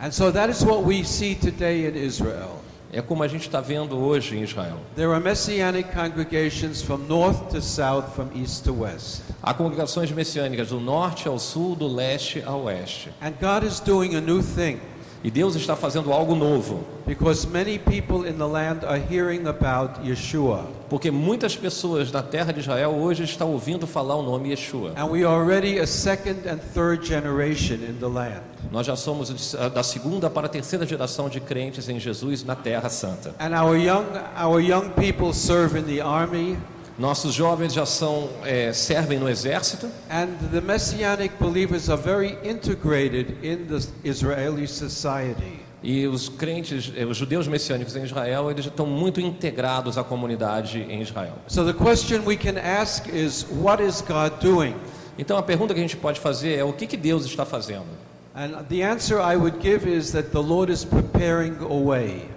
And 0.00 0.12
so 0.12 0.32
that 0.32 0.50
is 0.50 0.62
what 0.62 0.84
we 0.84 1.04
see 1.04 1.34
today 1.34 1.86
in 1.86 1.96
Israel. 1.96 2.60
É 2.92 3.00
como 3.00 3.22
a 3.22 3.28
gente 3.28 3.42
está 3.42 3.60
vendo 3.60 3.96
hoje 3.96 4.36
em 4.36 4.42
Israel. 4.42 4.78
There 4.96 5.12
are 5.12 5.22
messianic 5.22 5.90
congregations 5.92 6.82
from 6.82 7.06
north 7.06 7.50
to 7.50 7.60
south, 7.60 8.14
from 8.14 8.28
east 8.34 8.64
to 8.64 8.72
west. 8.72 9.22
Há 9.42 9.54
congregações 9.54 10.10
messiânicas 10.10 10.70
do 10.70 10.80
norte 10.80 11.28
ao 11.28 11.38
sul, 11.38 11.76
do 11.76 11.86
leste 11.86 12.42
ao 12.44 12.64
oeste. 12.64 13.10
And 13.22 13.32
God 13.40 13.64
is 13.64 13.78
doing 13.78 14.16
a 14.16 14.20
new 14.20 14.42
thing 14.42 14.80
E 15.22 15.30
Deus 15.30 15.54
está 15.54 15.76
fazendo 15.76 16.12
algo 16.14 16.34
novo, 16.34 16.82
because 17.06 17.46
many 17.46 17.78
people 17.78 18.26
in 18.26 18.38
the 18.38 18.46
land 18.46 18.86
are 18.86 18.98
hearing 18.98 19.46
about 19.46 20.00
Yeshua. 20.02 20.64
porque 20.88 21.10
muitas 21.10 21.54
pessoas 21.54 22.10
na 22.10 22.22
terra 22.22 22.52
de 22.52 22.60
Israel 22.60 22.92
hoje 22.92 23.24
estão 23.24 23.52
ouvindo 23.52 23.86
falar 23.86 24.16
o 24.16 24.22
nome 24.22 24.48
Yeshua. 24.50 24.92
And 24.96 25.10
we 25.10 25.22
are 25.22 25.34
already 25.34 25.78
a 25.78 25.86
second 25.86 26.48
and 26.48 26.58
third 26.72 27.06
generation 27.06 27.76
in 27.86 27.98
the 28.00 28.08
land. 28.08 28.40
Nós 28.72 28.86
já 28.86 28.96
somos 28.96 29.54
da 29.74 29.82
segunda 29.82 30.30
para 30.30 30.46
a 30.46 30.48
terceira 30.48 30.86
geração 30.86 31.28
de 31.28 31.38
crentes 31.38 31.88
em 31.88 32.00
Jesus 32.00 32.42
na 32.42 32.56
Terra 32.56 32.88
Santa. 32.88 33.34
And 33.38 33.54
our 33.54 33.76
young, 33.76 34.06
our 34.42 34.58
young 34.60 34.88
people 34.90 35.34
serve 35.34 35.78
in 35.78 35.84
the 35.84 36.00
army, 36.00 36.56
Nossos 37.00 37.32
jovens 37.32 37.72
já 37.72 37.86
são 37.86 38.28
é, 38.44 38.74
servem 38.74 39.18
no 39.18 39.26
exército 39.26 39.86
and 40.10 40.28
the 40.52 40.60
Messianic 40.60 41.34
believers 41.40 41.88
are 41.88 42.00
very 42.00 42.36
integrated 42.44 43.38
in 43.42 43.64
the 43.64 43.80
Israeli 44.04 44.68
society. 44.68 45.60
e 45.82 46.06
os 46.06 46.28
crentes, 46.28 46.92
eh, 46.94 47.06
os 47.06 47.16
judeus 47.16 47.48
messiânicos 47.48 47.96
em 47.96 48.04
Israel, 48.04 48.50
eles 48.50 48.66
estão 48.66 48.84
muito 48.84 49.18
integrados 49.18 49.96
à 49.96 50.04
comunidade 50.04 50.86
em 50.90 51.00
Israel. 51.00 51.36
So 51.48 51.64
the 51.64 51.72
question 51.72 52.20
we 52.26 52.36
can 52.36 52.58
ask 52.60 53.08
is, 53.08 53.46
what 53.50 53.82
is 53.82 54.02
God 54.02 54.38
doing? 54.42 54.74
Então 55.18 55.38
a 55.38 55.42
pergunta 55.42 55.72
que 55.72 55.80
a 55.80 55.82
gente 55.82 55.96
pode 55.96 56.20
fazer 56.20 56.56
é 56.56 56.64
o 56.64 56.72
que, 56.74 56.86
que 56.86 56.98
Deus 56.98 57.24
está 57.24 57.46
fazendo? 57.46 57.86
And 58.34 58.62
the 58.68 58.82
answer 58.82 59.18
I 59.20 59.36
would 59.36 59.58
give 59.62 59.88
is 59.88 60.12
that 60.12 60.32
the 60.32 60.42
Lord 60.42 60.70
is 60.70 60.84
preparing 60.84 61.56
a 61.62 61.74
way. 61.74 62.28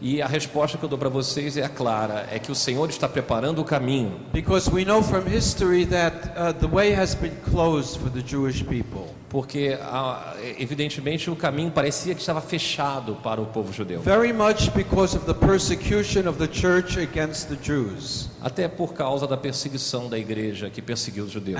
E 0.00 0.20
a 0.20 0.26
resposta 0.26 0.76
que 0.76 0.84
eu 0.84 0.88
dou 0.88 0.98
para 0.98 1.08
vocês 1.08 1.56
é 1.56 1.64
a 1.64 1.68
clara, 1.68 2.26
é 2.30 2.38
que 2.38 2.52
o 2.52 2.54
Senhor 2.54 2.88
está 2.90 3.08
preparando 3.08 3.60
o 3.60 3.64
caminho, 3.64 4.20
Because 4.32 4.70
we 4.70 4.84
know 4.84 5.02
from 5.02 5.22
history 5.26 5.86
that 5.86 6.32
uh, 6.36 6.52
the 6.52 6.66
way 6.66 6.94
has 6.94 7.14
been 7.14 7.34
closed 7.50 7.98
for 7.98 8.10
the 8.10 8.20
Jewish 8.20 8.62
people. 8.62 9.14
porque 9.28 9.76
ah, 9.82 10.34
evidentemente 10.58 11.30
o 11.30 11.36
caminho 11.36 11.70
parecia 11.70 12.14
que 12.14 12.20
estava 12.20 12.40
fechado 12.40 13.16
para 13.22 13.40
o 13.40 13.46
povo 13.46 13.72
judeu. 13.72 14.00
Very 14.00 14.32
much 14.32 14.70
because 14.72 15.16
of 15.16 15.26
the 15.26 15.34
persecution 15.34 16.28
of 16.28 16.38
the 16.38 16.46
church 16.46 16.98
against 16.98 17.48
the 17.48 17.56
Jews. 17.56 18.28
Até 18.46 18.68
por 18.68 18.94
causa 18.94 19.26
da 19.26 19.36
perseguição 19.36 20.08
da 20.08 20.16
igreja 20.16 20.70
que 20.70 20.80
perseguiu 20.80 21.24
os 21.24 21.32
judeus. 21.32 21.58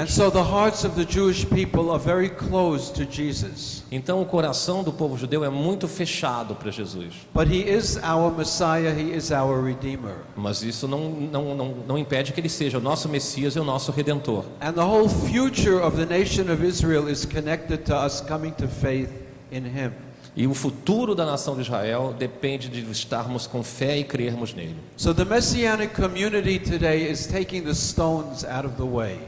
Então 3.90 4.22
o 4.22 4.24
coração 4.24 4.84
do 4.84 4.92
povo 4.92 5.16
judeu 5.18 5.44
é 5.44 5.50
muito 5.50 5.88
fechado 5.88 6.54
para 6.54 6.70
Jesus. 6.70 7.26
Mas 10.36 10.62
isso 10.62 10.86
não, 10.86 11.10
não, 11.10 11.54
não, 11.56 11.74
não 11.88 11.98
impede 11.98 12.32
que 12.32 12.38
ele 12.38 12.48
seja 12.48 12.78
o 12.78 12.80
nosso 12.80 13.08
Messias 13.08 13.56
e 13.56 13.58
o 13.58 13.64
nosso 13.64 13.90
Redentor. 13.90 14.44
And 14.60 14.74
the 14.74 14.84
whole 14.84 15.08
future 15.08 15.82
of 15.82 15.96
the 15.96 16.06
nation 16.06 16.52
of 16.52 16.64
Israel 16.64 17.08
is 17.08 17.24
connected 17.26 17.78
to 17.86 17.94
us 17.96 18.20
coming 18.20 18.52
to 18.52 18.68
faith 18.68 19.10
in 19.50 19.64
him. 19.64 20.05
E 20.36 20.46
o 20.46 20.52
futuro 20.52 21.14
da 21.14 21.24
nação 21.24 21.54
de 21.54 21.62
Israel 21.62 22.14
depende 22.18 22.68
de 22.68 22.90
estarmos 22.90 23.46
com 23.46 23.62
fé 23.62 23.96
e 23.96 24.04
crermos 24.04 24.52
nele. 24.52 24.76
So 24.96 25.14
the 25.14 25.24
messianic 25.24 25.94
community 25.94 26.58
today 26.58 27.10
is 27.10 27.26
taking 27.26 27.62
the 27.62 27.74
stones 27.74 28.44
out 28.44 28.66
of 28.66 28.76
the 28.76 28.82
way. 28.84 29.18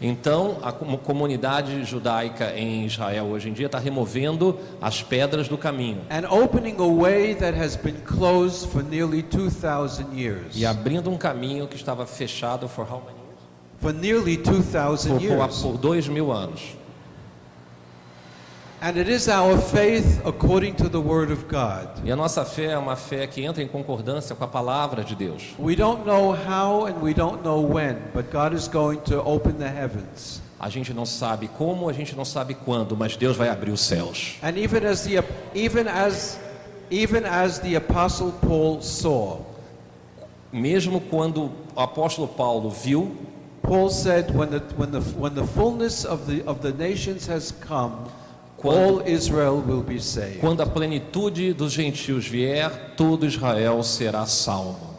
Então, 0.00 0.58
a 0.62 0.72
com- 0.72 0.96
comunidade 0.96 1.84
judaica 1.84 2.52
em 2.56 2.84
Israel 2.86 3.26
hoje 3.26 3.48
em 3.48 3.52
dia 3.52 3.66
está 3.66 3.78
removendo 3.78 4.58
as 4.80 5.00
pedras 5.02 5.46
do 5.48 5.56
caminho 5.56 6.00
and 6.10 6.28
opening 6.28 6.74
a 6.78 6.86
way 7.02 7.34
that 7.36 7.56
has 7.56 7.76
been 7.76 7.94
closed 8.04 8.68
for 8.70 8.82
nearly 8.82 9.22
2,000 9.22 10.12
years. 10.16 10.56
e 10.56 10.66
abrindo 10.66 11.08
um 11.10 11.16
caminho 11.16 11.68
que 11.68 11.76
estava 11.76 12.04
fechado 12.06 12.68
for 12.68 12.84
how 12.84 12.98
many 13.00 13.16
years? 13.16 13.40
For 13.80 13.92
nearly 13.92 14.36
2,000 14.36 15.10
Por, 15.12 15.18
por, 15.20 15.22
years. 15.22 15.56
por 15.62 15.76
dois 15.78 16.08
mil 16.08 16.32
anos. 16.32 16.60
And 18.84 18.96
it 18.96 19.08
is 19.08 19.28
our 19.28 19.56
faith 19.58 20.20
according 20.24 20.74
to 20.78 20.88
the 20.88 21.00
Word 21.00 21.30
of 21.30 21.46
God. 21.46 21.88
E 22.04 22.10
a 22.10 22.16
nossa 22.16 22.44
fé 22.44 22.72
é 22.72 22.76
uma 22.76 22.96
fé 22.96 23.28
que 23.28 23.44
entra 23.44 23.62
em 23.62 23.68
concordância 23.68 24.34
com 24.34 24.42
a 24.42 24.48
palavra 24.48 25.04
de 25.04 25.14
Deus. 25.14 25.54
We 25.56 25.76
don't 25.76 26.04
know 26.04 26.32
how 26.32 26.86
and 26.86 27.00
we 27.00 27.14
don't 27.14 27.44
know 27.44 27.60
when, 27.60 27.98
but 28.12 28.32
God 28.32 28.52
is 28.52 28.66
going 28.66 28.98
to 29.02 29.22
open 29.24 29.52
the 29.52 29.68
heavens. 29.68 30.42
A 30.58 30.68
gente 30.68 30.92
não 30.92 31.06
sabe 31.06 31.46
como, 31.46 31.88
a 31.88 31.92
gente 31.92 32.16
não 32.16 32.24
sabe 32.24 32.54
quando, 32.54 32.96
mas 32.96 33.16
Deus 33.16 33.36
vai 33.36 33.50
abrir 33.50 33.70
os 33.70 33.82
céus. 33.82 34.34
And 34.42 34.58
even 34.58 34.84
as 34.84 35.02
the 35.02 35.22
even 35.54 35.86
as 35.86 36.40
even 36.90 37.24
as 37.24 37.60
the 37.60 37.76
apostle 37.76 38.32
Paul 38.32 38.82
saw, 38.82 39.42
Mesmo 40.52 41.00
quando 41.00 41.52
o 41.76 41.80
apóstolo 41.80 42.26
Paulo 42.26 42.68
viu, 42.68 43.16
Paul 43.62 43.90
said 43.90 44.34
when 44.34 44.50
the 44.50 44.60
when 44.76 44.90
the 44.90 45.00
when 45.16 45.34
the 45.34 45.46
fullness 45.46 46.04
of 46.04 46.26
the 46.26 46.42
of 46.48 46.62
the 46.62 46.72
nations 46.72 47.28
has 47.28 47.52
come, 47.52 48.08
Quando- 48.62 49.02
quando 50.40 50.60
a 50.62 50.66
plenitude 50.66 51.52
dos 51.52 51.72
gentios 51.72 52.26
vier, 52.26 52.94
todo 52.96 53.26
Israel 53.26 53.82
será 53.82 54.24
salvo. 54.26 54.92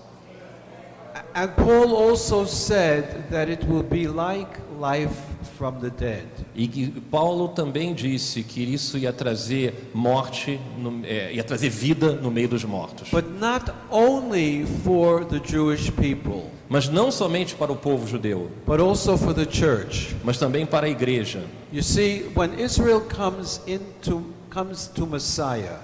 And 1.36 1.48
Paul 1.56 1.96
also 1.96 2.46
said 2.46 3.30
that 3.32 3.50
it 3.52 3.66
will 3.68 3.82
be 3.82 4.08
like 4.08 4.52
life 4.80 5.16
from 5.58 5.80
the 5.80 5.90
dead. 5.90 6.28
E 6.56 6.88
Paulo 7.10 7.48
também 7.50 7.92
disse 7.96 8.44
que 8.44 8.62
isso 8.62 9.00
ia 9.00 9.12
trazer 9.12 9.90
morte, 9.96 10.60
no- 10.78 11.02
é, 11.04 11.34
ia 11.34 11.44
trazer 11.44 11.70
vida 11.70 12.12
no 12.14 12.30
meio 12.30 12.48
dos 12.50 12.64
mortos. 12.64 13.10
But 13.10 13.26
not 13.40 13.72
only 13.90 14.64
for 14.84 15.26
the 15.26 15.40
Jewish 15.44 15.90
people, 15.92 16.52
Mas 16.70 16.88
não 16.88 17.12
somente 17.12 17.56
para 17.56 17.72
o 17.72 17.76
povo 17.76 18.08
judeu, 18.08 18.50
but 18.66 18.80
also 18.80 19.18
for 19.18 19.34
the 19.34 19.46
church. 19.46 20.16
mas 20.24 20.38
também 20.38 20.66
para 20.66 20.88
a 20.88 20.90
igreja. 20.90 21.44
You 21.72 21.84
see, 21.84 22.26
when 22.36 22.60
Israel 22.60 23.02
comes 23.02 23.62
into 23.68 24.24
comes 24.50 24.88
to 24.96 25.06
Messiah, 25.06 25.80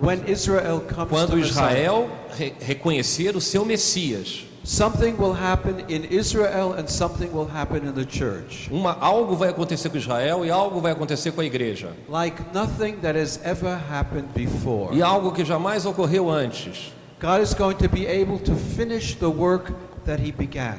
when 0.00 0.22
Israel 0.26 0.80
comes 0.80 1.10
Quando 1.10 1.30
to 1.32 1.36
Messiah, 1.36 1.72
Israel 1.72 2.08
re- 2.38 2.54
reconhecer 2.60 3.36
o 3.36 3.40
seu 3.40 3.64
Messias, 3.64 4.44
something 4.64 5.16
will 5.18 5.32
happen 5.34 5.84
in 5.88 6.04
Israel 6.04 6.72
and 6.74 6.88
something 6.88 7.30
will 7.32 7.48
happen 7.48 7.86
in 7.86 7.92
the 7.92 8.04
church. 8.04 8.68
uma, 8.70 8.96
algo 9.00 9.36
vai 9.36 9.48
acontecer 9.50 9.90
com 9.90 9.96
Israel 9.96 10.44
e 10.44 10.50
algo 10.50 10.80
vai 10.80 10.92
acontecer 10.92 11.32
com 11.32 11.40
a 11.40 11.44
igreja. 11.44 11.90
Like 12.08 12.42
nothing 12.54 12.96
that 13.02 13.18
has 13.18 13.38
ever 13.44 13.78
happened 13.90 14.28
before. 14.34 14.94
E 14.96 15.02
algo 15.02 15.32
que 15.32 15.44
jamais 15.44 15.84
ocorreu 15.84 16.30
antes. 16.30 16.92
God 17.18 17.40
is 17.40 17.54
going 17.54 17.78
to 17.78 17.88
be 17.88 18.06
able 18.06 18.38
to 18.40 18.54
finish 18.54 19.14
the 19.14 19.30
work 19.30 19.72
that 20.04 20.20
he 20.20 20.32
began. 20.32 20.78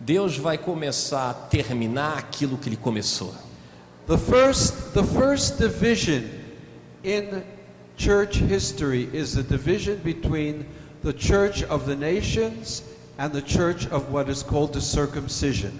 Deus 0.00 0.36
vai 0.36 0.56
começar 0.58 1.30
a 1.30 1.34
terminar 1.34 2.18
aquilo 2.18 2.56
que 2.56 2.68
ele 2.68 2.76
começou. 2.76 3.32
The 4.06 4.18
first, 4.18 4.92
the 4.94 5.02
first 5.04 5.58
division 5.58 6.24
in 7.04 7.42
church 7.96 8.38
history 8.38 9.08
is 9.12 9.34
the 9.34 9.42
division 9.42 9.96
between 10.02 10.66
the 11.02 11.12
church 11.12 11.62
of 11.64 11.84
the 11.86 11.94
nations 11.96 12.82
and 13.18 13.30
the 13.32 13.42
church 13.42 13.86
of 13.92 14.10
what 14.12 14.28
is 14.28 14.42
called 14.42 14.72
the 14.72 14.80
circumcision. 14.80 15.72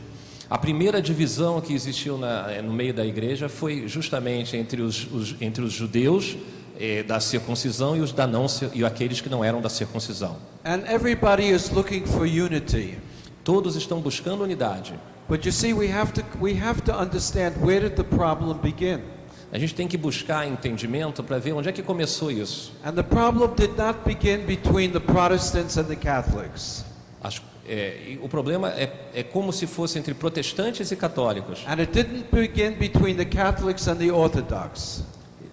A 0.50 0.58
primeira 0.58 1.00
divisão 1.00 1.60
que 1.60 1.72
existiu 1.74 2.18
na- 2.18 2.60
no 2.62 2.72
meio 2.72 2.92
da 2.92 3.04
igreja 3.06 3.48
foi 3.48 3.88
justamente 3.88 4.56
entre 4.56 4.82
os, 4.82 5.06
os- 5.10 5.34
entre 5.40 5.64
os 5.64 5.72
judeus 5.72 6.36
eh, 6.78 7.02
da 7.02 7.20
circuncisão 7.20 7.96
e 7.96 8.00
os 8.00 8.12
da 8.12 8.26
não 8.26 8.46
e 8.72 8.84
aqueles 8.84 9.20
que 9.20 9.28
não 9.28 9.44
eram 9.44 9.60
da 9.60 9.68
circuncisão. 9.68 10.36
And 10.64 10.82
everybody 10.88 11.48
is 11.50 11.70
looking 11.70 12.04
for 12.06 12.22
unity. 12.22 12.98
Todos 13.44 13.76
estão 13.76 14.00
buscando 14.00 14.42
unidade. 14.44 14.94
But 15.28 15.44
you 15.44 15.52
see, 15.52 15.72
we 15.72 15.90
have 15.92 16.12
to, 16.12 16.22
we 16.40 16.52
have 16.60 16.82
to 16.82 16.92
understand 16.92 17.54
where 17.62 17.80
did 17.80 17.96
the 17.96 18.04
problem 18.04 18.58
begin? 18.58 19.00
A 19.52 19.58
gente 19.58 19.74
tem 19.74 19.86
que 19.86 19.98
buscar 19.98 20.46
entendimento 20.48 21.22
para 21.22 21.38
ver 21.38 21.52
onde 21.52 21.68
é 21.68 21.72
que 21.72 21.82
começou 21.82 22.30
isso. 22.30 22.72
And 22.84 22.92
the 22.94 23.02
problem 23.02 23.50
did 23.54 23.76
not 23.76 23.98
begin 24.04 24.46
between 24.46 24.90
the 24.92 25.00
Protestants 25.00 25.76
and 25.76 25.84
the 25.84 25.96
Catholics. 25.96 26.84
As- 27.22 27.40
é, 27.68 28.16
o 28.20 28.28
problema 28.28 28.70
é, 28.70 28.90
é 29.14 29.22
como 29.22 29.52
se 29.52 29.66
fosse 29.66 29.98
entre 29.98 30.14
protestantes 30.14 30.90
e 30.90 30.96
católicos. 30.96 31.60
And 31.66 31.80
it 31.80 31.92
didn't 31.92 32.26
begin 32.32 32.72
between 32.72 33.14
the 33.16 33.24
Catholics 33.26 33.86
and 33.88 33.96
the 33.96 34.10
Orthodox. 34.10 35.04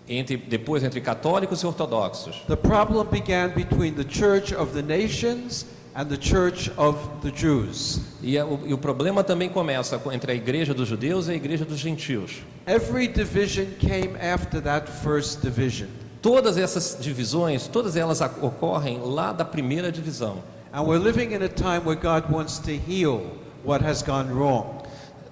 Entre, 0.09 0.35
depois 0.37 0.83
entre 0.83 0.99
católicos 0.99 1.61
e 1.61 1.67
ortodoxos. 1.67 2.37
The 2.47 2.55
problem 2.55 3.05
began 3.11 3.49
between 3.49 3.93
the 3.93 4.03
church 4.03 4.53
of 4.55 4.73
the 4.73 4.81
nations 4.81 5.67
and 5.95 6.05
the 6.07 6.17
church 6.17 6.71
of 6.77 6.97
the 7.21 7.29
Jews. 7.31 8.01
E, 8.23 8.35
o, 8.39 8.59
e 8.65 8.73
o 8.73 8.77
problema 8.77 9.23
também 9.23 9.49
começa 9.49 9.99
com- 9.99 10.11
entre 10.11 10.31
a 10.31 10.35
igreja 10.35 10.73
dos 10.73 10.87
judeus 10.87 11.27
e 11.27 11.31
a 11.31 11.35
igreja 11.35 11.63
dos 11.63 11.77
gentios. 11.77 12.37
Every 12.65 13.07
division 13.07 13.65
came 13.79 14.15
after 14.19 14.59
that 14.63 14.89
first 14.89 15.41
division. 15.41 15.87
Todas 16.21 16.57
essas 16.57 16.97
divisões, 16.99 17.67
todas 17.67 17.95
elas 17.95 18.19
ocorrem 18.41 18.99
lá 19.03 19.31
da 19.31 19.45
primeira 19.45 19.91
divisão. 19.91 20.39
And 20.73 20.81
we're 20.83 20.99
living 21.03 21.33
in 21.33 21.43
a 21.43 21.47
time 21.49 21.81
where 21.85 21.95
God 21.95 22.31
wants 22.31 22.59
to 22.59 22.71
heal 22.71 23.21
what 23.63 23.83
has 23.85 24.01
gone 24.03 24.31
wrong. 24.33 24.78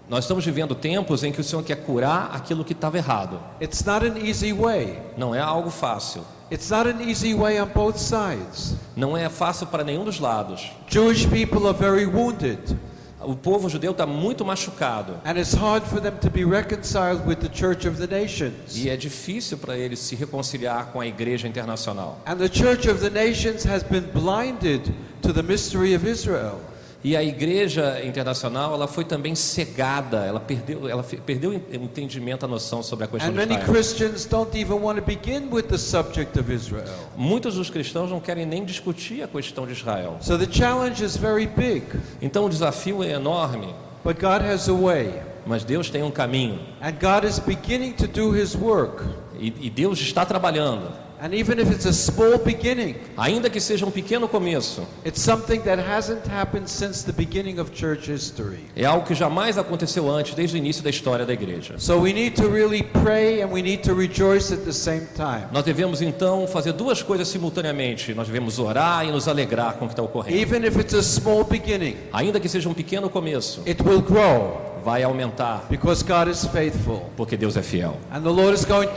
Nós 0.09 0.23
estamos 0.23 0.45
vivendo 0.45 0.73
tempos 0.73 1.23
em 1.23 1.31
que 1.33 1.41
o 1.41 1.43
Senhor 1.43 1.63
quer 1.63 1.75
curar 1.83 2.31
aquilo 2.33 2.63
que 2.63 2.71
estava 2.71 2.97
errado. 2.97 3.41
It's 3.61 3.83
not 3.83 4.05
an 4.05 4.17
easy 4.17 4.53
way. 4.53 4.99
Não 5.17 5.35
é 5.35 5.39
algo 5.39 5.69
fácil. 5.69 6.23
It's 6.49 6.69
not 6.69 6.89
an 6.89 7.01
easy 7.01 7.33
way 7.33 7.59
on 7.61 7.67
both 7.67 7.97
sides. 7.97 8.75
Não 8.95 9.17
é 9.17 9.27
fácil 9.27 9.67
para 9.67 9.83
nenhum 9.83 10.05
dos 10.05 10.19
lados. 10.19 10.71
Jewish 10.89 11.25
people 11.27 11.67
are 11.67 11.77
very 11.77 12.05
wounded, 12.05 12.77
O 13.19 13.35
povo 13.35 13.67
judeu 13.67 13.91
está 13.91 14.05
muito 14.05 14.45
machucado 14.45 15.19
and 15.25 15.37
it's 15.37 15.53
hard 15.53 15.83
for 15.83 15.99
them 15.99 16.13
to 16.21 16.29
be 16.29 16.45
reconciled 16.45 17.27
with 17.27 17.37
the 17.37 17.49
Church 17.49 17.85
of 17.85 17.97
the 17.97 18.07
Nations. 18.07 18.77
e 18.77 18.89
é 18.89 18.95
difícil 18.95 19.57
para 19.57 19.75
eles 19.75 19.99
se 19.99 20.15
reconciliar 20.15 20.91
com 20.93 21.01
a 21.01 21.07
igreja 21.07 21.47
internacional. 21.47 22.19
And 22.25 22.35
the 22.37 22.47
Church 22.47 22.87
of 22.89 23.01
the 23.01 23.09
Nations 23.09 23.65
has 23.65 23.83
been 23.83 24.05
blinded 24.13 24.93
to 25.21 25.33
the 25.33 25.41
mystery 25.41 25.93
of 25.95 26.07
Israel. 26.07 26.61
E 27.07 27.15
a 27.15 27.23
igreja 27.23 28.03
internacional, 28.03 28.73
ela 28.73 28.85
foi 28.85 29.05
também 29.05 29.33
cegada, 29.33 30.25
ela 30.25 30.41
perdeu, 30.41 30.89
ela 30.89 31.01
perdeu 31.01 31.51
o 31.51 31.53
entendimento, 31.53 32.43
a 32.43 32.49
noção 32.49 32.83
sobre 32.83 33.05
a 33.05 33.07
questão 33.07 33.29
And 33.29 33.31
de 33.31 33.37
many 33.37 33.53
Israel. 33.53 33.71
Christians 33.73 34.25
don't 34.25 34.59
even 34.59 34.73
want 34.79 34.99
to 34.99 35.05
begin 35.05 35.47
with 35.49 35.67
the 35.69 35.77
subject 35.77 36.37
of 36.37 36.51
Israel. 36.53 36.83
Muitos 37.15 37.55
dos 37.55 37.69
cristãos 37.69 38.11
não 38.11 38.19
querem 38.19 38.45
nem 38.45 38.65
discutir 38.65 39.23
a 39.23 39.27
questão 39.29 39.65
de 39.65 39.71
Israel. 39.71 40.17
So 40.19 40.37
the 40.37 40.51
challenge 40.51 41.01
is 41.01 41.15
very 41.15 41.47
big, 41.47 41.85
Então 42.21 42.43
o 42.43 42.49
desafio 42.49 43.01
é 43.01 43.11
enorme, 43.13 43.73
but 44.03 44.19
God 44.19 44.41
has 44.41 44.67
a 44.67 44.73
way. 44.73 45.13
mas 45.45 45.63
Deus 45.63 45.89
tem 45.89 46.03
um 46.03 46.11
caminho 46.11 46.59
And 46.81 46.91
God 46.99 47.23
is 47.25 47.39
beginning 47.39 47.93
to 47.93 48.07
do 48.07 48.35
His 48.35 48.53
work. 48.53 49.01
e, 49.39 49.53
e 49.61 49.69
Deus 49.69 49.97
está 50.01 50.25
trabalhando. 50.25 50.91
And 51.19 51.33
even 51.33 51.59
if 51.59 51.71
it's 51.71 51.85
a 51.85 51.93
small 51.93 52.37
beginning, 52.37 52.95
Ainda 53.17 53.49
que 53.49 53.59
seja 53.59 53.85
um 53.85 53.91
pequeno 53.91 54.27
começo, 54.27 54.85
it's 55.03 55.21
something 55.21 55.59
that 55.61 55.81
hasn't 55.81 56.27
happened 56.29 56.69
since 56.69 57.03
the 57.03 57.11
beginning 57.11 57.59
of 57.59 57.71
church 57.73 58.11
history. 58.11 58.59
é 58.75 58.85
algo 58.85 59.05
que 59.05 59.15
jamais 59.15 59.57
aconteceu 59.57 60.09
antes, 60.09 60.35
desde 60.35 60.55
o 60.55 60.59
início 60.59 60.83
da 60.83 60.89
história 60.89 61.25
da 61.25 61.33
igreja. 61.33 61.75
So 61.79 61.99
we 61.99 62.13
need 62.13 62.35
to 62.35 62.47
really 62.47 62.83
pray 62.83 63.41
and 63.41 63.47
we 63.51 63.61
need 63.63 63.81
to 63.83 63.95
rejoice 63.95 64.53
at 64.53 64.59
the 64.61 64.71
same 64.71 65.07
time. 65.15 65.47
Nós 65.51 65.63
devemos 65.63 66.01
então 66.01 66.45
fazer 66.47 66.73
duas 66.73 67.01
coisas 67.01 67.27
simultaneamente. 67.27 68.13
Nós 68.13 68.27
devemos 68.27 68.59
orar 68.59 69.05
e 69.05 69.11
nos 69.11 69.27
alegrar 69.27 69.73
com 69.73 69.85
o 69.85 69.87
que 69.87 69.93
está 69.93 70.03
ocorrendo. 70.03 70.37
Even 70.37 70.65
if 70.67 70.77
it's 70.77 70.93
a 70.93 71.01
small 71.01 71.43
beginning, 71.43 71.97
Ainda 72.13 72.39
que 72.39 72.47
seja 72.47 72.69
um 72.69 72.73
pequeno 72.73 73.09
começo, 73.09 73.61
it 73.67 73.81
will 73.81 74.01
grow 74.01 74.61
vai 74.83 75.03
aumentar, 75.03 75.65
because 75.69 76.03
God 76.03 76.29
is 76.29 76.45
faithful. 76.45 77.09
porque 77.17 77.35
Deus 77.35 77.57
é 77.57 77.61
fiel. 77.63 77.97
And 78.11 78.21
the 78.21 78.29
Lord 78.29 78.53
is 78.53 78.63
going 78.63 78.87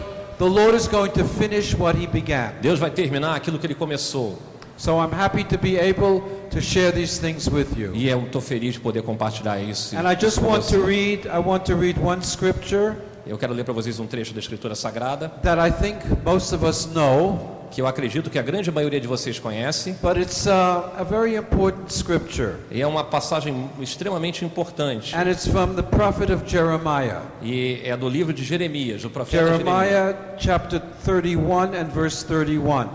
the 0.40 0.48
Lord 0.48 0.74
is 0.74 0.88
going 0.88 1.12
to 1.12 1.24
finish 1.24 1.74
what 1.74 1.94
he 1.94 2.06
began. 2.06 2.54
Deus 2.62 2.78
vai 2.78 2.90
terminar 2.90 3.36
aquilo 3.36 3.58
que 3.58 3.66
ele 3.66 3.74
começou. 3.74 4.38
So 4.78 4.98
I'm 4.98 5.12
happy 5.12 5.44
to 5.44 5.58
be 5.58 5.76
able 5.76 6.22
to 6.50 6.62
share 6.62 6.90
these 6.90 7.20
things 7.20 7.46
with 7.46 7.76
you. 7.76 7.94
E 7.94 8.08
eu 8.08 8.22
estou 8.22 8.40
feliz 8.40 8.74
de 8.74 8.80
poder 8.80 9.02
compartilhar 9.02 9.60
isso. 9.60 9.94
And 9.94 10.10
I 10.10 10.16
just 10.18 10.40
want 10.40 10.66
to 10.70 10.80
read 10.82 11.26
I 11.26 11.38
want 11.38 11.66
to 11.66 11.76
read 11.76 12.00
one 12.00 12.24
scripture 12.24 12.96
Eu 13.26 13.36
quero 13.36 13.52
ler 13.52 13.64
para 13.64 13.74
vocês 13.74 14.00
um 14.00 14.06
trecho 14.06 14.32
da 14.32 14.40
Escritura 14.40 14.74
Sagrada, 14.74 15.28
that 15.42 15.60
I 15.60 15.70
think 15.70 15.98
most 16.24 16.54
of 16.54 16.66
us 16.66 16.86
know, 16.86 17.59
que 17.70 17.80
eu 17.80 17.86
acredito 17.86 18.28
que 18.28 18.38
a 18.38 18.42
grande 18.42 18.70
maioria 18.70 19.00
de 19.00 19.06
vocês 19.06 19.38
conhece. 19.38 19.94
but 20.02 20.16
it's 20.16 20.46
uh, 20.46 20.90
a 20.98 21.04
very 21.04 21.36
important 21.36 21.90
scripture. 21.90 22.56
E 22.70 22.80
é 22.80 22.86
uma 22.86 23.04
passagem 23.04 23.70
extremamente 23.80 24.44
importante. 24.44 25.14
And 25.16 25.30
it's 25.30 25.46
from 25.46 25.74
the 25.74 25.82
prophet 25.82 26.32
of 26.32 26.42
Jeremiah. 26.46 27.22
E 27.42 27.80
é 27.84 27.96
do 27.96 28.08
livro 28.08 28.32
de 28.32 28.44
Jeremias, 28.44 29.02
do 29.02 29.10
profeta 29.10 29.44
Jeremias. 29.44 29.88
Jeremiah 29.88 30.16
chapter 30.38 30.80
31 31.04 31.74
and 31.74 31.88
verse 31.94 32.24
31. 32.26 32.88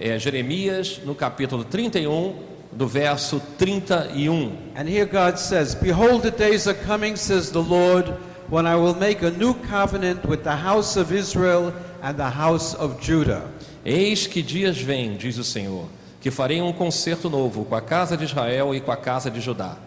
É 0.00 0.18
Jeremias, 0.18 1.00
no 1.04 1.14
capítulo 1.14 1.64
31, 1.64 2.34
do 2.72 2.86
verso 2.86 3.40
31. 3.58 4.52
And 4.76 4.88
here 4.88 5.06
God 5.06 5.38
says, 5.38 5.74
Behold, 5.74 6.22
the 6.22 6.30
days 6.30 6.68
are 6.68 6.78
coming, 6.86 7.16
says 7.16 7.50
the 7.50 7.62
Lord, 7.62 8.06
when 8.48 8.66
I 8.66 8.76
will 8.76 8.94
make 8.94 9.22
a 9.22 9.30
new 9.30 9.54
covenant 9.68 10.24
with 10.24 10.44
the 10.44 10.54
house 10.54 10.96
of 10.96 11.12
Israel 11.12 11.72
and 12.02 12.16
the 12.16 12.30
house 12.30 12.74
of 12.74 13.00
Judah. 13.00 13.42
Eis 13.90 14.26
que 14.26 14.42
dias 14.42 14.76
vêm, 14.76 15.16
diz 15.16 15.38
o 15.38 15.44
Senhor, 15.44 15.86
que 16.20 16.30
farei 16.30 16.60
um 16.60 16.74
concerto 16.74 17.30
novo 17.30 17.64
com 17.64 17.74
a 17.74 17.80
casa 17.80 18.18
de 18.18 18.24
Israel 18.24 18.74
e 18.74 18.80
com 18.80 18.92
a 18.92 18.96
casa 18.98 19.30
de 19.30 19.40
Judá. 19.40 19.78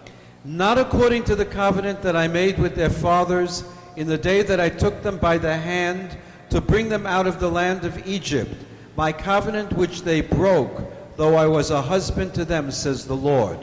Not 0.44 0.82
according 0.82 1.22
to 1.22 1.36
the 1.36 1.46
covenant 1.46 2.02
that 2.02 2.18
I 2.18 2.28
made 2.28 2.60
with 2.60 2.72
their 2.72 2.90
fathers 2.90 3.64
in 3.96 4.08
the 4.08 4.18
day 4.18 4.42
that 4.42 4.60
I 4.60 4.72
took 4.72 5.04
them 5.04 5.18
by 5.18 5.38
the 5.38 5.56
hand 5.56 6.18
to 6.50 6.60
bring 6.60 6.90
them 6.90 7.06
out 7.06 7.28
of 7.28 7.38
the 7.38 7.48
land 7.48 7.86
of 7.86 8.08
Egypt, 8.08 8.56
my 8.98 9.14
covenant 9.14 9.74
which 9.74 10.02
they 10.02 10.22
broke, 10.22 10.82
though 11.16 11.36
I 11.36 11.46
was 11.46 11.70
a 11.70 11.84
husband 11.84 12.34
to 12.34 12.44
them, 12.44 12.72
says 12.72 13.06
the 13.06 13.16
Lord. 13.16 13.60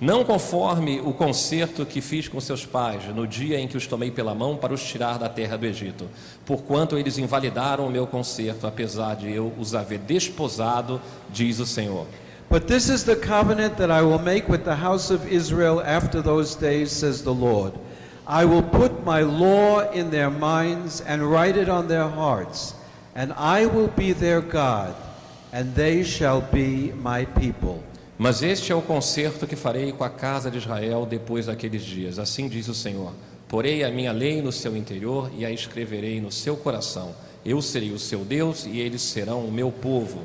Não 0.00 0.24
conforme 0.24 1.00
o 1.00 1.12
concerto 1.12 1.86
que 1.86 2.00
fiz 2.00 2.26
com 2.26 2.40
seus 2.40 2.66
pais 2.66 3.04
no 3.14 3.26
dia 3.26 3.60
em 3.60 3.68
que 3.68 3.76
os 3.76 3.86
tomei 3.86 4.10
pela 4.10 4.34
mão 4.34 4.56
para 4.56 4.74
os 4.74 4.82
tirar 4.82 5.18
da 5.18 5.28
terra 5.28 5.56
do 5.56 5.66
Egito, 5.66 6.08
porquanto 6.44 6.98
eles 6.98 7.16
invalidaram 7.16 7.86
o 7.86 7.90
meu 7.90 8.06
concerto, 8.06 8.66
apesar 8.66 9.14
de 9.14 9.32
eu 9.32 9.52
os 9.56 9.74
haver 9.74 10.00
desposado, 10.00 11.00
diz 11.30 11.60
o 11.60 11.66
Senhor. 11.66 12.06
But 12.50 12.66
this 12.66 12.88
is 12.88 13.04
the 13.04 13.16
covenant 13.16 13.76
that 13.76 13.90
I 13.90 14.02
will 14.02 14.18
make 14.18 14.50
with 14.50 14.64
the 14.64 14.74
house 14.74 15.10
of 15.10 15.32
Israel 15.32 15.80
after 15.80 16.20
those 16.20 16.56
days, 16.56 16.90
says 16.90 17.22
the 17.22 17.32
Lord. 17.32 17.72
I 18.26 18.44
will 18.44 18.62
put 18.62 19.04
my 19.04 19.22
law 19.22 19.90
in 19.92 20.10
their 20.10 20.30
minds 20.30 21.02
and 21.02 21.22
write 21.22 21.56
it 21.56 21.68
on 21.68 21.88
their 21.88 22.08
hearts, 22.08 22.74
and 23.14 23.32
I 23.34 23.66
will 23.66 23.88
be 23.88 24.12
their 24.12 24.40
God, 24.40 24.94
and 25.52 25.74
they 25.74 26.02
shall 26.02 26.40
be 26.40 26.92
my 26.92 27.26
people. 27.26 27.82
Mas 28.16 28.42
este 28.42 28.70
é 28.70 28.74
o 28.74 28.82
concerto 28.82 29.46
que 29.46 29.56
farei 29.56 29.92
com 29.92 30.04
a 30.04 30.10
casa 30.10 30.50
de 30.50 30.58
Israel 30.58 31.04
depois 31.04 31.46
daqueles 31.46 31.82
dias. 31.82 32.18
Assim 32.18 32.48
diz 32.48 32.68
o 32.68 32.74
Senhor: 32.74 33.12
Porei 33.48 33.82
a 33.82 33.90
minha 33.90 34.12
lei 34.12 34.40
no 34.40 34.52
seu 34.52 34.76
interior 34.76 35.30
e 35.36 35.44
a 35.44 35.50
escreverei 35.50 36.20
no 36.20 36.30
seu 36.30 36.56
coração. 36.56 37.14
Eu 37.44 37.60
serei 37.60 37.90
o 37.90 37.98
seu 37.98 38.20
Deus 38.24 38.66
e 38.66 38.78
eles 38.78 39.02
serão 39.02 39.40
o 39.40 39.52
meu 39.52 39.70
povo. 39.70 40.20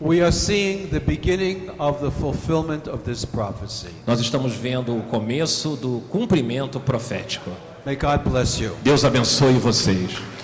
We 0.00 0.20
are 0.20 0.32
seeing 0.32 0.88
the 0.88 1.00
beginning 1.00 1.70
of 1.78 2.00
the 2.00 2.10
fulfillment 2.10 2.88
of 2.88 3.02
this 3.02 3.24
prophecy. 3.24 3.88
Nós 4.06 4.20
estamos 4.20 4.54
vendo 4.54 4.96
o 4.96 5.02
começo 5.02 5.76
do 5.76 6.02
cumprimento 6.08 6.78
profético. 6.78 7.50
May 7.84 7.96
God 7.96 8.20
bless 8.30 8.62
you. 8.62 8.76
Deus 8.84 9.04
abençoe 9.04 9.54
vocês. 9.54 10.37